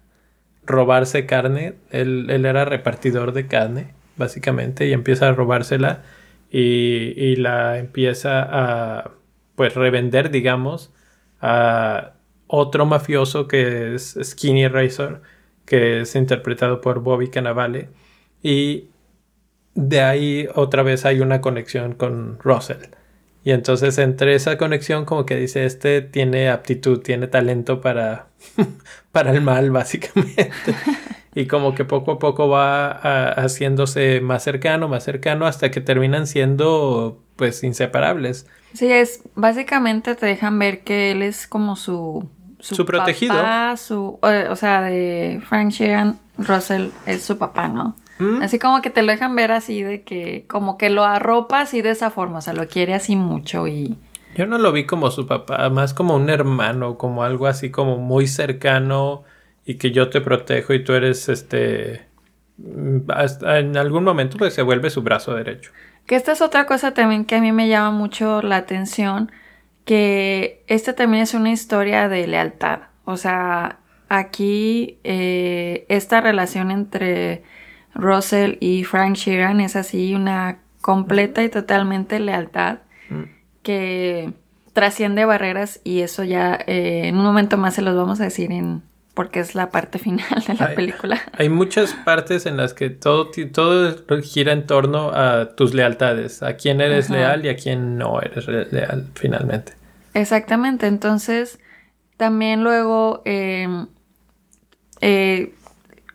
robarse 0.65 1.27
carne. 1.27 1.75
Él, 1.91 2.25
él 2.31 2.45
era 2.47 2.65
repartidor 2.65 3.31
de 3.31 3.45
carne, 3.45 3.93
básicamente, 4.17 4.87
y 4.87 4.93
empieza 4.93 5.29
a 5.29 5.33
robársela 5.33 6.01
y, 6.49 7.35
la 7.35 7.77
empieza 7.77 8.41
a 8.41 9.11
pues 9.55 9.75
revender, 9.75 10.31
digamos, 10.31 10.91
a 11.41 12.13
otro 12.47 12.87
mafioso 12.87 13.47
que 13.47 13.93
es 13.93 14.17
Skinny 14.19 14.67
Razor, 14.67 15.21
que 15.65 16.01
es 16.01 16.15
interpretado 16.15 16.81
por 16.81 17.01
Bobby 17.01 17.29
Cannavale. 17.29 17.89
Y 18.41 18.89
de 19.75 20.01
ahí 20.01 20.47
otra 20.55 20.81
vez 20.81 21.05
hay 21.05 21.19
una 21.19 21.39
conexión 21.39 21.93
con 21.93 22.39
Russell. 22.39 22.98
Y 23.43 23.51
entonces 23.51 23.97
entre 23.97 24.35
esa 24.35 24.57
conexión 24.57 25.05
como 25.05 25.25
que 25.25 25.35
dice, 25.35 25.65
este 25.65 26.01
tiene 26.01 26.49
aptitud, 26.49 26.99
tiene 26.99 27.27
talento 27.27 27.81
para, 27.81 28.27
para 29.11 29.31
el 29.31 29.41
mal, 29.41 29.71
básicamente. 29.71 30.51
y 31.35 31.47
como 31.47 31.73
que 31.73 31.85
poco 31.85 32.13
a 32.13 32.19
poco 32.19 32.49
va 32.49 33.31
haciéndose 33.33 34.19
más 34.21 34.43
cercano, 34.43 34.87
más 34.87 35.03
cercano, 35.03 35.45
hasta 35.45 35.71
que 35.71 35.81
terminan 35.81 36.27
siendo 36.27 37.21
pues 37.35 37.63
inseparables. 37.63 38.45
Sí, 38.73 38.91
es 38.91 39.21
básicamente 39.35 40.15
te 40.15 40.25
dejan 40.25 40.59
ver 40.59 40.81
que 40.81 41.11
él 41.11 41.21
es 41.21 41.47
como 41.47 41.75
su... 41.75 42.27
Su, 42.59 42.85
protegido. 42.85 43.35
Su, 43.77 44.19
o, 44.21 44.55
sea, 44.57 44.81
de 44.81 45.41
Frank 45.47 45.71
Sheeran, 45.71 46.19
Russell 46.37 46.89
es 47.05 47.23
su 47.23 47.37
papá, 47.37 47.69
¿no? 47.69 47.95
¿Mm? 48.19 48.41
Así 48.41 48.59
como 48.59 48.81
que 48.81 48.89
te 48.89 49.01
lo 49.01 49.11
dejan 49.11 49.35
ver 49.35 49.51
así 49.51 49.81
de 49.81 50.03
que, 50.03 50.45
como 50.47 50.77
que 50.77 50.89
lo 50.89 51.03
arropa 51.03 51.61
así 51.61 51.81
de 51.81 51.91
esa 51.91 52.11
forma, 52.11 52.39
o 52.39 52.41
sea, 52.41 52.53
lo 52.53 52.67
quiere 52.67 52.93
así 52.93 53.15
mucho 53.15 53.67
y... 53.67 53.97
Yo 54.35 54.45
no 54.45 54.59
lo 54.59 54.71
vi 54.71 54.85
como 54.85 55.09
su 55.09 55.25
papá, 55.25 55.69
más 55.69 55.93
como 55.93 56.15
un 56.15 56.29
hermano, 56.29 56.97
como 56.97 57.23
algo 57.23 57.47
así 57.47 57.71
como 57.71 57.97
muy 57.97 58.27
cercano 58.27 59.23
y 59.65 59.75
que 59.75 59.91
yo 59.91 60.09
te 60.09 60.21
protejo 60.21 60.73
y 60.73 60.83
tú 60.83 60.93
eres 60.93 61.29
este 61.29 62.07
en 62.61 63.77
algún 63.77 64.03
momento 64.03 64.37
pues 64.37 64.53
se 64.53 64.61
vuelve 64.61 64.89
su 64.89 65.01
brazo 65.01 65.33
derecho. 65.33 65.71
Que 66.05 66.15
esta 66.15 66.31
es 66.31 66.41
otra 66.41 66.65
cosa 66.65 66.93
también 66.93 67.25
que 67.25 67.35
a 67.35 67.41
mí 67.41 67.51
me 67.51 67.67
llama 67.67 67.91
mucho 67.91 68.41
la 68.41 68.57
atención, 68.57 69.31
que 69.85 70.63
esta 70.67 70.93
también 70.93 71.23
es 71.23 71.33
una 71.33 71.51
historia 71.51 72.09
de 72.09 72.27
lealtad. 72.27 72.81
O 73.05 73.17
sea, 73.17 73.79
aquí 74.09 74.99
eh, 75.03 75.85
esta 75.87 76.21
relación 76.21 76.71
entre 76.71 77.43
Russell 77.93 78.57
y 78.59 78.83
Frank 78.83 79.15
Sheeran 79.15 79.61
es 79.61 79.75
así 79.75 80.15
una 80.15 80.59
completa 80.81 81.43
y 81.43 81.49
totalmente 81.49 82.19
lealtad 82.19 82.79
mm. 83.09 83.23
que 83.63 84.33
trasciende 84.73 85.25
barreras 85.25 85.81
y 85.83 86.01
eso 86.01 86.23
ya 86.23 86.57
eh, 86.67 87.01
en 87.05 87.17
un 87.17 87.23
momento 87.23 87.57
más 87.57 87.75
se 87.75 87.81
los 87.81 87.95
vamos 87.95 88.21
a 88.21 88.23
decir 88.23 88.51
en, 88.51 88.81
porque 89.13 89.41
es 89.41 89.55
la 89.55 89.71
parte 89.71 89.99
final 89.99 90.43
de 90.47 90.53
la 90.53 90.73
película. 90.73 91.19
Hay 91.37 91.49
muchas 91.49 91.93
partes 91.93 92.45
en 92.45 92.55
las 92.55 92.73
que 92.73 92.89
todo, 92.89 93.29
todo 93.51 94.21
gira 94.21 94.53
en 94.53 94.65
torno 94.65 95.11
a 95.11 95.55
tus 95.55 95.73
lealtades, 95.73 96.41
a 96.41 96.55
quién 96.55 96.79
eres 96.79 97.09
leal 97.09 97.45
y 97.45 97.49
a 97.49 97.57
quién 97.57 97.97
no 97.97 98.21
eres 98.21 98.47
leal 98.47 99.07
finalmente. 99.15 99.73
Exactamente, 100.13 100.87
entonces 100.87 101.59
también 102.15 102.63
luego, 102.63 103.21
em, 103.25 103.87
eh, 105.01 105.53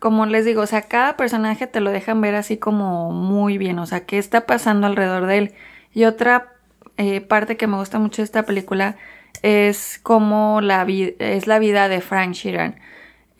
como 0.05 0.27
les 0.27 0.45
digo, 0.45 0.61
o 0.61 0.67
sea, 0.67 0.83
cada 0.83 1.17
personaje 1.17 1.65
te 1.65 1.79
lo 1.79 1.89
dejan 1.89 2.21
ver 2.21 2.35
así 2.35 2.57
como 2.57 3.11
muy 3.11 3.57
bien, 3.57 3.79
o 3.79 3.87
sea, 3.87 4.05
qué 4.05 4.19
está 4.19 4.45
pasando 4.45 4.85
alrededor 4.85 5.25
de 5.25 5.37
él. 5.39 5.53
Y 5.95 6.03
otra 6.03 6.53
eh, 6.97 7.21
parte 7.21 7.57
que 7.57 7.65
me 7.65 7.77
gusta 7.77 7.97
mucho 7.97 8.21
de 8.21 8.25
esta 8.25 8.43
película 8.43 8.97
es 9.41 9.99
como 10.03 10.61
la 10.61 10.85
es 10.87 11.47
la 11.47 11.57
vida 11.57 11.87
de 11.89 12.01
Frank 12.01 12.33
Sheeran. 12.33 12.75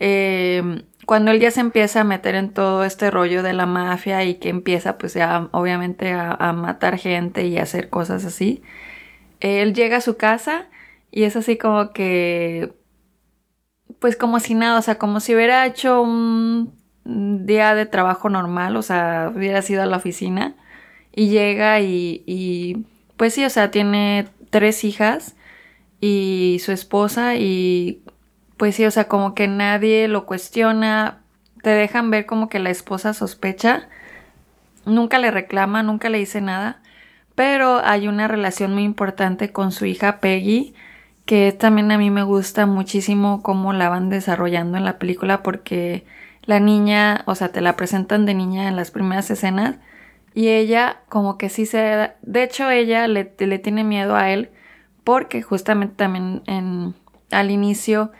Eh, 0.00 0.82
cuando 1.06 1.30
él 1.30 1.38
ya 1.38 1.52
se 1.52 1.60
empieza 1.60 2.00
a 2.00 2.04
meter 2.04 2.34
en 2.34 2.50
todo 2.52 2.82
este 2.84 3.12
rollo 3.12 3.44
de 3.44 3.52
la 3.52 3.66
mafia 3.66 4.24
y 4.24 4.34
que 4.34 4.48
empieza 4.48 4.98
pues 4.98 5.14
ya 5.14 5.48
obviamente 5.52 6.10
a, 6.14 6.52
matar 6.52 6.98
gente 6.98 7.46
y 7.46 7.58
a 7.58 7.62
hacer 7.62 7.90
cosas 7.90 8.24
así, 8.24 8.64
él 9.38 9.72
llega 9.72 9.98
a 9.98 10.00
su 10.00 10.16
casa 10.16 10.66
y 11.12 11.22
es 11.22 11.36
así 11.36 11.58
como 11.58 11.92
que 11.92 12.72
pues 13.98 14.16
como 14.16 14.40
si 14.40 14.54
nada, 14.54 14.78
o 14.78 14.82
sea, 14.82 14.98
como 14.98 15.20
si 15.20 15.34
hubiera 15.34 15.66
hecho 15.66 16.02
un 16.02 16.72
día 17.04 17.74
de 17.74 17.86
trabajo 17.86 18.28
normal, 18.28 18.76
o 18.76 18.82
sea, 18.82 19.32
hubiera 19.34 19.62
sido 19.62 19.82
a 19.82 19.86
la 19.86 19.96
oficina 19.96 20.54
y 21.12 21.28
llega 21.28 21.80
y, 21.80 22.22
y 22.26 22.84
pues 23.16 23.34
sí, 23.34 23.44
o 23.44 23.50
sea, 23.50 23.70
tiene 23.70 24.28
tres 24.50 24.84
hijas 24.84 25.36
y 26.00 26.58
su 26.64 26.72
esposa 26.72 27.36
y 27.36 28.02
pues 28.56 28.74
sí, 28.74 28.84
o 28.84 28.90
sea, 28.90 29.08
como 29.08 29.34
que 29.34 29.48
nadie 29.48 30.08
lo 30.08 30.26
cuestiona, 30.26 31.20
te 31.62 31.70
dejan 31.70 32.10
ver 32.10 32.26
como 32.26 32.48
que 32.48 32.58
la 32.58 32.70
esposa 32.70 33.14
sospecha, 33.14 33.88
nunca 34.84 35.18
le 35.18 35.30
reclama, 35.30 35.82
nunca 35.82 36.08
le 36.08 36.18
dice 36.18 36.40
nada, 36.40 36.80
pero 37.34 37.80
hay 37.84 38.08
una 38.08 38.28
relación 38.28 38.72
muy 38.72 38.84
importante 38.84 39.52
con 39.52 39.72
su 39.72 39.84
hija 39.84 40.20
Peggy, 40.20 40.74
que 41.26 41.52
también 41.52 41.90
a 41.92 41.98
mí 41.98 42.10
me 42.10 42.22
gusta 42.22 42.66
muchísimo 42.66 43.42
cómo 43.42 43.72
la 43.72 43.88
van 43.88 44.08
desarrollando 44.10 44.78
en 44.78 44.84
la 44.84 44.98
película 44.98 45.42
porque 45.42 46.06
la 46.42 46.60
niña, 46.60 47.24
o 47.26 47.34
sea, 47.34 47.50
te 47.50 47.60
la 47.60 47.76
presentan 47.76 48.24
de 48.26 48.34
niña 48.34 48.68
en 48.68 48.76
las 48.76 48.92
primeras 48.92 49.30
escenas 49.30 49.76
y 50.34 50.48
ella 50.48 51.00
como 51.08 51.36
que 51.36 51.48
sí 51.48 51.66
se... 51.66 52.12
De 52.22 52.42
hecho, 52.44 52.70
ella 52.70 53.08
le, 53.08 53.34
le 53.38 53.58
tiene 53.58 53.82
miedo 53.82 54.14
a 54.16 54.30
él 54.30 54.50
porque 55.02 55.42
justamente 55.42 55.96
también 55.96 56.42
en, 56.46 56.94
al 57.32 57.50
inicio, 57.50 58.12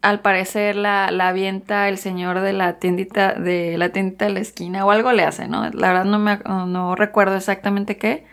al 0.00 0.20
parecer 0.20 0.76
la, 0.76 1.10
la 1.10 1.28
avienta 1.28 1.88
el 1.88 1.98
señor 1.98 2.40
de 2.40 2.52
la 2.52 2.78
tiendita 2.78 3.34
de 3.34 3.76
la 3.78 3.90
tiendita 3.90 4.26
de 4.26 4.32
la 4.32 4.40
esquina 4.40 4.84
o 4.86 4.92
algo 4.92 5.12
le 5.12 5.24
hace, 5.24 5.48
¿no? 5.48 5.68
La 5.70 5.88
verdad 5.88 6.04
no, 6.04 6.18
me, 6.20 6.38
no 6.46 6.94
recuerdo 6.94 7.36
exactamente 7.36 7.96
qué 7.96 8.24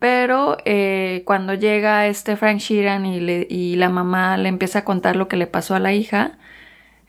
pero 0.00 0.56
eh, 0.64 1.22
cuando 1.26 1.54
llega 1.54 2.06
este 2.08 2.36
Frank 2.36 2.58
Sheeran 2.58 3.04
y, 3.06 3.20
le, 3.20 3.46
la 3.76 3.90
mamá 3.90 4.38
le 4.38 4.48
empieza 4.48 4.80
a 4.80 4.84
contar 4.84 5.14
lo 5.14 5.28
que 5.28 5.36
le 5.36 5.46
pasó 5.46 5.74
a 5.74 5.78
la 5.78 5.92
hija, 5.92 6.38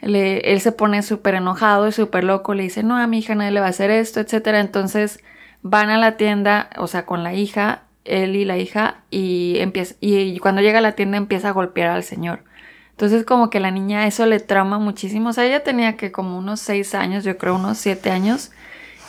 él 0.01 0.61
se 0.61 0.71
pone 0.73 1.01
súper 1.01 1.35
enojado 1.35 1.87
y 1.87 1.93
súper 1.93 2.25
loco, 2.25 2.53
le 2.53 2.63
dice, 2.63 2.83
no, 2.83 2.97
a 2.97 3.07
mi 3.07 3.19
hija 3.19 3.33
nadie 3.33 3.51
le 3.51 3.61
va 3.61 3.67
a 3.67 3.69
hacer 3.69 3.91
esto, 3.91 4.19
etc. 4.19 4.47
Entonces 4.55 5.23
van 5.61 5.89
a 5.89 5.97
la 5.97 6.17
tienda, 6.17 6.69
o 6.77 6.87
sea, 6.87 7.05
con 7.05 7.23
la 7.23 7.33
hija, 7.33 7.83
él 8.03 8.35
y 8.35 8.45
la 8.45 8.57
hija, 8.57 9.03
y, 9.09 9.57
y 10.01 10.39
cuando 10.39 10.61
llega 10.61 10.79
a 10.79 10.81
la 10.81 10.93
tienda 10.93 11.17
empieza 11.17 11.49
a 11.49 11.53
golpear 11.53 11.91
al 11.91 12.03
señor. 12.03 12.43
Entonces 12.91 13.25
como 13.25 13.49
que 13.49 13.59
la 13.61 13.71
niña 13.71 14.05
eso 14.05 14.25
le 14.25 14.39
trauma 14.39 14.79
muchísimo. 14.79 15.29
O 15.29 15.33
sea, 15.33 15.45
ella 15.45 15.63
tenía 15.63 15.95
que 15.95 16.11
como 16.11 16.37
unos 16.37 16.59
seis 16.59 16.93
años, 16.93 17.23
yo 17.23 17.37
creo 17.37 17.55
unos 17.55 17.77
siete 17.77 18.11
años 18.11 18.51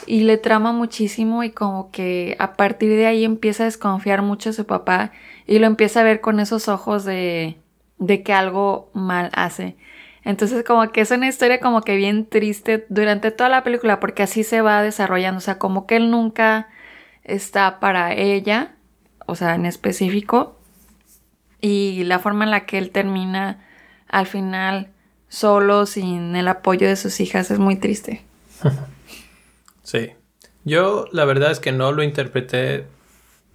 y 0.06 0.20
le 0.20 0.36
trama 0.38 0.72
muchísimo 0.72 1.44
y 1.44 1.50
como 1.50 1.90
que 1.90 2.36
a 2.38 2.54
partir 2.54 2.90
de 2.90 3.06
ahí 3.06 3.24
empieza 3.24 3.64
a 3.64 3.66
desconfiar 3.66 4.22
mucho 4.22 4.50
de 4.50 4.54
su 4.54 4.66
papá 4.66 5.12
y 5.46 5.58
lo 5.58 5.66
empieza 5.66 6.00
a 6.00 6.04
ver 6.04 6.20
con 6.20 6.40
esos 6.40 6.68
ojos 6.68 7.04
de, 7.04 7.58
de 7.98 8.22
que 8.22 8.32
algo 8.32 8.90
mal 8.94 9.30
hace. 9.34 9.76
Entonces 10.24 10.64
como 10.64 10.90
que 10.90 11.00
es 11.00 11.10
una 11.10 11.28
historia 11.28 11.60
como 11.60 11.82
que 11.82 11.96
bien 11.96 12.26
triste 12.26 12.86
durante 12.88 13.30
toda 13.30 13.48
la 13.50 13.64
película 13.64 14.00
porque 14.00 14.22
así 14.22 14.44
se 14.44 14.60
va 14.60 14.82
desarrollando, 14.82 15.38
o 15.38 15.42
sea, 15.42 15.58
como 15.58 15.86
que 15.86 15.96
él 15.96 16.10
nunca 16.10 16.68
está 17.24 17.80
para 17.80 18.14
ella, 18.14 18.74
o 19.26 19.34
sea, 19.34 19.54
en 19.54 19.66
específico, 19.66 20.58
y 21.60 22.04
la 22.04 22.18
forma 22.18 22.44
en 22.44 22.50
la 22.50 22.66
que 22.66 22.78
él 22.78 22.90
termina 22.90 23.64
al 24.08 24.26
final 24.26 24.90
solo, 25.28 25.86
sin 25.86 26.36
el 26.36 26.48
apoyo 26.48 26.88
de 26.88 26.96
sus 26.96 27.20
hijas, 27.20 27.50
es 27.50 27.58
muy 27.58 27.76
triste. 27.76 28.22
Sí. 29.82 30.12
Yo 30.64 31.06
la 31.12 31.24
verdad 31.24 31.50
es 31.50 31.60
que 31.60 31.72
no 31.72 31.92
lo 31.92 32.02
interpreté 32.02 32.86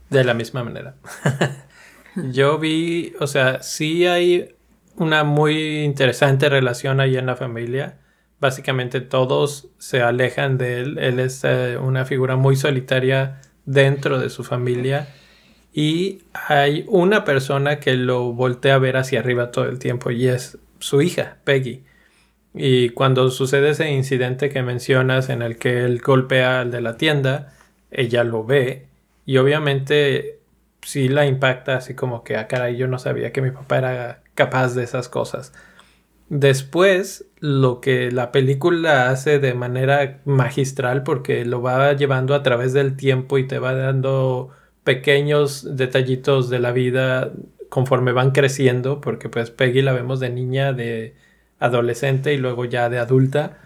de 0.09 0.23
la 0.23 0.33
misma 0.33 0.63
manera. 0.63 0.95
Yo 2.15 2.57
vi, 2.57 3.13
o 3.19 3.27
sea, 3.27 3.61
sí 3.61 4.07
hay 4.07 4.55
una 4.95 5.23
muy 5.23 5.83
interesante 5.83 6.49
relación 6.49 6.99
ahí 6.99 7.17
en 7.17 7.27
la 7.27 7.35
familia. 7.35 7.99
Básicamente 8.39 9.01
todos 9.01 9.69
se 9.77 10.01
alejan 10.01 10.57
de 10.57 10.81
él. 10.81 10.97
Él 10.97 11.19
es 11.19 11.43
eh, 11.43 11.77
una 11.77 12.05
figura 12.05 12.35
muy 12.35 12.55
solitaria 12.55 13.41
dentro 13.65 14.19
de 14.19 14.29
su 14.29 14.43
familia. 14.43 15.07
Y 15.73 16.23
hay 16.33 16.85
una 16.87 17.23
persona 17.23 17.79
que 17.79 17.95
lo 17.95 18.33
voltea 18.33 18.75
a 18.75 18.79
ver 18.79 18.97
hacia 18.97 19.19
arriba 19.19 19.51
todo 19.51 19.65
el 19.65 19.77
tiempo 19.77 20.09
y 20.09 20.27
es 20.27 20.57
su 20.79 21.01
hija, 21.01 21.37
Peggy. 21.43 21.83
Y 22.53 22.89
cuando 22.89 23.29
sucede 23.29 23.69
ese 23.69 23.91
incidente 23.91 24.49
que 24.49 24.63
mencionas 24.63 25.29
en 25.29 25.41
el 25.41 25.57
que 25.57 25.85
él 25.85 26.01
golpea 26.01 26.61
al 26.61 26.71
de 26.71 26.81
la 26.81 26.97
tienda, 26.97 27.53
ella 27.91 28.23
lo 28.23 28.43
ve 28.43 28.87
y 29.25 29.37
obviamente 29.37 30.39
sí 30.81 31.09
la 31.09 31.25
impacta 31.25 31.77
así 31.77 31.93
como 31.93 32.23
que, 32.23 32.37
ah, 32.37 32.47
caray, 32.47 32.77
yo 32.77 32.87
no 32.87 32.97
sabía 32.97 33.31
que 33.33 33.41
mi 33.41 33.51
papá 33.51 33.77
era 33.79 34.23
capaz 34.35 34.73
de 34.73 34.83
esas 34.83 35.09
cosas. 35.09 35.53
Después, 36.29 37.25
lo 37.39 37.81
que 37.81 38.11
la 38.11 38.31
película 38.31 39.09
hace 39.09 39.39
de 39.39 39.53
manera 39.53 40.21
magistral, 40.25 41.03
porque 41.03 41.45
lo 41.45 41.61
va 41.61 41.93
llevando 41.93 42.35
a 42.35 42.43
través 42.43 42.73
del 42.73 42.97
tiempo 42.97 43.37
y 43.37 43.47
te 43.47 43.59
va 43.59 43.73
dando 43.73 44.49
pequeños 44.83 45.75
detallitos 45.75 46.49
de 46.49 46.59
la 46.59 46.71
vida 46.71 47.31
conforme 47.69 48.13
van 48.13 48.31
creciendo, 48.31 49.01
porque 49.01 49.29
pues 49.29 49.51
Peggy 49.51 49.81
la 49.81 49.93
vemos 49.93 50.19
de 50.21 50.29
niña, 50.29 50.73
de 50.73 51.15
adolescente 51.59 52.33
y 52.33 52.37
luego 52.37 52.65
ya 52.65 52.89
de 52.89 52.99
adulta, 52.99 53.59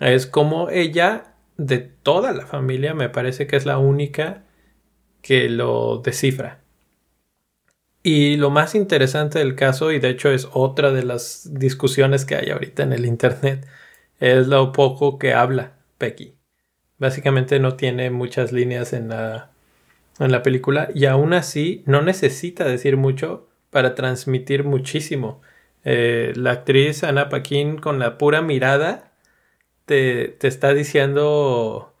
es 0.00 0.26
como 0.26 0.70
ella, 0.70 1.34
de 1.56 1.78
toda 1.78 2.32
la 2.32 2.46
familia, 2.46 2.94
me 2.94 3.08
parece 3.08 3.46
que 3.46 3.56
es 3.56 3.66
la 3.66 3.78
única 3.78 4.44
que 5.22 5.48
lo 5.48 5.98
descifra. 5.98 6.60
Y 8.02 8.36
lo 8.36 8.50
más 8.50 8.74
interesante 8.74 9.40
del 9.40 9.54
caso, 9.54 9.92
y 9.92 9.98
de 9.98 10.10
hecho 10.10 10.30
es 10.30 10.48
otra 10.52 10.92
de 10.92 11.04
las 11.04 11.48
discusiones 11.52 12.24
que 12.24 12.36
hay 12.36 12.50
ahorita 12.50 12.82
en 12.84 12.92
el 12.92 13.04
Internet, 13.04 13.66
es 14.20 14.46
lo 14.46 14.72
poco 14.72 15.18
que 15.18 15.34
habla 15.34 15.72
Becky. 15.98 16.34
Básicamente 16.98 17.60
no 17.60 17.76
tiene 17.76 18.10
muchas 18.10 18.52
líneas 18.52 18.92
en 18.92 19.08
la, 19.08 19.50
en 20.18 20.32
la 20.32 20.42
película 20.42 20.88
y 20.94 21.06
aún 21.06 21.32
así 21.32 21.82
no 21.86 22.02
necesita 22.02 22.64
decir 22.64 22.96
mucho 22.96 23.48
para 23.70 23.94
transmitir 23.94 24.64
muchísimo. 24.64 25.40
Eh, 25.84 26.32
la 26.36 26.52
actriz 26.52 27.04
Anna 27.04 27.28
Paquin 27.28 27.78
con 27.78 27.98
la 27.98 28.18
pura 28.18 28.42
mirada 28.42 29.12
te, 29.86 30.36
está 30.46 30.74
diciendo 30.74 31.94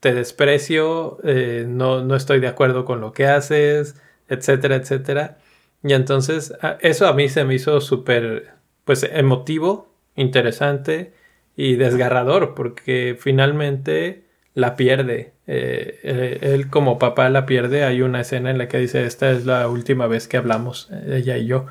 te 0.00 0.14
desprecio, 0.14 1.18
eh, 1.24 1.66
no, 1.68 2.02
no, 2.02 2.16
estoy 2.16 2.40
de 2.40 2.48
acuerdo 2.48 2.86
con 2.86 3.02
lo 3.02 3.12
que 3.12 3.26
haces, 3.26 4.00
etcétera, 4.28 4.76
etcétera. 4.76 5.38
Y 5.82 5.92
entonces 5.92 6.54
eso 6.80 7.06
a 7.06 7.12
mí 7.12 7.28
se 7.28 7.44
me 7.44 7.54
hizo 7.54 7.80
súper, 7.82 8.54
pues, 8.84 9.02
emotivo, 9.02 9.94
interesante 10.16 11.12
y 11.56 11.76
desgarrador, 11.76 12.54
porque 12.54 13.16
finalmente 13.18 14.24
la 14.54 14.76
pierde. 14.76 15.34
Eh, 15.46 16.38
él 16.42 16.70
como 16.70 16.98
papá 16.98 17.28
la 17.28 17.44
pierde. 17.46 17.84
Hay 17.84 18.02
una 18.02 18.22
escena 18.22 18.50
en 18.50 18.58
la 18.58 18.68
que 18.68 18.78
dice, 18.78 19.04
esta 19.04 19.30
es 19.30 19.44
la 19.44 19.68
última 19.68 20.06
vez 20.06 20.28
que 20.28 20.38
hablamos, 20.38 20.90
ella 21.06 21.36
y 21.36 21.46
yo 21.46 21.66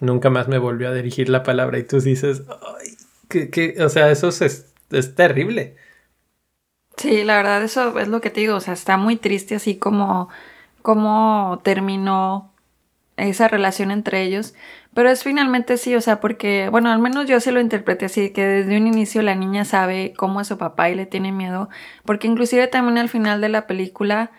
nunca 0.00 0.30
más 0.30 0.48
me 0.48 0.58
volvió 0.58 0.88
a 0.88 0.94
dirigir 0.94 1.28
la 1.28 1.42
palabra 1.42 1.78
y 1.78 1.84
tú 1.84 2.00
dices, 2.00 2.42
Ay, 2.48 2.96
que, 3.28 3.76
o 3.80 3.88
sea, 3.88 4.10
eso 4.10 4.28
es, 4.28 4.72
es, 4.90 5.14
terrible. 5.14 5.76
Sí, 6.96 7.24
la 7.24 7.36
verdad 7.36 7.62
eso 7.62 7.98
es 7.98 8.08
lo 8.08 8.20
que 8.20 8.30
te 8.30 8.40
digo, 8.40 8.56
o 8.56 8.60
sea, 8.60 8.74
está 8.74 8.96
muy 8.96 9.16
triste 9.16 9.56
así 9.56 9.76
como, 9.76 10.28
como 10.82 11.60
terminó 11.64 12.54
esa 13.16 13.48
relación 13.48 13.90
entre 13.90 14.22
ellos, 14.22 14.54
pero 14.92 15.10
es 15.10 15.22
finalmente 15.22 15.76
sí, 15.76 15.94
o 15.94 16.00
sea, 16.00 16.20
porque, 16.20 16.68
bueno, 16.70 16.90
al 16.90 16.98
menos 17.00 17.26
yo 17.26 17.40
sí 17.40 17.50
lo 17.50 17.60
interpreté 17.60 18.06
así, 18.06 18.30
que 18.32 18.44
desde 18.44 18.76
un 18.76 18.86
inicio 18.86 19.22
la 19.22 19.34
niña 19.34 19.64
sabe 19.64 20.12
cómo 20.16 20.40
es 20.40 20.48
su 20.48 20.58
papá 20.58 20.90
y 20.90 20.94
le 20.94 21.06
tiene 21.06 21.32
miedo, 21.32 21.68
porque 22.04 22.26
inclusive 22.28 22.66
también 22.68 22.98
al 22.98 23.08
final 23.08 23.40
de 23.40 23.48
la 23.48 23.66
película, 23.66 24.30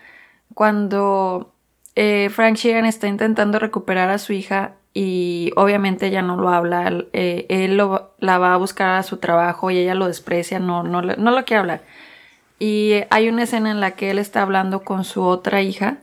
cuando 0.54 1.54
eh, 1.94 2.28
Frank 2.30 2.56
Sheeran 2.56 2.86
está 2.86 3.08
intentando 3.08 3.58
recuperar 3.58 4.10
a 4.10 4.18
su 4.18 4.32
hija, 4.32 4.76
y 4.98 5.52
obviamente 5.56 6.06
ella 6.06 6.22
no 6.22 6.38
lo 6.38 6.48
habla, 6.48 7.04
eh, 7.12 7.44
él 7.50 7.76
la 7.76 8.38
va 8.38 8.54
a 8.54 8.56
buscar 8.56 8.96
a 8.96 9.02
su 9.02 9.18
trabajo 9.18 9.70
y 9.70 9.76
ella 9.76 9.94
lo 9.94 10.06
desprecia, 10.06 10.58
no, 10.58 10.84
no, 10.84 11.02
no 11.02 11.30
lo 11.32 11.44
quiere 11.44 11.60
hablar. 11.60 11.82
Y 12.58 12.94
hay 13.10 13.28
una 13.28 13.42
escena 13.42 13.70
en 13.70 13.80
la 13.80 13.90
que 13.90 14.10
él 14.10 14.18
está 14.18 14.40
hablando 14.40 14.84
con 14.84 15.04
su 15.04 15.22
otra 15.22 15.60
hija 15.60 15.98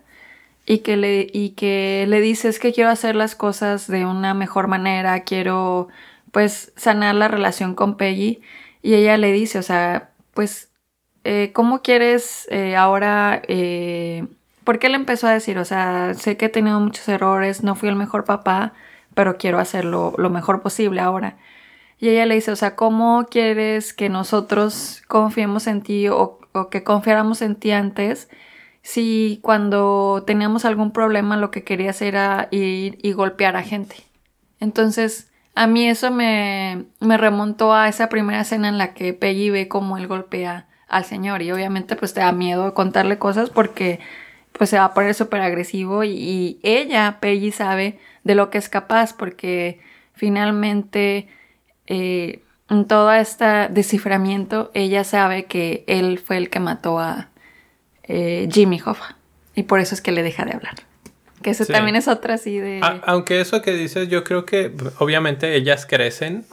y 0.67 0.79
que 0.79 0.95
le, 0.95 1.27
y 1.33 1.55
que 1.55 2.05
le 2.07 2.21
dice 2.21 2.49
es 2.49 2.59
que 2.59 2.71
quiero 2.71 2.91
hacer 2.91 3.15
las 3.15 3.33
cosas 3.33 3.87
de 3.87 4.05
una 4.05 4.35
mejor 4.35 4.67
manera, 4.67 5.21
quiero 5.21 5.87
pues 6.31 6.71
sanar 6.75 7.15
la 7.15 7.27
relación 7.27 7.73
con 7.73 7.97
Peggy 7.97 8.41
y 8.83 8.93
ella 8.93 9.17
le 9.17 9.31
dice, 9.31 9.57
o 9.57 9.63
sea, 9.63 10.11
pues, 10.35 10.69
eh, 11.23 11.49
¿cómo 11.51 11.81
quieres 11.81 12.47
eh, 12.51 12.75
ahora 12.75 13.41
porque 14.63 14.87
él 14.87 14.95
empezó 14.95 15.27
a 15.27 15.33
decir, 15.33 15.57
o 15.57 15.65
sea, 15.65 16.13
sé 16.13 16.37
que 16.37 16.45
he 16.45 16.49
tenido 16.49 16.79
muchos 16.79 17.07
errores, 17.09 17.63
no 17.63 17.75
fui 17.75 17.89
el 17.89 17.95
mejor 17.95 18.25
papá, 18.25 18.73
pero 19.13 19.37
quiero 19.37 19.59
hacerlo 19.59 20.13
lo 20.17 20.29
mejor 20.29 20.61
posible 20.61 21.01
ahora. 21.01 21.37
Y 21.99 22.09
ella 22.09 22.25
le 22.25 22.35
dice, 22.35 22.51
o 22.51 22.55
sea, 22.55 22.75
¿cómo 22.75 23.27
quieres 23.29 23.93
que 23.93 24.09
nosotros 24.09 25.03
confiemos 25.07 25.67
en 25.67 25.81
ti 25.81 26.07
o, 26.09 26.39
que 26.69 26.83
confiáramos 26.83 27.41
en 27.41 27.55
ti 27.55 27.71
antes 27.71 28.29
si 28.81 29.39
cuando 29.41 30.23
teníamos 30.27 30.65
algún 30.65 30.91
problema 30.91 31.37
lo 31.37 31.49
que 31.51 31.63
querías 31.63 32.01
era 32.01 32.47
ir 32.51 32.97
y 33.01 33.13
golpear 33.13 33.55
a 33.55 33.63
gente? 33.63 33.95
Entonces, 34.59 35.29
A 35.55 35.67
mí 35.67 35.87
eso 35.87 36.09
me, 36.11 36.85
me 36.99 37.15
remontó 37.17 37.73
a 37.75 37.87
esa 37.87 38.09
primera 38.09 38.41
escena 38.41 38.69
en 38.69 38.79
la 38.79 38.93
que 38.95 39.13
Peggy 39.13 39.51
ve 39.51 39.67
cómo 39.67 39.97
él 39.97 40.07
golpea 40.07 40.67
al 40.87 41.05
señor 41.05 41.41
y 41.41 41.51
obviamente 41.51 41.95
pues 41.95 42.13
te 42.13 42.21
da 42.21 42.31
miedo 42.31 42.73
contarle 42.73 43.19
cosas 43.19 43.49
porque 43.49 43.99
pues 44.53 44.69
se 44.69 44.77
va 44.77 44.85
a 44.85 44.93
poner 44.93 45.13
súper 45.13 45.41
agresivo 45.41 46.03
y, 46.03 46.59
ella, 46.63 47.17
Peggy, 47.19 47.51
sabe 47.51 47.99
de 48.23 48.35
lo 48.35 48.49
que 48.49 48.57
es 48.57 48.69
capaz 48.69 49.15
porque 49.15 49.79
finalmente 50.13 51.27
eh, 51.87 52.41
en 52.69 52.85
todo 52.85 53.11
este 53.11 53.67
desciframiento 53.69 54.71
ella 54.73 55.03
sabe 55.03 55.45
que 55.45 55.83
él 55.87 56.19
fue 56.19 56.37
el 56.37 56.49
que 56.49 56.59
mató 56.59 56.99
a 56.99 57.29
eh, 58.03 58.47
Jimmy 58.51 58.79
Hoffa 58.83 59.17
y 59.55 59.63
por 59.63 59.79
eso 59.79 59.95
es 59.95 60.01
que 60.01 60.11
le 60.11 60.23
deja 60.23 60.45
de 60.45 60.53
hablar. 60.53 60.75
Que 61.41 61.49
eso 61.49 61.65
también 61.65 61.97
es 61.97 62.07
otra 62.07 62.35
así 62.35 62.57
de... 62.57 62.79
aunque 63.05 63.41
eso 63.41 63.61
que 63.61 63.73
dices, 63.73 64.07
yo 64.07 64.23
creo 64.23 64.45
que 64.45 64.71
obviamente 64.99 65.55
ellas 65.55 65.85
crecen 65.85 66.45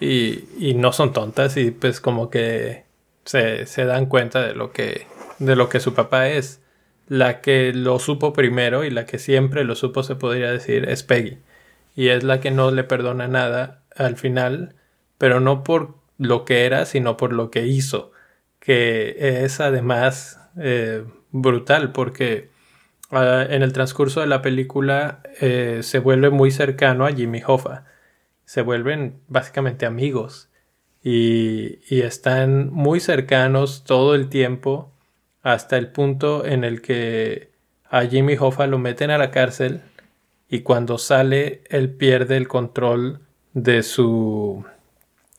y, 0.00 0.44
y 0.58 0.74
no 0.74 0.92
son 0.92 1.12
tontas 1.12 1.56
y 1.56 1.72
pues 1.72 2.00
como 2.00 2.30
que 2.30 2.84
se, 3.24 3.66
se, 3.66 3.84
dan 3.84 4.06
cuenta 4.06 4.40
de 4.40 4.54
lo 4.54 4.72
que 4.72 5.06
de 5.40 5.56
lo 5.56 5.68
que 5.68 5.80
su 5.80 5.94
papá 5.94 6.28
es. 6.28 6.60
La 7.08 7.40
que 7.40 7.72
lo 7.72 7.98
supo 7.98 8.32
primero 8.32 8.84
y 8.84 8.90
la 8.90 9.06
que 9.06 9.18
siempre 9.18 9.64
lo 9.64 9.74
supo 9.74 10.02
se 10.02 10.14
podría 10.14 10.52
decir 10.52 10.88
es 10.88 11.02
Peggy. 11.02 11.38
Y 11.96 12.08
es 12.08 12.22
la 12.22 12.40
que 12.40 12.50
no 12.50 12.70
le 12.70 12.84
perdona 12.84 13.28
nada 13.28 13.82
al 13.96 14.16
final, 14.16 14.74
pero 15.18 15.40
no 15.40 15.64
por 15.64 15.96
lo 16.18 16.44
que 16.44 16.64
era, 16.66 16.84
sino 16.86 17.16
por 17.16 17.32
lo 17.32 17.50
que 17.50 17.66
hizo. 17.66 18.12
Que 18.60 19.42
es 19.44 19.60
además 19.60 20.40
eh, 20.56 21.04
brutal 21.32 21.92
porque 21.92 22.50
Ah, 23.10 23.46
en 23.48 23.62
el 23.62 23.72
transcurso 23.72 24.20
de 24.20 24.26
la 24.26 24.42
película 24.42 25.22
eh, 25.40 25.80
se 25.82 25.98
vuelve 25.98 26.28
muy 26.30 26.50
cercano 26.50 27.06
a 27.06 27.12
Jimmy 27.12 27.40
Hoffa. 27.46 27.86
Se 28.44 28.62
vuelven 28.62 29.20
básicamente 29.28 29.86
amigos 29.86 30.50
y, 31.02 31.78
y, 31.88 32.02
están 32.02 32.70
muy 32.70 33.00
cercanos 33.00 33.84
todo 33.84 34.14
el 34.14 34.28
tiempo 34.28 34.92
hasta 35.42 35.76
el 35.76 35.88
punto 35.88 36.44
en 36.44 36.64
el 36.64 36.82
que 36.82 37.50
a 37.90 38.02
Jimmy 38.02 38.36
Hoffa 38.38 38.66
lo 38.66 38.78
meten 38.78 39.10
a 39.10 39.18
la 39.18 39.30
cárcel 39.30 39.82
y 40.48 40.60
cuando 40.60 40.98
sale 40.98 41.62
él 41.68 41.90
pierde 41.90 42.36
el 42.36 42.48
control 42.48 43.20
de 43.54 43.82
su 43.82 44.64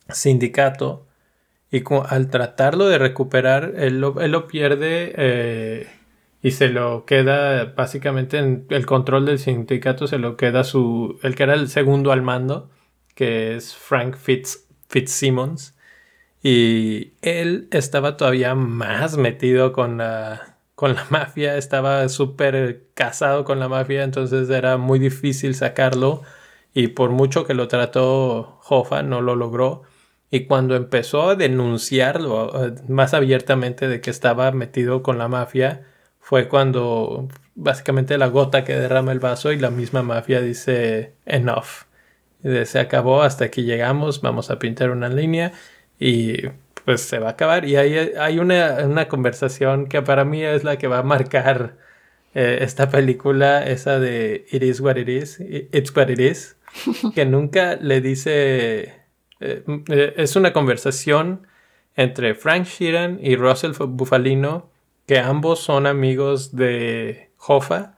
sindicato 0.08 1.06
y 1.70 1.82
al 2.08 2.30
tratarlo 2.30 2.88
de 2.88 2.98
recuperar 2.98 3.74
él 3.76 4.00
lo, 4.00 4.20
él 4.20 4.32
lo 4.32 4.48
pierde 4.48 5.12
eh, 5.16 5.86
y 6.42 6.52
se 6.52 6.68
lo 6.68 7.04
queda 7.04 7.64
básicamente 7.76 8.38
en 8.38 8.66
el 8.70 8.86
control 8.86 9.26
del 9.26 9.38
sindicato 9.38 10.06
se 10.06 10.18
lo 10.18 10.36
queda 10.36 10.64
su 10.64 11.18
el 11.22 11.34
que 11.34 11.44
era 11.44 11.54
el 11.54 11.68
segundo 11.68 12.12
al 12.12 12.22
mando 12.22 12.70
que 13.14 13.54
es 13.54 13.74
Frank 13.76 14.16
Fitz 14.16 14.66
Fitzsimmons 14.88 15.76
y 16.42 17.12
él 17.22 17.68
estaba 17.70 18.16
todavía 18.16 18.54
más 18.54 19.16
metido 19.16 19.72
con 19.72 19.98
la 19.98 20.58
con 20.74 20.94
la 20.94 21.06
mafia 21.10 21.56
estaba 21.56 22.08
súper 22.08 22.86
casado 22.94 23.44
con 23.44 23.60
la 23.60 23.68
mafia 23.68 24.02
entonces 24.04 24.48
era 24.50 24.76
muy 24.78 24.98
difícil 24.98 25.54
sacarlo 25.54 26.22
y 26.74 26.88
por 26.88 27.10
mucho 27.10 27.46
que 27.46 27.54
lo 27.54 27.68
trató 27.68 28.60
Hoffa 28.68 29.02
no 29.02 29.20
lo 29.20 29.36
logró 29.36 29.82
y 30.30 30.46
cuando 30.46 30.76
empezó 30.76 31.30
a 31.30 31.34
denunciarlo 31.36 32.66
eh, 32.66 32.74
más 32.88 33.14
abiertamente 33.14 33.88
de 33.88 34.00
que 34.00 34.10
estaba 34.10 34.50
metido 34.52 35.02
con 35.02 35.18
la 35.18 35.28
mafia 35.28 35.84
fue 36.20 36.48
cuando 36.48 37.28
básicamente 37.56 38.16
la 38.18 38.28
gota 38.28 38.64
que 38.64 38.74
derrama 38.74 39.12
el 39.12 39.20
vaso 39.20 39.52
y 39.52 39.58
la 39.58 39.70
misma 39.70 40.02
mafia 40.02 40.40
dice 40.40 41.14
enough. 41.26 41.86
Se 42.64 42.78
acabó, 42.78 43.22
hasta 43.22 43.44
aquí 43.46 43.64
llegamos, 43.64 44.22
vamos 44.22 44.50
a 44.50 44.58
pintar 44.58 44.90
una 44.90 45.08
línea 45.08 45.52
y 46.00 46.48
pues 46.84 47.02
se 47.02 47.18
va 47.18 47.28
a 47.28 47.32
acabar. 47.32 47.64
Y 47.66 47.76
hay, 47.76 48.12
hay 48.18 48.38
una, 48.40 49.06
conversación 49.08 49.86
que 49.86 50.02
para 50.02 50.24
mí 50.24 50.42
es 50.42 50.64
la 50.64 50.78
que 50.78 50.88
va 50.88 50.98
a 50.98 51.02
marcar 51.02 51.76
eh, 52.34 52.58
esta 52.62 52.90
película, 52.90 53.64
esa 53.64 54.00
de 54.00 54.46
It 54.50 54.62
is 54.62 54.80
what 54.80 54.96
it 54.96 55.08
is, 55.08 55.38
it's 55.40 55.94
what 55.94 56.08
it 56.08 56.18
is, 56.18 56.56
que 57.14 57.24
nunca 57.26 57.76
le 57.76 58.00
dice... 58.00 58.96
Eh, 59.42 59.64
eh, 59.88 60.14
es 60.16 60.36
una 60.36 60.52
conversación 60.52 61.46
entre 61.96 62.34
Frank 62.34 62.66
Sheeran 62.66 63.18
y 63.22 63.36
Russell 63.36 63.72
Bufalino 63.72 64.70
que 65.06 65.18
ambos 65.18 65.60
son 65.60 65.86
amigos 65.88 66.54
de 66.54 67.30
Hoffa 67.38 67.96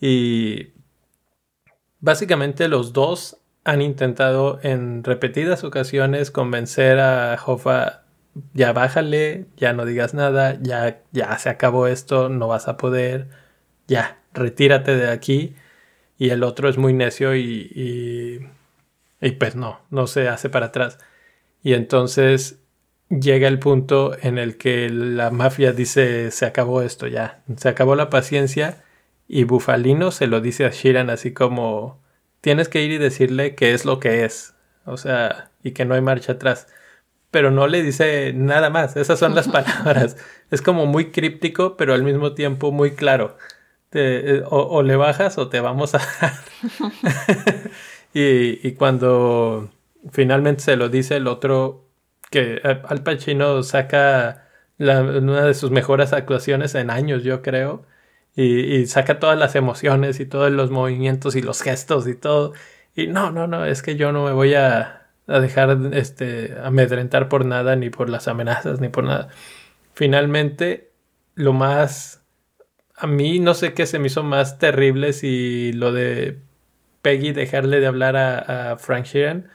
y 0.00 0.68
básicamente 1.98 2.68
los 2.68 2.92
dos 2.92 3.38
han 3.66 3.82
intentado 3.82 4.60
en 4.62 5.04
repetidas 5.04 5.64
ocasiones 5.64 6.30
convencer 6.30 7.00
a 7.00 7.36
Hoffa 7.44 8.04
ya 8.54 8.72
bájale, 8.72 9.46
ya 9.56 9.72
no 9.72 9.84
digas 9.84 10.14
nada, 10.14 10.58
ya, 10.62 11.02
ya 11.12 11.36
se 11.38 11.48
acabó 11.48 11.86
esto, 11.88 12.28
no 12.28 12.48
vas 12.48 12.68
a 12.68 12.76
poder, 12.76 13.28
ya, 13.88 14.20
retírate 14.32 14.96
de 14.96 15.10
aquí. 15.10 15.54
Y 16.18 16.30
el 16.30 16.42
otro 16.44 16.68
es 16.68 16.78
muy 16.78 16.92
necio 16.92 17.34
y, 17.36 18.40
y, 19.20 19.30
pues 19.32 19.56
no, 19.56 19.80
no 19.90 20.06
se 20.06 20.28
hace 20.28 20.48
para 20.50 20.66
atrás. 20.66 20.98
Y 21.62 21.74
entonces 21.74 22.60
llega 23.08 23.48
el 23.48 23.58
punto 23.58 24.16
en 24.22 24.38
el 24.38 24.56
que 24.58 24.88
la 24.90 25.30
mafia 25.30 25.72
dice 25.72 26.30
se 26.30 26.46
acabó 26.46 26.82
esto 26.82 27.06
ya, 27.06 27.42
se 27.56 27.68
acabó 27.68 27.94
la 27.96 28.10
paciencia 28.10 28.84
y 29.28 29.44
Bufalino 29.44 30.10
se 30.10 30.26
lo 30.26 30.40
dice 30.40 30.64
a 30.66 30.70
Shiran 30.70 31.10
así 31.10 31.32
como 31.32 32.00
tienes 32.46 32.68
que 32.68 32.80
ir 32.80 32.92
y 32.92 32.98
decirle 32.98 33.56
que 33.56 33.74
es 33.74 33.84
lo 33.84 33.98
que 33.98 34.24
es, 34.24 34.54
o 34.84 34.96
sea, 34.96 35.50
y 35.64 35.72
que 35.72 35.84
no 35.84 35.96
hay 35.96 36.00
marcha 36.00 36.34
atrás. 36.34 36.68
Pero 37.32 37.50
no 37.50 37.66
le 37.66 37.82
dice 37.82 38.32
nada 38.36 38.70
más, 38.70 38.96
esas 38.96 39.18
son 39.18 39.34
las 39.34 39.48
palabras. 39.58 40.16
Es 40.52 40.62
como 40.62 40.86
muy 40.86 41.10
críptico, 41.10 41.76
pero 41.76 41.92
al 41.92 42.04
mismo 42.04 42.34
tiempo 42.34 42.70
muy 42.70 42.92
claro. 42.92 43.36
Eh, 43.90 44.44
o, 44.48 44.80
le 44.84 44.94
bajas 44.94 45.38
o 45.38 45.48
te 45.48 45.58
vamos 45.58 45.96
a 45.96 46.00
y, 48.14 48.64
y 48.64 48.72
cuando 48.74 49.72
finalmente 50.12 50.62
se 50.62 50.76
lo 50.76 50.88
dice 50.88 51.16
el 51.16 51.26
otro, 51.26 51.84
que 52.30 52.60
Al 52.62 53.02
Pacino 53.02 53.64
saca 53.64 54.46
una 54.78 55.46
de 55.46 55.54
sus 55.54 55.72
mejores 55.72 56.12
actuaciones 56.12 56.76
en 56.76 56.90
años, 56.90 57.24
yo 57.24 57.42
creo. 57.42 57.84
Y, 58.36 58.86
saca 58.86 59.18
todas 59.18 59.38
las 59.38 59.56
emociones 59.56 60.20
y 60.20 60.26
todos 60.26 60.52
los 60.52 60.70
movimientos 60.70 61.36
y 61.36 61.42
los 61.42 61.62
gestos 61.62 62.06
y 62.06 62.14
todo. 62.14 62.52
Y 62.94 63.06
no, 63.08 63.30
no, 63.30 63.46
no, 63.46 63.64
es 63.64 63.82
que 63.82 63.96
yo 63.96 64.12
no 64.12 64.24
me 64.24 64.32
voy 64.32 64.54
a, 64.54 65.08
dejar 65.26 65.78
este, 65.92 66.54
amedrentar 66.62 67.28
por 67.28 67.46
nada, 67.46 67.76
ni 67.76 67.90
por 67.90 68.10
las 68.10 68.28
amenazas, 68.28 68.80
ni 68.80 68.88
por 68.88 69.04
nada. 69.04 69.28
Finalmente, 69.94 70.92
lo 71.34 71.52
más... 71.52 72.22
A 72.94 73.06
mí 73.06 73.40
no 73.40 73.54
sé 73.54 73.74
qué 73.74 73.86
se 73.86 73.98
me 73.98 74.06
hizo 74.08 74.22
más 74.22 74.58
terrible 74.58 75.12
si 75.12 75.72
lo 75.72 75.92
de 75.92 76.38
Peggy 77.02 77.32
dejarle 77.32 77.80
de 77.80 77.86
hablar 77.86 78.16
a, 78.16 78.72
a 78.72 78.76
Frank 78.78 79.04
Sheeran 79.04 79.48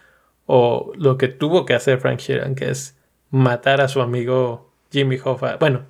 o 0.45 0.91
lo 0.95 1.17
que 1.17 1.27
tuvo 1.27 1.65
que 1.65 1.73
hacer 1.73 1.99
Frank 1.99 2.19
Sheeran, 2.19 2.55
que 2.55 2.69
es 2.69 2.97
matar 3.31 3.81
a 3.81 3.87
su 3.87 4.01
amigo 4.01 4.71
Jimmy 4.91 5.17
Hoffa. 5.23 5.57
Bueno, 5.57 5.85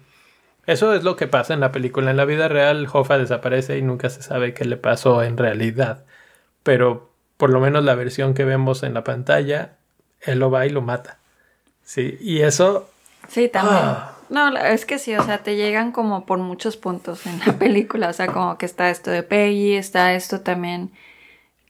eso 0.71 0.93
es 0.93 1.03
lo 1.03 1.15
que 1.15 1.27
pasa 1.27 1.53
en 1.53 1.59
la 1.59 1.71
película. 1.71 2.11
En 2.11 2.17
la 2.17 2.25
vida 2.25 2.47
real, 2.47 2.87
Hoffa 2.91 3.17
desaparece 3.17 3.77
y 3.77 3.81
nunca 3.81 4.09
se 4.09 4.21
sabe 4.21 4.53
qué 4.53 4.65
le 4.65 4.77
pasó 4.77 5.23
en 5.23 5.37
realidad. 5.37 6.03
Pero 6.63 7.11
por 7.37 7.49
lo 7.49 7.59
menos 7.59 7.83
la 7.83 7.95
versión 7.95 8.33
que 8.33 8.45
vemos 8.45 8.83
en 8.83 8.93
la 8.93 9.03
pantalla, 9.03 9.77
él 10.21 10.39
lo 10.39 10.51
va 10.51 10.65
y 10.65 10.69
lo 10.69 10.81
mata. 10.81 11.17
Sí, 11.83 12.17
y 12.21 12.41
eso. 12.41 12.89
Sí, 13.27 13.49
también. 13.49 13.79
Ah. 13.81 14.13
No, 14.29 14.55
es 14.57 14.85
que 14.85 14.97
sí, 14.97 15.13
o 15.15 15.23
sea, 15.23 15.39
te 15.39 15.57
llegan 15.57 15.91
como 15.91 16.25
por 16.25 16.39
muchos 16.39 16.77
puntos 16.77 17.25
en 17.25 17.39
la 17.45 17.53
película. 17.59 18.09
O 18.09 18.13
sea, 18.13 18.27
como 18.27 18.57
que 18.57 18.65
está 18.65 18.89
esto 18.89 19.11
de 19.11 19.23
Peggy, 19.23 19.75
está 19.75 20.13
esto 20.13 20.41
también 20.41 20.91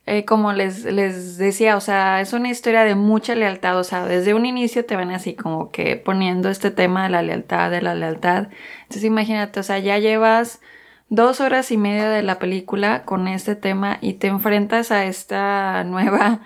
eh, 0.07 0.25
como 0.25 0.51
les, 0.53 0.83
les 0.85 1.37
decía, 1.37 1.77
o 1.77 1.81
sea, 1.81 2.21
es 2.21 2.33
una 2.33 2.49
historia 2.49 2.83
de 2.83 2.95
mucha 2.95 3.35
lealtad, 3.35 3.77
o 3.79 3.83
sea, 3.83 4.05
desde 4.05 4.33
un 4.33 4.45
inicio 4.45 4.85
te 4.85 4.95
ven 4.95 5.11
así 5.11 5.35
como 5.35 5.71
que 5.71 5.95
poniendo 5.95 6.49
este 6.49 6.71
tema 6.71 7.03
de 7.03 7.09
la 7.09 7.21
lealtad, 7.21 7.69
de 7.71 7.81
la 7.81 7.95
lealtad. 7.95 8.49
Entonces 8.83 9.03
imagínate, 9.03 9.59
o 9.59 9.63
sea, 9.63 9.79
ya 9.79 9.99
llevas 9.99 10.59
dos 11.09 11.41
horas 11.41 11.71
y 11.71 11.77
media 11.77 12.09
de 12.09 12.23
la 12.23 12.39
película 12.39 13.03
con 13.05 13.27
este 13.27 13.55
tema 13.55 13.99
y 14.01 14.13
te 14.13 14.27
enfrentas 14.27 14.91
a 14.91 15.05
esta 15.05 15.83
nueva 15.85 16.41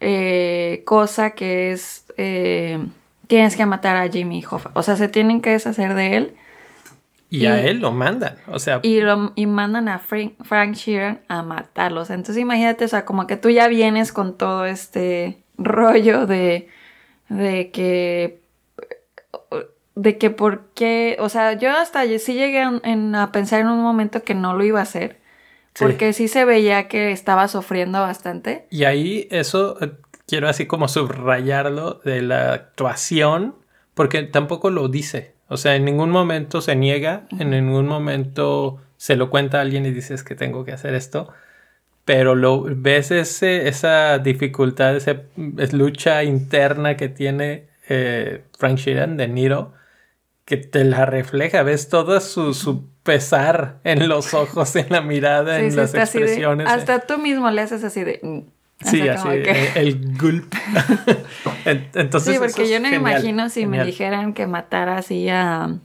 eh, 0.00 0.82
cosa 0.86 1.30
que 1.32 1.72
es, 1.72 2.06
eh, 2.18 2.78
tienes 3.26 3.56
que 3.56 3.66
matar 3.66 3.96
a 3.96 4.08
Jimmy 4.10 4.44
Hoffa, 4.48 4.70
o 4.74 4.82
sea, 4.82 4.96
se 4.96 5.08
tienen 5.08 5.40
que 5.40 5.50
deshacer 5.50 5.94
de 5.94 6.16
él 6.16 6.36
y, 7.32 7.46
a 7.46 7.62
él 7.62 7.80
lo 7.80 7.92
mandan, 7.92 8.36
o 8.46 8.58
sea. 8.58 8.80
Y, 8.82 9.00
lo, 9.00 9.32
y 9.36 9.46
mandan 9.46 9.88
a 9.88 9.98
Frank, 9.98 10.34
Frank 10.42 10.74
Sheeran 10.74 11.22
a 11.28 11.42
matarlos. 11.42 12.10
Entonces 12.10 12.42
imagínate, 12.42 12.84
o 12.84 12.88
sea, 12.88 13.06
como 13.06 13.26
que 13.26 13.36
tú 13.36 13.48
ya 13.48 13.68
vienes 13.68 14.12
con 14.12 14.36
todo 14.36 14.66
este 14.66 15.42
rollo 15.56 16.26
de, 16.26 16.68
de 17.28 17.70
que 17.70 18.42
de 19.94 20.18
que 20.18 20.30
por 20.30 20.68
qué, 20.74 21.16
o 21.20 21.28
sea, 21.28 21.54
yo 21.54 21.70
hasta 21.70 22.04
sí 22.18 22.34
llegué 22.34 22.62
a 22.62 23.32
pensar 23.32 23.60
en 23.60 23.68
un 23.68 23.82
momento 23.82 24.22
que 24.22 24.34
no 24.34 24.54
lo 24.54 24.64
iba 24.64 24.80
a 24.80 24.84
hacer, 24.84 25.20
porque 25.78 26.12
sí. 26.12 26.28
se 26.28 26.44
veía 26.44 26.88
que 26.88 27.12
estaba 27.12 27.48
sufriendo 27.48 28.00
bastante. 28.00 28.66
Y 28.70 28.84
ahí 28.84 29.28
eso, 29.30 29.78
quiero 30.26 30.48
así 30.48 30.66
como 30.66 30.88
subrayarlo 30.88 32.00
de 32.04 32.22
la 32.22 32.52
actuación, 32.52 33.54
porque 33.94 34.22
tampoco 34.22 34.70
lo 34.70 34.88
dice. 34.88 35.34
O 35.52 35.56
sea, 35.56 35.76
en 35.76 35.84
ningún 35.84 36.10
momento 36.10 36.62
se 36.62 36.74
niega, 36.74 37.26
en 37.38 37.50
ningún 37.50 37.86
momento 37.86 38.80
se 38.96 39.16
lo 39.16 39.28
cuenta 39.28 39.58
a 39.58 39.60
alguien 39.60 39.84
y 39.84 39.90
dices 39.90 40.24
que 40.24 40.34
tengo 40.34 40.64
que 40.64 40.72
hacer 40.72 40.94
esto. 40.94 41.28
Pero 42.04 42.34
lo 42.34 42.64
ves 42.64 43.10
ese, 43.10 43.68
esa 43.68 44.18
dificultad, 44.18 44.96
esa 44.96 45.22
lucha 45.72 46.24
interna 46.24 46.96
que 46.96 47.08
tiene 47.08 47.68
eh, 47.88 48.44
Frank 48.58 48.78
Sheeran 48.78 49.16
de 49.16 49.28
Niro, 49.28 49.74
que 50.46 50.56
te 50.56 50.84
la 50.84 51.04
refleja, 51.04 51.62
ves 51.62 51.88
todo 51.88 52.20
su, 52.20 52.88
pesar 53.02 53.80
en 53.84 54.08
los 54.08 54.32
ojos, 54.34 54.74
en 54.76 54.86
la 54.88 55.00
mirada, 55.00 55.60
en 55.60 55.76
las 55.76 55.94
expresiones. 55.94 56.68
hasta 56.68 57.00
tú 57.00 57.18
mismo 57.18 57.50
le 57.50 57.60
haces 57.60 57.84
así 57.84 58.04
de... 58.04 58.20
Sí, 58.84 59.08
así, 59.08 59.28
el, 59.74 60.16
gulp. 60.18 60.54
Entonces, 61.64 62.34
sí, 62.34 62.38
porque 62.38 62.70
yo 62.70 62.80
no 62.80 62.90
me 62.90 62.96
imagino 62.96 63.48
si 63.48 63.66
me 63.66 63.84
dijeran 63.84 64.34
que 64.34 64.46
matara 64.46 64.98
así 64.98 65.28
a, 65.28 65.76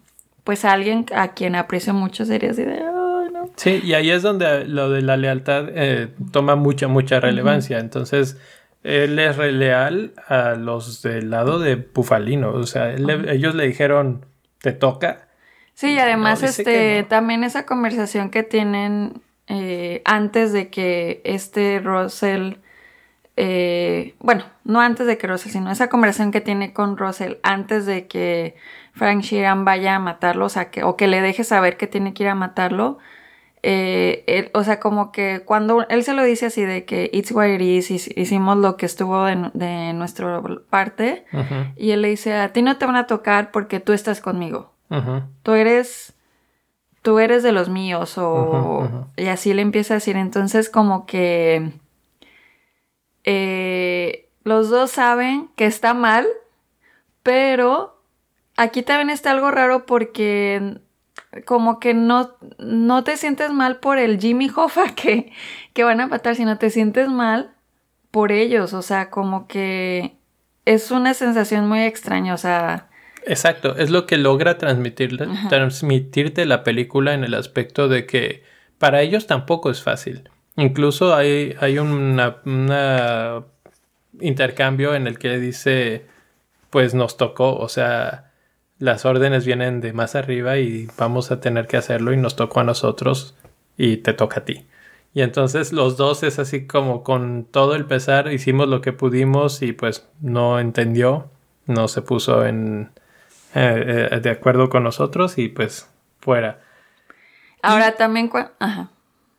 pues 0.44 0.66
a 0.66 0.74
alguien 0.74 1.06
a 1.16 1.30
quien 1.30 1.56
aprecio 1.56 1.94
mucho, 1.94 2.26
sería 2.26 2.52
así 2.52 2.64
de, 2.64 2.80
no. 2.80 3.50
Sí, 3.56 3.82
y 3.84 3.94
ahí 3.94 4.12
es 4.12 4.24
donde 4.24 4.66
lo 4.66 4.90
de 4.90 5.02
la 5.02 5.18
lealtad 5.18 5.66
eh, 5.70 6.10
toma 6.32 6.56
mucha, 6.56 6.88
mucha 6.88 7.20
relevancia. 7.20 7.80
Entonces, 7.80 8.38
él 8.84 9.20
es 9.20 9.38
leal 9.38 10.14
a 10.28 10.56
los 10.56 11.02
del 11.02 11.30
lado 11.30 11.60
de 11.60 11.76
Bufalino. 11.76 12.52
O 12.52 12.64
sea, 12.64 12.94
ellos 12.94 13.56
le 13.56 13.68
dijeron, 13.68 14.26
te 14.62 14.72
toca. 14.72 15.28
Sí, 15.74 15.94
y 15.94 16.00
además, 16.00 16.42
este, 16.42 17.04
también 17.04 17.44
esa 17.44 17.66
conversación 17.66 18.30
que 18.30 18.44
tienen 18.44 19.22
eh, 19.48 20.02
antes 20.06 20.52
de 20.52 20.70
que 20.70 21.22
este 21.24 21.80
Russell, 21.80 22.56
eh, 23.40 24.16
bueno, 24.20 24.46
no 24.64 24.82
antes 24.82 25.06
de 25.06 25.20
que 25.20 25.28
Russell, 25.28 25.52
sino 25.52 25.72
esa 25.72 25.90
conversación 25.90 26.32
que 26.32 26.42
tiene 26.42 26.74
con 26.74 26.98
Russell 26.98 27.36
antes 27.44 27.86
de 27.86 28.08
que 28.08 28.56
Frank 28.94 29.22
Sheeran 29.22 29.64
vaya 29.64 29.96
a 29.96 30.00
matarlo, 30.00 30.48
o, 30.48 30.72
que, 30.72 30.84
o 30.84 30.98
que 30.98 31.08
le 31.08 31.22
deje 31.22 31.44
saber 31.44 31.78
que 31.78 31.86
tiene 31.86 32.16
que 32.16 32.24
ir 32.24 32.30
a 32.30 32.36
matarlo. 32.36 32.98
Eh, 33.62 34.50
o 34.54 34.64
sea, 34.64 34.80
como 34.80 35.12
que 35.12 35.44
cuando 35.46 35.86
él 35.90 36.04
se 36.04 36.14
lo 36.14 36.24
dice 36.24 36.48
así 36.48 36.64
de 36.64 36.86
que 36.86 37.12
it's 37.14 37.32
what 37.32 37.48
it 37.48 37.62
is, 37.62 37.92
hicimos 37.92 38.58
lo 38.58 38.76
que 38.76 38.88
estuvo 38.88 39.26
de, 39.26 39.94
nuestra 39.94 40.42
parte, 40.72 41.26
y 41.76 41.92
él 41.92 42.02
le 42.02 42.10
dice, 42.10 42.34
a 42.34 42.52
ti 42.54 42.64
no 42.64 42.78
te 42.78 42.88
van 42.88 42.96
a 42.96 43.06
tocar 43.06 43.52
porque 43.52 43.80
tú 43.80 43.94
estás 43.94 44.20
conmigo. 44.20 44.72
Tú 45.44 45.54
eres, 45.54 46.16
tú 47.04 47.20
eres 47.20 47.44
de 47.44 47.52
los 47.52 47.70
míos, 47.70 48.18
o... 48.18 49.06
Y 49.16 49.28
así 49.28 49.54
le 49.54 49.62
empieza 49.62 49.94
a 49.94 49.98
decir, 49.98 50.16
entonces 50.18 50.72
como 50.72 51.06
que... 51.06 51.72
Eh, 53.30 54.30
los 54.46 54.70
dos 54.70 54.90
saben 54.90 55.50
que 55.58 55.66
está 55.66 55.94
mal, 55.94 56.26
pero 57.24 58.02
aquí 58.56 58.84
también 58.84 59.10
está 59.10 59.32
algo 59.32 59.52
raro 59.52 59.86
porque 59.86 60.80
como 61.46 61.82
que 61.82 61.94
no, 61.94 62.38
no 62.58 63.04
te 63.04 63.18
sientes 63.18 63.52
mal 63.52 63.82
por 63.82 63.98
el 63.98 64.18
Jimmy 64.18 64.50
Hoffa 64.56 64.96
que, 64.96 65.34
que 65.74 65.84
van 65.84 66.00
a 66.00 66.08
matar, 66.08 66.38
sino 66.38 66.58
te 66.58 66.70
sientes 66.70 67.10
mal 67.10 67.52
por 68.12 68.32
ellos. 68.32 68.74
O 68.74 68.82
sea, 68.82 69.10
como 69.10 69.46
que 69.46 70.16
es 70.64 70.90
una 70.90 71.14
sensación 71.14 71.68
muy 71.68 71.82
extraña. 71.82 72.34
O 72.34 72.38
sea. 72.38 72.88
Exacto, 73.26 73.76
es 73.76 73.90
lo 73.90 74.06
que 74.06 74.16
logra 74.16 74.58
transmitirte 74.58 76.46
la 76.46 76.64
película 76.64 77.14
en 77.14 77.26
el 77.26 77.34
aspecto 77.34 77.90
de 77.90 78.06
que 78.06 78.46
para 78.78 79.02
ellos 79.02 79.28
tampoco 79.28 79.70
es 79.70 79.84
fácil. 79.84 80.30
Incluso 80.58 81.16
hay, 81.16 81.56
hay 81.60 81.78
un 81.78 82.20
intercambio 84.20 84.96
en 84.96 85.08
el 85.08 85.20
que 85.20 85.38
dice, 85.38 86.06
pues 86.70 86.94
nos 86.94 87.16
tocó, 87.16 87.56
o 87.56 87.70
sea, 87.70 88.32
las 88.80 89.06
órdenes 89.06 89.46
vienen 89.46 89.82
de 89.82 89.94
más 89.94 90.16
arriba 90.16 90.58
y 90.58 90.88
vamos 90.98 91.32
a 91.32 91.40
tener 91.40 91.68
que 91.68 91.78
hacerlo 91.78 92.14
y 92.14 92.18
nos 92.18 92.36
tocó 92.36 92.60
a 92.60 92.64
nosotros 92.64 93.36
y 93.78 93.98
te 93.98 94.14
toca 94.14 94.42
a 94.42 94.46
ti. 94.46 94.68
Y 95.14 95.22
entonces 95.22 95.74
los 95.74 95.98
dos 95.98 96.24
es 96.24 96.38
así 96.38 96.68
como 96.68 97.04
con 97.04 97.46
todo 97.46 97.76
el 97.76 97.86
pesar 97.86 98.32
hicimos 98.32 98.68
lo 98.68 98.82
que 98.82 98.94
pudimos 98.94 99.62
y 99.62 99.74
pues 99.74 100.08
no 100.22 100.60
entendió, 100.60 101.30
no 101.66 101.88
se 101.88 102.02
puso 102.02 102.46
en 102.46 102.92
eh, 103.56 104.10
eh, 104.12 104.20
de 104.20 104.30
acuerdo 104.30 104.70
con 104.70 104.84
nosotros 104.84 105.38
y 105.38 105.50
pues 105.50 105.90
fuera. 106.20 106.62
Ahora 107.64 107.96
también 107.96 108.30
Ajá. 108.60 108.92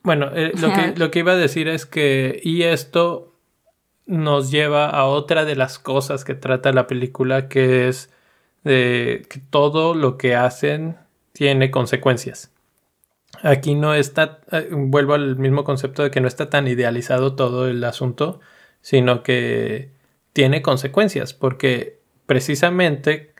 Bueno, 0.08 0.30
eh, 0.34 0.52
lo, 0.58 0.72
que, 0.72 0.94
lo 0.96 1.10
que 1.10 1.18
iba 1.18 1.32
a 1.32 1.36
decir 1.36 1.68
es 1.68 1.84
que 1.84 2.40
y 2.42 2.62
esto 2.62 3.34
nos 4.06 4.50
lleva 4.50 4.88
a 4.88 5.04
otra 5.04 5.44
de 5.44 5.54
las 5.54 5.78
cosas 5.78 6.24
que 6.24 6.34
trata 6.34 6.72
la 6.72 6.86
película 6.86 7.46
que 7.50 7.88
es 7.88 8.10
de 8.64 9.26
que 9.28 9.38
todo 9.38 9.92
lo 9.92 10.16
que 10.16 10.34
hacen 10.34 10.96
tiene 11.34 11.70
consecuencias. 11.70 12.50
Aquí 13.42 13.74
no 13.74 13.92
está, 13.92 14.40
eh, 14.50 14.70
vuelvo 14.72 15.12
al 15.12 15.36
mismo 15.36 15.62
concepto 15.62 16.04
de 16.04 16.10
que 16.10 16.22
no 16.22 16.26
está 16.26 16.48
tan 16.48 16.68
idealizado 16.68 17.34
todo 17.34 17.68
el 17.68 17.84
asunto, 17.84 18.40
sino 18.80 19.22
que 19.22 19.90
tiene 20.32 20.62
consecuencias, 20.62 21.34
porque 21.34 21.98
precisamente 22.24 23.34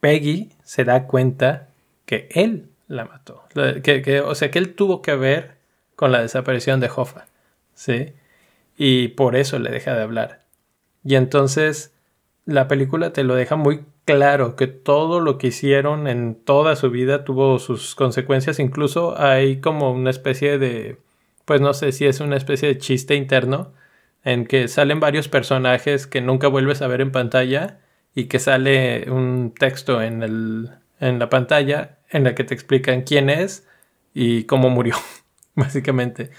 Peggy 0.00 0.50
se 0.64 0.82
da 0.82 1.06
cuenta 1.06 1.68
que 2.06 2.28
él 2.32 2.70
la 2.88 3.04
mató, 3.04 3.44
que, 3.84 4.20
o 4.20 4.34
sea, 4.34 4.50
que 4.50 4.58
él 4.58 4.74
tuvo 4.74 5.00
que 5.00 5.14
ver 5.14 5.61
con 5.96 6.12
la 6.12 6.20
desaparición 6.20 6.80
de 6.80 6.90
Hoffa, 6.94 7.26
¿sí? 7.74 8.12
Y 8.76 9.08
por 9.08 9.36
eso 9.36 9.58
le 9.58 9.70
deja 9.70 9.94
de 9.94 10.02
hablar. 10.02 10.42
Y 11.04 11.16
entonces 11.16 11.92
la 12.44 12.68
película 12.68 13.12
te 13.12 13.24
lo 13.24 13.34
deja 13.34 13.56
muy 13.56 13.84
claro 14.04 14.56
que 14.56 14.66
todo 14.66 15.20
lo 15.20 15.38
que 15.38 15.48
hicieron 15.48 16.08
en 16.08 16.34
toda 16.34 16.76
su 16.76 16.90
vida 16.90 17.24
tuvo 17.24 17.58
sus 17.58 17.94
consecuencias. 17.94 18.58
Incluso 18.58 19.18
hay 19.20 19.60
como 19.60 19.92
una 19.92 20.10
especie 20.10 20.58
de, 20.58 20.98
pues 21.44 21.60
no 21.60 21.74
sé 21.74 21.92
si 21.92 22.06
es 22.06 22.20
una 22.20 22.36
especie 22.36 22.68
de 22.68 22.78
chiste 22.78 23.14
interno 23.14 23.72
en 24.24 24.46
que 24.46 24.68
salen 24.68 25.00
varios 25.00 25.28
personajes 25.28 26.06
que 26.06 26.20
nunca 26.20 26.48
vuelves 26.48 26.82
a 26.82 26.86
ver 26.88 27.00
en 27.00 27.12
pantalla 27.12 27.80
y 28.14 28.26
que 28.26 28.38
sale 28.38 29.10
un 29.10 29.54
texto 29.58 30.02
en, 30.02 30.22
el, 30.22 30.70
en 31.00 31.18
la 31.18 31.28
pantalla 31.28 31.98
en 32.10 32.24
la 32.24 32.34
que 32.34 32.44
te 32.44 32.54
explican 32.54 33.02
quién 33.02 33.30
es 33.30 33.66
y 34.14 34.44
cómo 34.44 34.68
murió, 34.70 34.96
básicamente. 35.54 36.30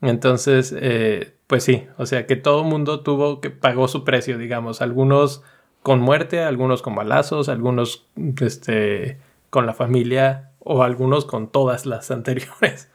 Entonces, 0.00 0.74
eh, 0.76 1.34
pues 1.46 1.64
sí, 1.64 1.86
o 1.96 2.06
sea 2.06 2.26
que 2.26 2.36
todo 2.36 2.62
el 2.62 2.68
mundo 2.68 3.02
tuvo 3.02 3.40
que 3.40 3.50
pagó 3.50 3.88
su 3.88 4.04
precio, 4.04 4.38
digamos. 4.38 4.82
Algunos 4.82 5.42
con 5.82 6.00
muerte, 6.00 6.40
algunos 6.40 6.82
con 6.82 6.94
balazos, 6.94 7.48
algunos 7.48 8.08
este, 8.40 9.18
con 9.50 9.66
la 9.66 9.74
familia 9.74 10.52
o 10.58 10.82
algunos 10.82 11.24
con 11.24 11.50
todas 11.50 11.86
las 11.86 12.10
anteriores. 12.10 12.88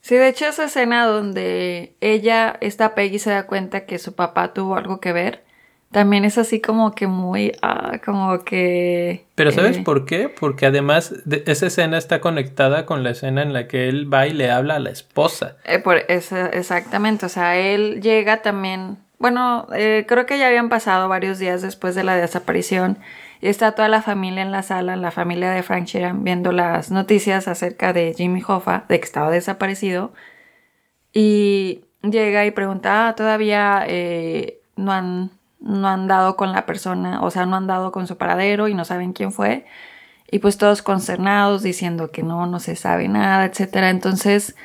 Sí, 0.00 0.14
de 0.14 0.28
hecho 0.28 0.46
esa 0.46 0.66
escena 0.66 1.04
donde 1.06 1.96
ella, 2.00 2.56
esta 2.60 2.94
Peggy, 2.94 3.18
se 3.18 3.30
da 3.30 3.46
cuenta 3.46 3.86
que 3.86 3.98
su 3.98 4.14
papá 4.14 4.54
tuvo 4.54 4.76
algo 4.76 5.00
que 5.00 5.12
ver, 5.12 5.45
también 5.90 6.24
es 6.24 6.36
así 6.38 6.60
como 6.60 6.94
que 6.94 7.06
muy, 7.06 7.52
ah, 7.62 8.00
como 8.04 8.44
que... 8.44 9.24
Pero 9.34 9.50
¿sabes 9.52 9.78
eh, 9.78 9.82
por 9.84 10.04
qué? 10.04 10.28
Porque 10.28 10.66
además 10.66 11.14
esa 11.46 11.66
escena 11.66 11.96
está 11.96 12.20
conectada 12.20 12.86
con 12.86 13.02
la 13.02 13.10
escena 13.10 13.42
en 13.42 13.52
la 13.52 13.68
que 13.68 13.88
él 13.88 14.12
va 14.12 14.26
y 14.26 14.32
le 14.32 14.50
habla 14.50 14.76
a 14.76 14.78
la 14.78 14.90
esposa. 14.90 15.56
Eh, 15.64 15.78
por 15.78 15.96
exactamente, 16.08 17.26
o 17.26 17.28
sea, 17.28 17.56
él 17.56 18.00
llega 18.02 18.42
también 18.42 18.98
bueno, 19.18 19.66
eh, 19.74 20.04
creo 20.06 20.26
que 20.26 20.38
ya 20.38 20.48
habían 20.48 20.68
pasado 20.68 21.08
varios 21.08 21.38
días 21.38 21.62
después 21.62 21.94
de 21.94 22.04
la 22.04 22.16
desaparición 22.16 22.98
y 23.40 23.48
está 23.48 23.72
toda 23.72 23.88
la 23.88 24.02
familia 24.02 24.42
en 24.42 24.52
la 24.52 24.62
sala, 24.62 24.96
la 24.96 25.10
familia 25.10 25.50
de 25.50 25.62
Frank 25.62 25.86
Sheeran, 25.86 26.22
viendo 26.24 26.52
las 26.52 26.90
noticias 26.90 27.48
acerca 27.48 27.92
de 27.92 28.14
Jimmy 28.14 28.42
Hoffa, 28.46 28.84
de 28.88 28.98
que 28.98 29.04
estaba 29.04 29.30
desaparecido. 29.30 30.12
Y 31.12 31.84
llega 32.02 32.44
y 32.44 32.50
pregunta, 32.50 33.08
ah, 33.08 33.14
todavía 33.14 33.84
eh, 33.88 34.60
no, 34.76 34.92
han, 34.92 35.30
no 35.66 35.88
han 35.88 36.06
dado 36.06 36.36
con 36.36 36.52
la 36.52 36.64
persona, 36.66 37.22
o 37.22 37.30
sea, 37.30 37.46
no 37.46 37.56
han 37.56 37.66
dado 37.66 37.92
con 37.92 38.06
su 38.06 38.16
paradero 38.16 38.68
y 38.68 38.74
no 38.74 38.84
saben 38.84 39.12
quién 39.12 39.32
fue. 39.32 39.66
Y 40.30 40.38
pues 40.38 40.58
todos 40.58 40.82
consternados 40.82 41.62
diciendo 41.62 42.10
que 42.10 42.22
no, 42.22 42.46
no 42.46 42.60
se 42.60 42.76
sabe 42.76 43.08
nada, 43.08 43.44
etc. 43.44 43.76
Entonces 43.84 44.56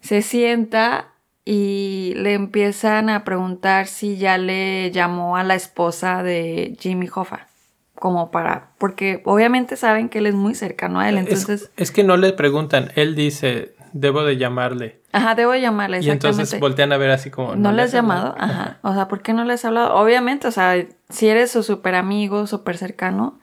se 0.00 0.22
sienta 0.22 1.08
y 1.44 2.12
le 2.16 2.34
empiezan 2.34 3.08
a 3.08 3.24
preguntar 3.24 3.86
si 3.86 4.18
ya 4.18 4.36
le 4.36 4.90
llamó 4.90 5.36
a 5.36 5.44
la 5.44 5.54
esposa 5.54 6.22
de 6.22 6.76
Jimmy 6.78 7.08
Hoffa. 7.14 7.46
Como 7.94 8.30
para, 8.30 8.70
porque 8.78 9.22
obviamente 9.24 9.76
saben 9.76 10.08
que 10.08 10.18
él 10.18 10.26
es 10.26 10.34
muy 10.34 10.54
cercano 10.54 11.00
a 11.00 11.08
él, 11.08 11.18
entonces... 11.18 11.72
Es, 11.76 11.90
que 11.90 12.04
no 12.04 12.16
le 12.16 12.32
preguntan, 12.32 12.92
él 12.94 13.16
dice, 13.16 13.74
debo 13.92 14.24
de 14.24 14.36
llamarle. 14.36 15.00
Ajá, 15.12 15.34
debo 15.34 15.52
de 15.52 15.60
llamarle, 15.60 16.00
Y 16.00 16.10
entonces 16.10 16.58
voltean 16.60 16.92
a 16.92 16.96
ver 16.96 17.10
así 17.10 17.30
como... 17.30 17.56
¿No, 17.56 17.72
le 17.72 17.82
has 17.82 17.92
llamado? 17.92 18.34
Ajá. 18.38 18.78
O 18.82 18.94
sea, 18.94 19.08
¿por 19.08 19.22
qué 19.22 19.32
no 19.32 19.44
le 19.44 19.54
has 19.54 19.64
hablado? 19.64 19.94
Obviamente, 19.94 20.48
o 20.48 20.50
sea, 20.50 20.86
si 21.08 21.28
eres 21.28 21.50
su 21.50 21.62
súper 21.62 21.94
amigo, 21.94 22.46
súper 22.46 22.76
cercano, 22.76 23.38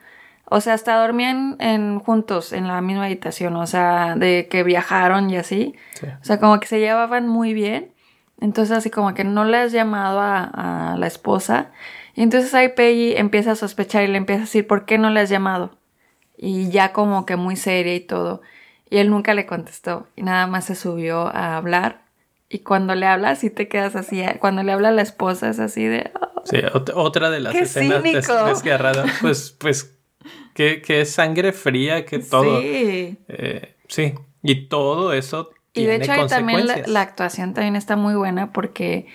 o 0.48 0.62
sea, 0.62 0.76
hasta 0.76 0.96
dormían 1.02 1.56
en, 1.60 2.00
juntos 2.00 2.54
en 2.54 2.68
la 2.68 2.80
misma 2.82 3.06
habitación, 3.06 3.56
o 3.56 3.66
sea, 3.66 4.16
de 4.16 4.48
que 4.50 4.64
viajaron 4.64 5.30
y 5.30 5.38
así. 5.38 5.76
O 6.22 6.24
sea, 6.24 6.40
como 6.40 6.60
que 6.60 6.68
se 6.68 6.80
llevaban 6.80 7.28
muy 7.28 7.54
bien. 7.54 7.92
Entonces 8.40 8.78
así 8.78 8.90
como 8.90 9.14
que 9.14 9.24
no 9.24 9.46
le 9.46 9.58
has 9.58 9.72
llamado 9.72 10.20
a, 10.20 10.92
a 10.94 10.98
la 10.98 11.08
esposa. 11.08 11.72
Y 12.16 12.22
entonces 12.22 12.54
ahí 12.54 12.70
Peggy 12.70 13.16
empieza 13.16 13.52
a 13.52 13.56
sospechar 13.56 14.04
y 14.04 14.08
le 14.08 14.18
empieza 14.18 14.42
a 14.42 14.46
decir, 14.46 14.68
¿por 14.68 14.86
qué 14.86 14.98
no 14.98 15.10
le 15.10 15.22
has 15.22 15.30
llamado? 15.30 15.78
Y 16.38 16.70
ya 16.70 16.94
como 16.94 17.26
que 17.26 17.38
muy 17.38 17.56
seria 17.56 17.96
y 17.96 18.02
todo. 18.02 18.42
Y 18.90 18.98
él 18.98 19.10
nunca 19.10 19.34
le 19.34 19.46
contestó 19.46 20.08
y 20.16 20.22
nada 20.22 20.48
más 20.48 20.66
se 20.66 20.76
subió 20.76 21.28
a 21.28 21.58
hablar. 21.58 22.06
Y 22.50 22.60
cuando 22.60 22.94
le 22.94 23.08
habla, 23.08 23.32
así 23.32 23.50
te 23.50 23.68
quedas 23.68 23.96
así. 23.96 24.24
Cuando 24.40 24.62
le 24.64 24.72
habla 24.72 24.90
a 24.90 24.92
la 24.92 25.02
esposa, 25.02 25.50
es 25.50 25.60
así 25.60 25.86
de. 25.86 26.12
Oh, 26.22 26.42
sí, 26.46 26.58
otra 26.94 27.30
de 27.32 27.40
las 27.40 27.56
escenas 27.56 28.04
des 28.04 28.28
desgarradas. 28.28 29.12
Pues, 29.22 29.52
pues, 29.60 29.98
que, 30.54 30.82
que 30.82 31.06
sangre 31.06 31.52
fría, 31.54 32.06
que 32.06 32.20
todo. 32.20 32.62
Sí. 32.62 33.18
Eh, 33.28 33.76
sí. 33.88 34.14
Y 34.44 34.68
todo 34.68 35.12
eso. 35.14 35.50
Y 35.74 35.86
de 35.86 35.96
hecho, 35.96 36.12
ahí 36.12 36.28
también 36.28 36.68
la, 36.68 37.02
actuación 37.02 37.54
también 37.54 37.76
está 37.76 37.96
muy 37.96 38.14
buena 38.14 38.54
porque 38.54 39.08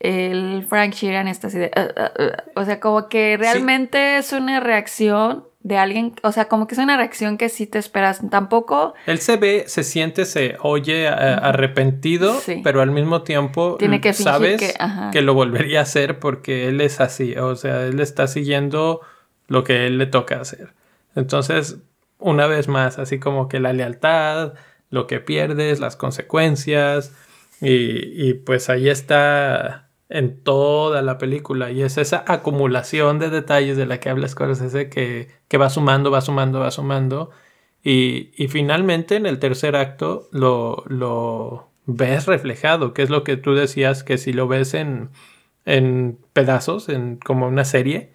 el 0.00 0.66
Frank 0.68 0.92
Sheeran 0.92 1.28
está 1.28 1.46
así 1.46 1.58
de. 1.58 1.70
Uh, 1.76 1.80
uh, 1.80 2.24
uh, 2.24 2.60
o 2.60 2.64
sea, 2.64 2.80
como 2.80 3.08
que 3.08 3.36
realmente 3.38 4.18
es 4.18 4.32
una 4.32 4.60
reacción 4.60 5.46
de 5.64 5.78
alguien, 5.78 6.14
o 6.22 6.32
sea, 6.32 6.48
como 6.48 6.66
que 6.66 6.74
es 6.74 6.78
una 6.78 6.96
reacción 6.96 7.38
que 7.38 7.48
sí 7.48 7.66
te 7.66 7.78
esperas. 7.78 8.20
Tampoco. 8.30 8.94
Él 9.06 9.18
se 9.18 9.36
ve, 9.36 9.64
se 9.68 9.84
siente, 9.84 10.24
se 10.24 10.56
oye 10.60 11.04
eh, 11.04 11.08
arrepentido, 11.08 12.36
pero 12.64 12.80
al 12.80 12.90
mismo 12.90 13.22
tiempo 13.22 13.76
Tiene 13.78 14.00
que 14.00 14.12
sabes 14.12 14.60
que, 14.60 14.74
que, 15.12 15.22
lo 15.22 15.34
volvería 15.34 15.80
a 15.80 15.82
hacer 15.82 16.18
porque 16.18 16.68
él 16.68 16.80
es 16.80 17.00
así. 17.00 17.36
O 17.36 17.54
sea, 17.54 17.86
él 17.86 18.00
está 18.00 18.26
siguiendo 18.26 19.00
lo 19.46 19.62
que 19.62 19.86
él 19.86 19.98
le 19.98 20.06
toca 20.06 20.40
hacer. 20.40 20.72
Entonces, 21.14 21.76
una 22.18 22.46
vez 22.46 22.68
más, 22.68 22.98
así 22.98 23.18
como 23.18 23.48
que 23.48 23.60
la 23.60 23.72
lealtad, 23.72 24.54
lo 24.90 25.06
que 25.06 25.20
pierdes, 25.20 25.78
las 25.78 25.96
consecuencias. 25.96 27.12
Y, 27.60 28.28
y 28.28 28.34
pues 28.34 28.68
ahí 28.68 28.88
está 28.88 29.91
en 30.12 30.42
toda 30.42 31.00
la 31.00 31.16
película 31.16 31.70
y 31.70 31.82
es 31.82 31.96
esa 31.96 32.22
acumulación 32.28 33.18
de 33.18 33.30
detalles 33.30 33.78
de 33.78 33.86
la 33.86 33.98
que 33.98 34.10
habla 34.10 34.28
Scorsese 34.28 34.90
que, 34.90 35.28
que 35.48 35.56
va 35.58 35.70
sumando, 35.70 36.10
va 36.10 36.20
sumando, 36.20 36.60
va 36.60 36.70
sumando 36.70 37.30
y, 37.82 38.30
y 38.36 38.48
finalmente 38.48 39.16
en 39.16 39.24
el 39.24 39.38
tercer 39.38 39.74
acto 39.74 40.28
lo, 40.30 40.84
lo, 40.86 41.72
ves 41.86 42.26
reflejado, 42.26 42.94
que 42.94 43.02
es 43.02 43.10
lo 43.10 43.24
que 43.24 43.36
tú 43.36 43.54
decías 43.54 44.04
que 44.04 44.18
si 44.18 44.32
lo 44.32 44.46
ves 44.48 44.74
en, 44.74 45.10
en 45.64 46.18
pedazos, 46.32 46.88
en 46.88 47.16
como 47.16 47.48
una 47.48 47.64
serie, 47.64 48.12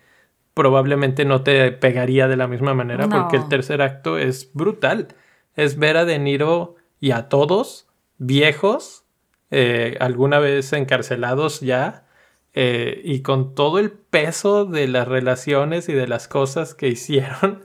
probablemente 0.53 1.25
no 1.25 1.41
te 1.41 1.71
pegaría 1.71 2.27
de 2.27 2.37
la 2.37 2.47
misma 2.47 2.73
manera 2.73 3.07
porque 3.09 3.37
el 3.37 3.47
tercer 3.47 3.81
acto 3.81 4.17
es 4.17 4.51
brutal, 4.53 5.09
es 5.55 5.77
ver 5.77 5.97
a 5.97 6.05
De 6.05 6.19
Niro 6.19 6.75
y 6.99 7.11
a 7.11 7.27
todos 7.27 7.87
viejos 8.17 9.03
eh, 9.51 9.97
alguna 9.99 10.39
vez 10.39 10.73
encarcelados 10.73 11.61
ya, 11.61 12.05
eh, 12.53 13.01
y 13.03 13.21
con 13.21 13.53
todo 13.53 13.79
el 13.79 13.91
peso 13.91 14.65
de 14.65 14.87
las 14.87 15.07
relaciones 15.07 15.89
y 15.89 15.93
de 15.93 16.07
las 16.07 16.27
cosas 16.27 16.73
que 16.73 16.87
hicieron, 16.89 17.63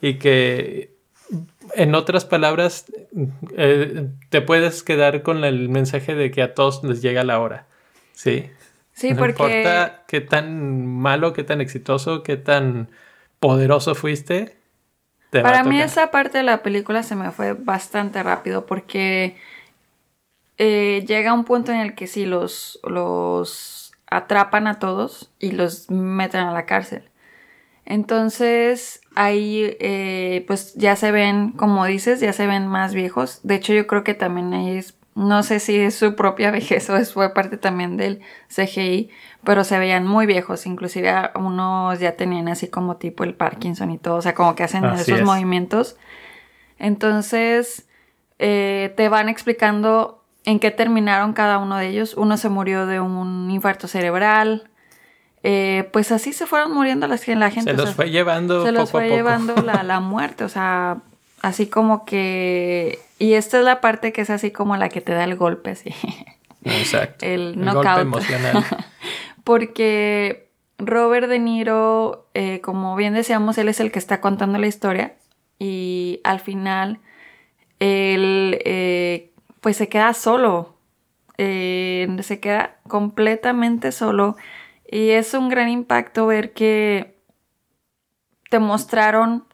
y 0.00 0.14
que, 0.14 0.94
en 1.74 1.94
otras 1.94 2.24
palabras, 2.24 2.86
eh, 3.56 4.08
te 4.28 4.40
puedes 4.40 4.82
quedar 4.82 5.22
con 5.22 5.44
el 5.44 5.68
mensaje 5.68 6.14
de 6.14 6.30
que 6.30 6.42
a 6.42 6.54
todos 6.54 6.82
les 6.82 7.02
llega 7.02 7.22
la 7.22 7.40
hora, 7.40 7.66
¿sí? 8.12 8.50
Sí, 8.92 9.14
no 9.14 9.26
importa 9.26 10.04
qué 10.08 10.20
tan 10.20 10.86
malo, 10.86 11.32
qué 11.32 11.44
tan 11.44 11.60
exitoso, 11.60 12.22
qué 12.22 12.36
tan 12.36 12.90
poderoso 13.38 13.94
fuiste. 13.94 14.56
Para 15.30 15.64
mí 15.64 15.80
esa 15.80 16.10
parte 16.10 16.38
de 16.38 16.44
la 16.44 16.62
película 16.62 17.02
se 17.02 17.14
me 17.14 17.30
fue 17.30 17.54
bastante 17.54 18.22
rápido 18.22 18.66
porque 18.66 19.36
eh, 20.62 21.06
llega 21.06 21.32
un 21.32 21.44
punto 21.44 21.72
en 21.72 21.80
el 21.80 21.94
que 21.94 22.06
sí 22.06 22.26
los, 22.26 22.80
los 22.84 23.92
atrapan 24.06 24.66
a 24.66 24.78
todos 24.78 25.32
y 25.38 25.52
los 25.52 25.90
meten 25.90 26.42
a 26.42 26.52
la 26.52 26.66
cárcel. 26.66 27.08
Entonces 27.86 29.00
ahí 29.14 29.74
eh, 29.80 30.44
pues 30.46 30.74
ya 30.74 30.96
se 30.96 31.12
ven, 31.12 31.52
como 31.52 31.86
dices, 31.86 32.20
ya 32.20 32.34
se 32.34 32.46
ven 32.46 32.66
más 32.66 32.92
viejos. 32.92 33.40
De 33.42 33.54
hecho 33.54 33.72
yo 33.72 33.86
creo 33.86 34.04
que 34.04 34.12
también 34.12 34.52
ahí 34.52 34.76
es, 34.76 34.98
no 35.14 35.42
sé 35.42 35.60
si 35.60 35.78
es 35.78 35.94
su 35.94 36.14
propia 36.14 36.50
vejez 36.58 36.90
o 36.90 36.96
es, 36.98 37.14
fue 37.14 37.32
parte 37.32 37.56
también 37.56 37.96
del 37.96 38.20
CGI, 38.54 39.08
pero 39.42 39.64
se 39.64 39.78
veían 39.78 40.06
muy 40.06 40.26
viejos. 40.26 40.66
Inclusive 40.66 41.10
unos 41.36 42.00
ya 42.00 42.16
tenían 42.16 42.48
así 42.48 42.68
como 42.68 42.98
tipo 42.98 43.24
el 43.24 43.32
Parkinson 43.32 43.92
y 43.92 43.96
todo, 43.96 44.16
o 44.16 44.22
sea, 44.22 44.34
como 44.34 44.54
que 44.54 44.64
hacen 44.64 44.84
esos 44.84 45.22
movimientos. 45.22 45.96
Entonces 46.78 47.88
eh, 48.38 48.92
te 48.94 49.08
van 49.08 49.30
explicando 49.30 50.19
en 50.44 50.58
qué 50.58 50.70
terminaron 50.70 51.32
cada 51.32 51.58
uno 51.58 51.76
de 51.76 51.88
ellos. 51.88 52.14
Uno 52.14 52.36
se 52.36 52.48
murió 52.48 52.86
de 52.86 53.00
un 53.00 53.50
infarto 53.50 53.88
cerebral. 53.88 54.70
Eh, 55.42 55.88
pues 55.92 56.12
así 56.12 56.32
se 56.32 56.46
fueron 56.46 56.72
muriendo 56.72 57.06
las, 57.06 57.26
la 57.28 57.50
gente. 57.50 57.70
Se 57.70 57.76
los 57.76 57.94
fue 57.94 58.10
llevando. 58.10 58.64
Se 58.64 58.72
los 58.72 58.90
fue 58.90 59.08
llevando 59.08 59.54
la, 59.56 59.82
la, 59.82 60.00
muerte. 60.00 60.44
O 60.44 60.48
sea, 60.48 60.98
así 61.40 61.66
como 61.66 62.04
que. 62.04 62.98
Y 63.18 63.34
esta 63.34 63.58
es 63.58 63.64
la 63.64 63.80
parte 63.80 64.12
que 64.12 64.22
es 64.22 64.30
así 64.30 64.50
como 64.50 64.76
la 64.76 64.88
que 64.88 65.00
te 65.00 65.12
da 65.12 65.24
el 65.24 65.36
golpe, 65.36 65.76
sí. 65.76 65.94
Exacto. 66.64 67.24
el, 67.24 67.54
golpe 67.56 68.00
emocional. 68.00 68.64
Porque 69.44 70.50
Robert 70.78 71.28
De 71.28 71.38
Niro, 71.38 72.28
eh, 72.34 72.60
como 72.60 72.96
bien 72.96 73.14
decíamos, 73.14 73.56
él 73.58 73.68
es 73.68 73.80
el 73.80 73.90
que 73.90 73.98
está 73.98 74.20
contando 74.20 74.58
la 74.58 74.66
historia. 74.66 75.14
Y 75.58 76.20
al 76.24 76.40
final, 76.40 77.00
él 77.78 78.58
eh, 78.64 79.29
pues 79.60 79.76
se 79.76 79.88
queda 79.88 80.14
solo, 80.14 80.74
eh, 81.38 82.08
se 82.22 82.40
queda 82.40 82.78
completamente 82.88 83.92
solo 83.92 84.36
y 84.90 85.10
es 85.10 85.34
un 85.34 85.48
gran 85.48 85.68
impacto 85.68 86.26
ver 86.26 86.52
que 86.52 87.16
te 88.50 88.58
mostraron 88.58 89.44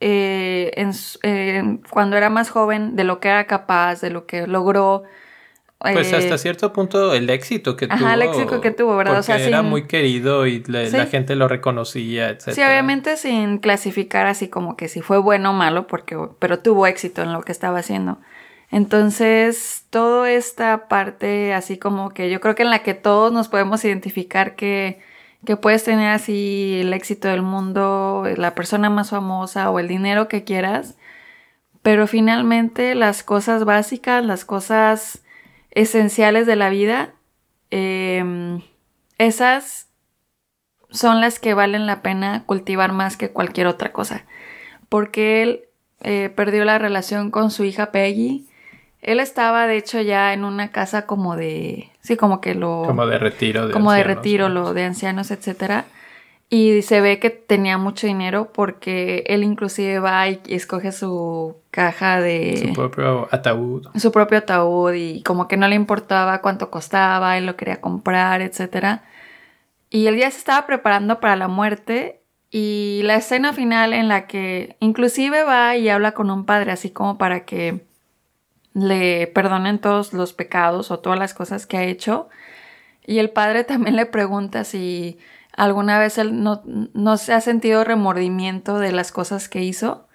eh, 0.00 0.72
en, 0.76 1.78
cuando 1.90 2.16
era 2.16 2.30
más 2.30 2.50
joven 2.50 2.96
de 2.96 3.04
lo 3.04 3.18
que 3.18 3.28
era 3.28 3.46
capaz, 3.46 4.00
de 4.00 4.10
lo 4.10 4.26
que 4.26 4.46
logró. 4.46 5.04
Pues 5.78 6.12
hasta 6.12 6.36
eh, 6.36 6.38
cierto 6.38 6.72
punto 6.72 7.12
el 7.12 7.28
éxito 7.28 7.76
que 7.76 7.86
tuvo. 7.86 7.96
Ajá, 7.96 8.14
el 8.14 8.22
éxito 8.22 8.60
que 8.60 8.70
tuvo, 8.70 8.96
¿verdad? 8.96 9.18
o 9.18 9.22
sea, 9.22 9.38
era 9.38 9.62
muy 9.62 9.86
querido 9.86 10.46
y 10.46 10.62
la, 10.66 11.06
gente 11.06 11.36
lo 11.36 11.48
reconocía, 11.48 12.30
etc. 12.30 12.52
Sí, 12.52 12.62
obviamente 12.62 13.16
sin 13.16 13.58
clasificar 13.58 14.26
así 14.26 14.48
como 14.48 14.76
que 14.76 14.88
si 14.88 15.02
fue 15.02 15.18
bueno 15.18 15.50
o 15.50 15.52
malo, 15.52 15.86
porque, 15.86 16.16
pero 16.38 16.60
tuvo 16.60 16.86
éxito 16.86 17.22
en 17.22 17.32
lo 17.32 17.42
que 17.42 17.52
estaba 17.52 17.78
haciendo. 17.78 18.18
Entonces, 18.70 19.84
toda 19.90 20.30
esta 20.30 20.88
parte 20.88 21.54
así 21.54 21.78
como 21.78 22.10
que 22.10 22.30
yo 22.30 22.40
creo 22.40 22.54
que 22.54 22.62
en 22.64 22.70
la 22.70 22.80
que 22.82 22.94
todos 22.94 23.32
nos 23.32 23.48
podemos 23.48 23.84
identificar 23.84 24.56
que, 24.56 25.00
puedes 25.62 25.84
tener 25.84 26.10
así 26.10 26.78
el 26.80 26.92
éxito 26.92 27.28
del 27.28 27.42
mundo, 27.42 28.24
la 28.36 28.54
persona 28.56 28.90
más 28.90 29.10
famosa 29.10 29.70
o 29.70 29.78
el 29.78 29.86
dinero 29.86 30.26
que 30.26 30.42
quieras, 30.42 30.96
pero 31.82 32.08
finalmente 32.08 32.96
las 32.96 33.22
cosas 33.22 33.64
básicas, 33.64 34.24
las 34.24 34.44
cosas 34.44 35.22
esenciales 35.70 36.46
de 36.46 36.56
la 36.56 36.68
vida, 36.70 37.14
em, 37.70 38.62
esas 39.18 39.88
son 40.90 41.20
las 41.20 41.38
que 41.38 41.54
valen 41.54 41.86
la 41.86 42.02
pena 42.02 42.44
cultivar 42.46 42.92
más 42.92 43.16
que 43.16 43.30
cualquier 43.30 43.68
otra 43.68 43.92
cosa. 43.92 44.24
Porque 44.88 45.42
él 45.42 45.64
eh, 46.00 46.32
perdió 46.34 46.64
la 46.64 46.78
relación 46.78 47.30
con 47.30 47.50
su 47.50 47.64
hija 47.64 47.92
Peggy, 47.92 48.45
él 49.06 49.20
estaba, 49.20 49.68
de 49.68 49.76
hecho, 49.76 50.00
ya 50.00 50.34
en 50.34 50.44
una 50.44 50.72
casa 50.72 51.06
como 51.06 51.36
de. 51.36 51.90
Sí, 52.00 52.16
como 52.16 52.40
que 52.40 52.56
lo. 52.56 52.82
Como 52.84 53.06
de 53.06 53.18
retiro. 53.18 53.68
De 53.68 53.72
como 53.72 53.92
de 53.92 54.02
retiro, 54.02 54.48
lo 54.48 54.74
de 54.74 54.82
ancianos, 54.82 55.30
etcétera. 55.30 55.84
Y 56.50 56.82
se 56.82 57.00
ve 57.00 57.20
que 57.20 57.30
tenía 57.30 57.78
mucho 57.78 58.08
dinero 58.08 58.50
porque 58.52 59.22
él 59.28 59.44
inclusive 59.44 60.00
va 60.00 60.28
y 60.28 60.40
escoge 60.48 60.92
su 60.92 61.56
caja 61.70 62.20
de... 62.20 62.66
Su 62.68 62.72
propio 62.72 63.28
ataúd. 63.32 63.88
Su 63.96 64.12
propio 64.12 64.38
ataúd 64.38 64.92
y 64.94 65.22
como 65.22 65.48
que 65.48 65.56
no 65.56 65.66
le 65.66 65.74
importaba 65.74 66.40
cuánto 66.42 66.70
costaba, 66.70 67.36
él 67.36 67.46
lo 67.46 67.56
quería 67.56 67.80
comprar, 67.80 68.42
etcétera. 68.42 69.02
Y 69.90 70.06
él 70.06 70.16
ya 70.18 70.30
se 70.30 70.38
estaba 70.38 70.66
preparando 70.66 71.18
para 71.18 71.34
la 71.34 71.48
muerte 71.48 72.20
y 72.50 73.00
la 73.02 73.16
escena 73.16 73.52
final 73.52 73.92
en 73.92 74.06
la 74.06 74.28
que 74.28 74.76
inclusive 74.78 75.42
va 75.42 75.76
y 75.76 75.88
habla 75.88 76.12
con 76.12 76.30
un 76.30 76.44
padre 76.44 76.70
así 76.70 76.90
como 76.90 77.18
para 77.18 77.44
que 77.44 77.85
le 78.76 79.26
perdonen 79.28 79.78
todos 79.78 80.12
los 80.12 80.34
pecados 80.34 80.90
o 80.90 80.98
todas 80.98 81.18
las 81.18 81.32
cosas 81.32 81.66
que 81.66 81.78
ha 81.78 81.84
hecho. 81.84 82.28
Y 83.06 83.20
el 83.20 83.30
padre 83.30 83.64
también 83.64 83.96
le 83.96 84.04
pregunta 84.04 84.64
si 84.64 85.18
alguna 85.52 85.98
vez 85.98 86.18
él 86.18 86.42
no, 86.42 86.62
no 86.66 87.16
se 87.16 87.32
ha 87.32 87.40
sentido 87.40 87.84
remordimiento 87.84 88.78
de 88.78 88.92
las 88.92 89.12
cosas 89.12 89.48
que 89.48 89.62
hizo. 89.62 90.06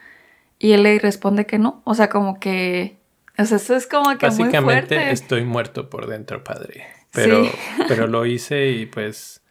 Y 0.60 0.74
él 0.74 0.84
le 0.84 1.00
responde 1.00 1.48
que 1.48 1.58
no. 1.58 1.82
O 1.86 1.96
sea, 1.96 2.10
como 2.10 2.40
que. 2.40 3.00
O 3.36 3.46
sea, 3.46 3.58
eso 3.58 3.76
es 3.76 3.88
como 3.88 4.16
que 4.20 4.28
Básicamente 4.28 4.62
muy 4.62 4.74
fuerte. 4.74 5.12
estoy 5.12 5.44
muerto 5.44 5.90
por 5.90 6.06
dentro, 6.06 6.44
padre. 6.44 6.86
Pero, 7.12 7.44
pero 7.88 8.06
lo 8.06 8.28
hice 8.28 8.70
y 8.70 8.86
pues. 8.86 9.42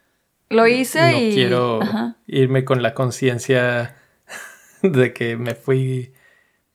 Lo 0.51 0.69
hice 0.69 1.01
no 1.01 1.19
y. 1.19 1.35
Quiero 1.35 1.81
irme 2.29 2.65
con 2.65 2.81
la 2.81 2.95
conciencia 2.95 3.97
de 4.83 5.13
que 5.13 5.37
me 5.37 5.57
fui 5.57 6.13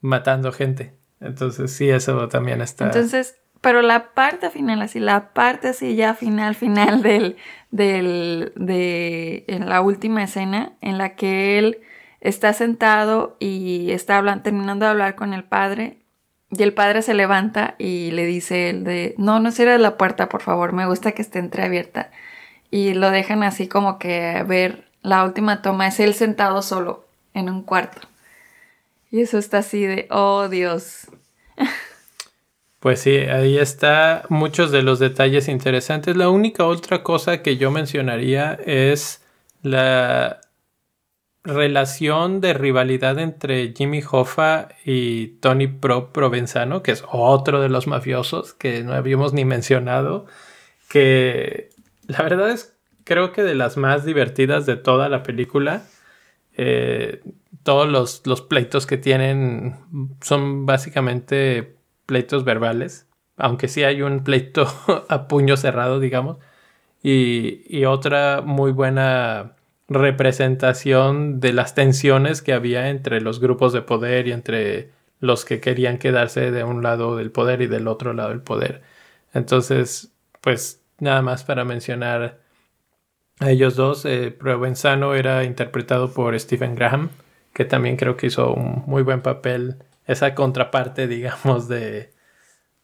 matando 0.02 0.52
gente. 0.52 0.96
Entonces 1.20 1.72
sí, 1.72 1.90
eso 1.90 2.28
también 2.28 2.62
está. 2.62 2.86
Entonces, 2.86 3.38
pero 3.62 3.82
la 3.82 4.14
parte 4.14 4.50
final, 4.50 4.82
así, 4.82 5.00
la 5.00 5.34
parte 5.34 5.70
así 5.70 5.96
ya 5.96 6.14
final, 6.14 6.56
final 6.56 7.02
del, 7.02 7.38
del, 7.72 8.54
de, 8.56 9.46
la 9.66 9.82
última 9.82 10.24
escena 10.24 10.74
en 10.82 10.98
la 10.98 11.16
que 11.16 11.58
él 11.58 11.80
está 12.22 12.54
sentado 12.54 13.38
y 13.40 13.92
está 13.92 14.18
hablando, 14.18 14.44
terminando 14.44 14.86
de 14.86 14.92
hablar 14.92 15.16
con 15.16 15.34
el 15.34 15.44
padre 15.44 16.00
y 16.52 16.62
el 16.64 16.74
padre 16.74 17.02
se 17.02 17.14
levanta 17.14 17.76
y 17.78 18.12
le 18.12 18.26
dice 18.26 18.70
él 18.70 18.84
de, 18.84 19.16
no, 19.18 19.40
no 19.40 19.52
cierres 19.52 19.80
la 19.80 19.98
puerta, 19.98 20.30
por 20.30 20.42
favor, 20.42 20.74
me 20.74 20.86
gusta 20.86 21.12
que 21.14 21.22
esté 21.22 21.40
entreabierta. 21.40 22.12
Y 22.72 22.94
lo 22.94 23.10
dejan 23.10 23.44
así 23.44 23.68
como 23.68 24.00
que 24.00 24.44
ver 24.48 24.86
la 25.02 25.24
última 25.24 25.62
toma, 25.62 25.88
es 25.88 26.00
él 26.00 26.14
sentado 26.14 26.62
solo 26.62 27.06
en 27.34 27.50
un 27.50 27.62
cuarto. 27.62 28.02
Y 29.16 29.22
eso 29.22 29.38
está 29.38 29.60
así 29.60 29.86
de, 29.86 30.08
oh 30.10 30.50
Dios. 30.50 31.08
Pues 32.82 33.00
sí, 33.00 33.16
ahí 33.16 33.58
está 33.58 34.26
muchos 34.28 34.72
de 34.72 34.84
los 34.84 35.00
detalles 35.00 35.48
interesantes. 35.48 36.18
La 36.18 36.28
única 36.28 36.66
otra 36.66 37.02
cosa 37.02 37.42
que 37.42 37.56
yo 37.56 37.72
mencionaría 37.72 38.60
es 38.66 39.26
la 39.62 40.42
relación 41.46 42.42
de 42.42 42.56
rivalidad 42.56 43.18
entre 43.18 43.74
Jimmy 43.74 44.04
Hoffa 44.12 44.68
y 44.84 45.28
Tony 45.40 45.68
Pro 45.68 46.12
Provenzano, 46.12 46.84
que 46.84 46.92
es 46.92 47.06
otro 47.10 47.62
de 47.62 47.70
los 47.70 47.88
mafiosos 47.88 48.54
que 48.54 48.84
no 48.84 48.92
habíamos 48.92 49.32
ni 49.32 49.46
mencionado, 49.46 50.26
que 50.90 51.70
la 52.06 52.22
verdad 52.22 52.50
es 52.50 52.76
creo 53.06 53.32
que 53.32 53.44
de 53.44 53.56
las 53.56 53.78
más 53.78 54.04
divertidas 54.04 54.66
de 54.66 54.76
toda 54.76 55.08
la 55.08 55.24
película. 55.24 55.84
Eh, 56.58 57.22
todos 57.66 57.90
los, 57.90 58.22
los, 58.28 58.44
pleitos 58.44 58.86
que 58.86 58.98
tienen 58.98 59.76
son 60.22 60.68
básicamente 60.68 61.76
pleitos 62.06 62.44
verbales, 62.46 63.08
aunque 63.38 63.68
sí 63.68 63.84
hay 63.84 64.04
un 64.04 64.24
pleito 64.24 64.68
a 65.10 65.28
puño 65.28 65.58
cerrado, 65.58 66.00
digamos, 66.00 66.38
y, 67.02 67.64
y 67.68 67.86
otra 67.86 68.44
muy 68.46 68.72
buena 68.72 69.56
representación 69.88 71.40
de 71.40 71.54
las 71.54 71.74
tensiones 71.74 72.44
que 72.44 72.54
había 72.54 72.90
entre 72.90 73.20
los 73.20 73.40
grupos 73.40 73.74
de 73.74 73.82
poder 73.82 74.28
y 74.28 74.32
entre 74.32 74.92
los 75.20 75.44
que 75.44 75.60
querían 75.60 75.98
quedarse 75.98 76.52
de 76.52 76.64
un 76.64 76.84
lado 76.84 77.16
del 77.18 77.32
poder 77.32 77.64
y 77.64 77.68
del 77.68 77.88
otro 77.88 78.14
lado 78.14 78.30
del 78.30 78.42
poder. 78.42 78.84
Entonces, 79.34 80.12
pues 80.42 80.84
nada 81.00 81.24
más 81.24 81.44
para 81.44 81.66
mencionar 81.66 82.42
a 83.40 83.50
ellos 83.50 83.76
dos, 83.76 84.06
eh, 84.06 84.30
Provenzano 84.32 85.16
era 85.16 85.44
interpretado 85.46 86.14
por 86.14 86.40
Stephen 86.40 86.76
Graham, 86.76 87.10
que 87.56 87.64
también 87.66 87.96
creo 87.96 88.18
que 88.18 88.28
hizo 88.28 88.54
un 88.54 88.84
muy 88.86 89.02
buen 89.02 89.22
papel, 89.22 89.78
esa 90.06 90.36
contraparte, 90.36 91.08
digamos, 91.16 91.70
de, 91.70 92.12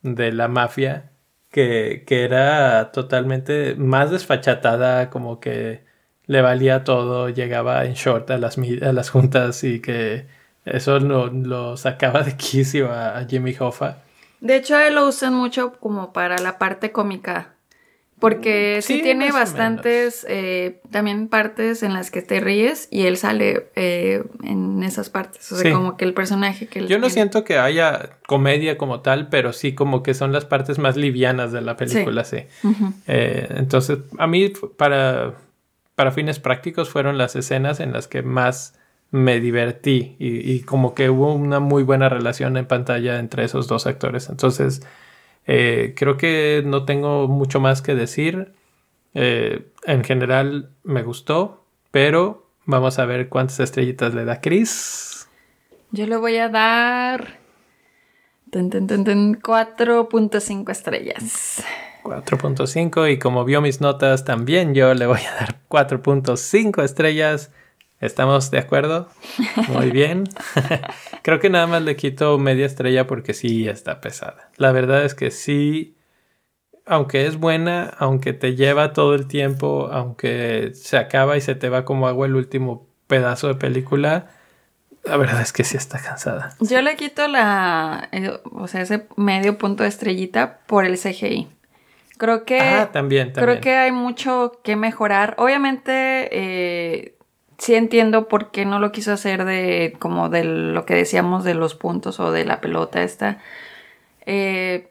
de 0.02 0.32
la 0.32 0.48
mafia, 0.48 1.12
que, 1.52 2.06
que 2.08 2.24
era 2.24 2.92
totalmente 2.94 3.76
más 3.76 4.12
desfachatada, 4.12 5.10
como 5.10 5.42
que 5.42 5.84
le 6.26 6.42
valía 6.42 6.86
todo, 6.86 7.30
llegaba 7.30 7.84
en 7.86 7.96
short 7.96 8.32
a 8.32 8.38
las, 8.38 8.58
a 8.58 8.94
las 8.94 9.10
juntas 9.10 9.64
y 9.66 9.82
que 9.82 10.28
eso 10.64 11.00
lo, 11.00 11.28
lo 11.28 11.76
sacaba 11.76 12.24
de 12.24 12.38
quicio 12.38 12.94
a, 12.94 13.26
Jimmy 13.28 13.54
Hoffa. 13.60 13.98
De 14.40 14.56
hecho, 14.56 14.78
lo 14.92 15.06
usan 15.08 15.34
mucho 15.34 15.74
como 15.80 16.14
para 16.14 16.38
la 16.38 16.58
parte 16.58 16.94
cómica. 16.94 17.56
Porque 18.22 18.84
sí, 18.84 19.02
tiene 19.02 19.32
bastantes, 19.32 20.28
eh, 20.30 20.80
también 20.92 21.28
partes 21.28 21.82
en 21.82 21.94
las 21.94 22.12
que 22.12 22.22
te 22.22 22.40
ríes 22.40 22.88
y 22.92 23.08
él 23.08 23.18
sale 23.18 23.72
eh, 23.76 24.24
en 24.44 24.84
esas 24.84 25.10
partes. 25.10 25.52
O 25.52 25.56
sea, 25.58 25.74
como 25.74 25.98
que 25.98 26.06
el 26.06 26.14
personaje 26.14 26.68
que 26.68 26.78
él 26.78 26.88
Yo 26.88 27.00
no 27.00 27.10
siento 27.10 27.44
que 27.44 27.58
haya 27.58 28.12
comedia 28.28 28.78
como 28.78 29.00
tal, 29.00 29.30
pero 29.30 29.54
sí 29.54 29.74
como 29.74 30.04
que 30.04 30.14
son 30.14 30.32
las 30.32 30.46
partes 30.46 30.78
más 30.78 30.98
livianas 30.98 31.52
de 31.52 31.62
la 31.62 31.78
película, 31.78 32.24
sí. 32.24 32.44
Eh, 33.08 33.48
entonces, 33.56 33.98
a 34.20 34.28
mí, 34.28 34.54
para, 34.78 35.34
para 35.96 36.12
fines 36.12 36.38
prácticos 36.38 36.90
fueron 36.90 37.18
las 37.18 37.36
escenas 37.36 37.80
en 37.80 37.92
las 37.92 38.08
que 38.08 38.22
más 38.22 38.76
me 39.10 39.40
divertí 39.40 40.16
y, 40.20 40.60
como 40.60 40.94
que 40.94 41.10
hubo 41.10 41.34
una 41.34 41.60
muy 41.60 41.82
buena 41.82 42.08
relación 42.08 42.56
en 42.56 42.68
pantalla 42.68 43.18
entre 43.18 43.46
esos 43.46 43.68
dos 43.68 43.88
actores. 43.88 44.30
Entonces, 44.30 44.84
eh, 45.48 45.94
creo 45.96 46.18
que 46.18 46.62
no 46.66 46.86
tengo 46.86 47.28
mucho 47.28 47.60
más 47.60 47.82
que 47.82 47.96
decir. 47.96 48.54
Eh, 49.14 49.72
en 49.86 50.04
general 50.04 50.72
me 50.84 51.04
gustó, 51.04 51.66
pero 51.92 52.48
vamos 52.66 53.00
a 53.00 53.06
ver 53.06 53.30
cuántas 53.30 53.60
estrellitas 53.60 54.14
le 54.14 54.26
da 54.26 54.42
Chris. 54.42 55.28
Yo 55.92 56.06
le 56.06 56.16
voy 56.16 56.38
a 56.38 56.50
dar 56.50 57.40
4.5 58.52 60.72
estrellas. 60.72 61.64
4.5 62.04 63.12
y 63.12 63.20
como 63.20 63.46
vio 63.46 63.62
mis 63.62 63.80
notas 63.80 64.26
también 64.26 64.74
yo 64.74 64.94
le 64.94 65.06
voy 65.06 65.20
a 65.20 65.36
dar 65.36 65.62
4.5 65.70 66.84
estrellas. 66.84 67.52
¿Estamos 68.02 68.50
de 68.50 68.58
acuerdo? 68.58 69.08
Muy 69.68 69.92
bien. 69.92 70.24
Creo 71.22 71.40
que 71.40 71.52
nada 71.52 71.68
más 71.68 71.84
le 71.84 71.96
quito 71.96 72.40
media 72.40 72.66
estrella 72.66 73.06
porque 73.06 73.36
sí 73.36 73.70
está 73.70 74.02
pesada. 74.02 74.50
La 74.58 74.72
verdad 74.72 75.06
es 75.06 75.14
que 75.14 75.30
sí, 75.30 75.96
aunque 76.88 77.28
es 77.28 77.38
buena, 77.38 77.94
aunque 78.00 78.34
te 78.34 78.56
lleva 78.56 78.92
todo 78.94 79.14
el 79.14 79.28
tiempo, 79.28 79.90
aunque 79.92 80.72
se 80.74 80.98
acaba 80.98 81.38
y 81.38 81.42
se 81.42 81.54
te 81.54 81.70
va 81.70 81.86
como 81.86 82.08
agua 82.08 82.26
el 82.26 82.36
último 82.36 82.88
pedazo 83.06 83.48
de 83.48 83.56
película, 83.56 84.32
la 85.04 85.18
verdad 85.18 85.42
es 85.42 85.54
que 85.54 85.64
sí 85.64 85.78
está 85.78 86.00
cansada. 86.00 86.56
Yo 86.60 86.82
le 86.82 86.96
quito 86.96 87.28
la, 87.28 88.10
eh, 88.12 88.32
o 88.52 88.68
sea, 88.68 88.82
ese 88.82 89.08
medio 89.16 89.60
punto 89.60 89.84
de 89.84 89.90
estrellita 89.90 90.60
por 90.66 90.86
el 90.86 90.98
CGI. 90.98 91.50
Creo 92.18 92.46
que. 92.46 92.60
Ah, 92.60 92.90
también, 92.92 93.34
también. 93.34 93.60
Creo 93.60 93.62
que 93.62 93.76
hay 93.76 93.92
mucho 93.92 94.60
que 94.64 94.76
mejorar. 94.76 95.36
Obviamente, 95.38 96.30
eh, 96.32 97.16
sí 97.62 97.76
entiendo 97.76 98.28
por 98.28 98.50
qué 98.50 98.66
no 98.66 98.80
lo 98.80 98.92
quiso 98.92 99.14
hacer 99.14 99.46
de 99.46 99.96
como 100.00 100.30
de 100.30 100.44
lo 100.44 100.84
que 100.88 100.96
decíamos 100.96 101.44
de 101.44 101.54
los 101.54 101.76
puntos 101.76 102.20
o 102.20 102.32
de 102.32 102.44
la 102.44 102.60
pelota 102.60 103.04
esta. 103.04 103.38
Eh, 104.26 104.90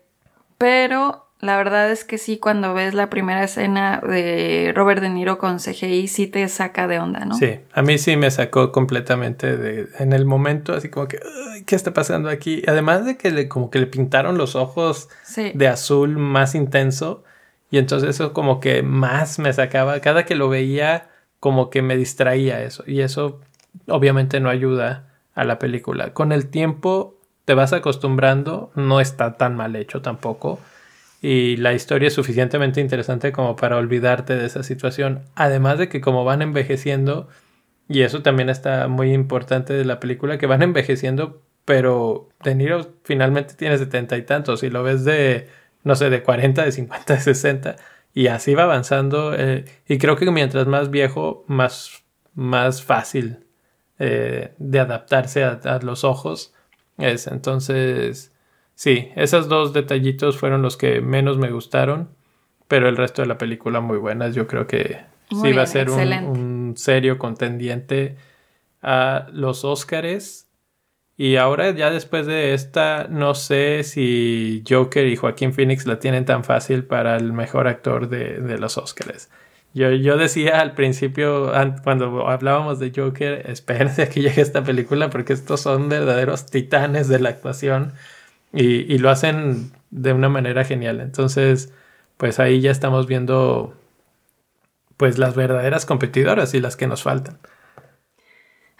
pero 0.57 1.27
la 1.41 1.57
verdad 1.57 1.91
es 1.91 2.05
que 2.05 2.17
sí, 2.17 2.39
cuando 2.39 2.73
ves 2.73 2.95
la 2.95 3.11
primera 3.11 3.43
escena 3.43 4.01
de 4.07 4.73
Robert 4.73 5.03
De 5.03 5.09
Niro 5.09 5.37
con 5.37 5.59
CGI, 5.59 6.07
sí 6.07 6.29
te 6.29 6.47
saca 6.47 6.87
de 6.87 7.01
onda, 7.01 7.25
¿no? 7.25 7.35
Sí, 7.35 7.59
a 7.73 7.83
mí 7.83 7.99
sí 7.99 8.17
me 8.17 8.31
sacó 8.31 8.71
completamente 8.71 9.57
de, 9.57 9.89
en 9.99 10.13
el 10.13 10.25
momento, 10.25 10.73
así 10.73 10.91
como 10.91 11.09
que, 11.09 11.19
¿qué 11.67 11.75
está 11.75 11.93
pasando 11.93 12.29
aquí? 12.29 12.63
Además 12.69 13.05
de 13.05 13.17
que 13.17 13.33
le, 13.33 13.49
como 13.49 13.69
que 13.71 13.81
le 13.81 13.87
pintaron 13.87 14.39
los 14.39 14.55
ojos 14.55 15.09
de 15.35 15.67
azul 15.67 16.19
más 16.19 16.55
intenso, 16.55 17.25
y 17.69 17.79
entonces 17.79 18.11
eso 18.11 18.33
como 18.33 18.61
que 18.61 18.85
más 18.85 19.41
me 19.41 19.53
sacaba, 19.53 19.99
cada 19.99 20.25
que 20.25 20.37
lo 20.37 20.49
veía, 20.49 21.10
como 21.41 21.71
que 21.71 21.83
me 21.83 21.97
distraía 21.97 22.63
eso, 22.63 22.85
y 22.87 23.01
eso 23.01 23.41
obviamente 23.89 24.41
no 24.41 24.51
ayuda 24.51 25.09
a 25.35 25.45
la 25.45 25.59
película. 25.59 26.13
Con 26.13 26.33
el 26.33 26.49
tiempo 26.49 27.19
te 27.45 27.55
vas 27.55 27.73
acostumbrando, 27.73 28.71
no 28.75 29.01
está 29.01 29.37
tan 29.37 29.57
mal 29.57 29.75
hecho 29.77 30.03
tampoco 30.03 30.61
y 31.23 31.57
la 31.57 31.75
historia 31.75 32.09
es 32.09 32.15
suficientemente 32.15 32.81
interesante 32.81 33.33
como 33.33 33.57
para 33.57 33.77
olvidarte 33.77 34.37
de 34.37 34.47
esa 34.47 34.63
situación. 34.63 35.25
Además 35.35 35.79
de 35.79 35.89
que 35.89 36.01
como 36.01 36.25
van 36.25 36.43
envejeciendo, 36.43 37.29
y 37.89 38.03
eso 38.03 38.23
también 38.23 38.49
está 38.49 38.89
muy 38.89 39.13
importante 39.13 39.75
de 39.75 39.85
la 39.85 40.01
película, 40.01 40.39
que 40.39 40.47
van 40.47 40.63
envejeciendo, 40.63 41.43
pero 41.65 42.29
De 42.43 42.55
Niro 42.55 42.95
finalmente 43.05 43.55
tiene 43.55 43.79
setenta 43.79 44.17
y 44.17 44.23
tantos, 44.23 44.63
y 44.63 44.71
lo 44.71 44.83
ves 44.83 45.05
de, 45.05 45.49
no 45.85 45.95
sé, 45.95 46.11
de 46.11 46.23
40, 46.23 46.65
de 46.65 46.73
50, 46.73 47.15
de 47.15 47.21
60, 47.21 47.77
y 48.15 48.29
así 48.29 48.55
va 48.55 48.65
avanzando. 48.65 49.35
Eh, 49.35 49.65
y 49.89 49.99
creo 49.99 50.17
que 50.17 50.31
mientras 50.31 50.67
más 50.67 50.91
viejo, 50.91 51.45
más, 51.47 52.03
más 52.35 52.83
fácil 52.83 53.47
eh, 53.99 54.55
de 54.59 54.81
adaptarse 54.81 55.45
a, 55.45 55.61
a 55.65 55.79
los 55.81 56.05
ojos 56.05 56.55
es. 56.99 57.27
Entonces 57.27 58.33
Sí, 58.81 59.11
esos 59.15 59.51
dos 59.51 59.75
detallitos 59.75 60.39
fueron 60.39 60.63
los 60.63 60.79
que 60.79 61.03
menos 61.03 61.37
me 61.37 61.51
gustaron, 61.51 62.09
pero 62.67 62.89
el 62.89 62.97
resto 62.97 63.21
de 63.21 63.29
la 63.29 63.37
película 63.37 63.81
muy 63.81 63.99
buenas. 63.99 64.35
Yo 64.35 64.47
creo 64.47 64.67
que 64.67 64.97
sí 65.29 65.53
va 65.53 65.65
a 65.65 65.67
ser 65.67 65.91
un, 65.91 66.73
serio 66.79 67.19
contendiente 67.19 68.17
a 68.81 69.27
los 69.35 69.67
Óscares. 69.67 70.49
Y 71.21 71.37
ahora 71.37 71.71
ya 71.73 71.91
después 71.91 72.25
de 72.25 72.55
esta, 72.55 73.07
no 73.11 73.35
sé 73.35 73.85
si 73.85 74.65
Joker 74.67 75.07
y 75.07 75.17
Joaquín 75.17 75.53
Phoenix 75.53 75.85
la 75.85 75.99
tienen 75.99 76.25
tan 76.25 76.45
fácil 76.45 76.83
para 76.85 77.19
el 77.19 77.35
mejor 77.35 77.69
actor 77.69 78.09
de, 78.09 78.57
los 78.57 78.79
Óscares. 78.79 79.29
Yo, 79.75 79.91
yo, 79.91 80.17
decía 80.17 80.63
al 80.63 80.73
principio, 80.73 81.53
cuando 81.85 82.27
hablábamos 82.27 82.79
de 82.79 82.91
Joker, 82.97 83.51
espérense 83.51 84.05
a 84.05 84.09
que 84.09 84.23
llegue 84.23 84.41
esta 84.41 84.65
película 84.65 85.11
porque 85.11 85.35
estos 85.35 85.61
son 85.61 85.91
verdaderos 85.91 86.47
titanes 86.47 87.07
de 87.09 87.21
la 87.21 87.29
actuación 87.29 87.93
y, 88.55 88.97
lo 88.97 89.11
hacen 89.11 89.73
de 89.91 90.15
una 90.15 90.31
manera 90.31 90.65
genial. 90.65 91.01
Entonces, 91.03 91.71
pues 92.17 92.41
ahí 92.41 92.63
ya 92.63 92.71
estamos 92.71 93.07
viendo 93.07 93.75
pues 94.97 95.19
las 95.19 95.35
verdaderas 95.35 95.85
competidoras 95.85 96.55
y 96.55 96.61
las 96.61 96.77
que 96.77 96.87
nos 96.87 97.03
faltan. 97.03 97.37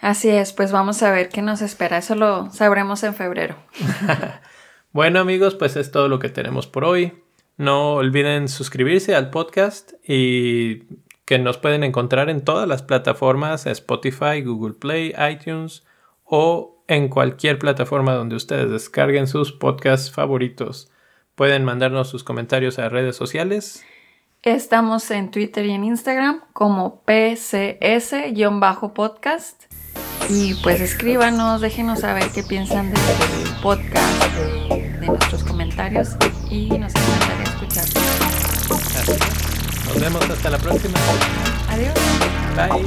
Así 0.01 0.29
es, 0.29 0.51
pues 0.51 0.71
vamos 0.71 1.03
a 1.03 1.11
ver 1.11 1.29
qué 1.29 1.41
nos 1.41 1.61
espera. 1.61 1.99
Eso 1.99 2.15
lo 2.15 2.51
sabremos 2.51 3.03
en 3.03 3.15
febrero. 3.15 3.55
Bueno 4.93 5.21
amigos, 5.21 5.55
pues 5.55 5.77
es 5.77 5.89
todo 5.89 6.09
lo 6.09 6.19
que 6.19 6.27
tenemos 6.27 6.67
por 6.67 6.83
hoy. 6.83 7.13
No 7.55 7.93
olviden 7.93 8.49
suscribirse 8.49 9.15
al 9.15 9.29
podcast 9.29 9.93
y 10.05 10.83
que 11.23 11.39
nos 11.39 11.57
pueden 11.57 11.85
encontrar 11.85 12.29
en 12.29 12.43
todas 12.43 12.67
las 12.67 12.81
plataformas, 12.81 13.67
Spotify, 13.67 14.41
Google 14.41 14.73
Play, 14.73 15.15
iTunes 15.31 15.85
o 16.25 16.83
en 16.89 17.07
cualquier 17.07 17.57
plataforma 17.57 18.15
donde 18.15 18.35
ustedes 18.35 18.69
descarguen 18.69 19.27
sus 19.27 19.53
podcasts 19.53 20.11
favoritos. 20.11 20.91
Pueden 21.35 21.63
mandarnos 21.63 22.09
sus 22.09 22.25
comentarios 22.25 22.77
a 22.77 22.89
redes 22.89 23.15
sociales. 23.15 23.85
Estamos 24.43 25.09
en 25.09 25.31
Twitter 25.31 25.65
y 25.67 25.71
en 25.71 25.85
Instagram 25.85 26.41
como 26.51 27.01
PCS-podcast. 27.05 29.70
Y 30.29 30.53
pues 30.55 30.79
escríbanos, 30.81 31.61
déjenos 31.61 31.99
saber 31.99 32.29
qué 32.33 32.43
piensan 32.43 32.91
del 32.91 32.99
este 32.99 33.53
podcast, 33.61 34.35
de 34.99 35.07
nuestros 35.07 35.43
comentarios 35.43 36.09
y 36.49 36.67
nos 36.69 36.93
encantaría 36.95 37.43
escucharlos. 37.43 38.03
Nos 39.87 39.99
vemos 39.99 40.29
hasta 40.29 40.49
la 40.49 40.57
próxima. 40.57 40.97
Adiós. 41.69 41.93
Bye. 42.55 42.81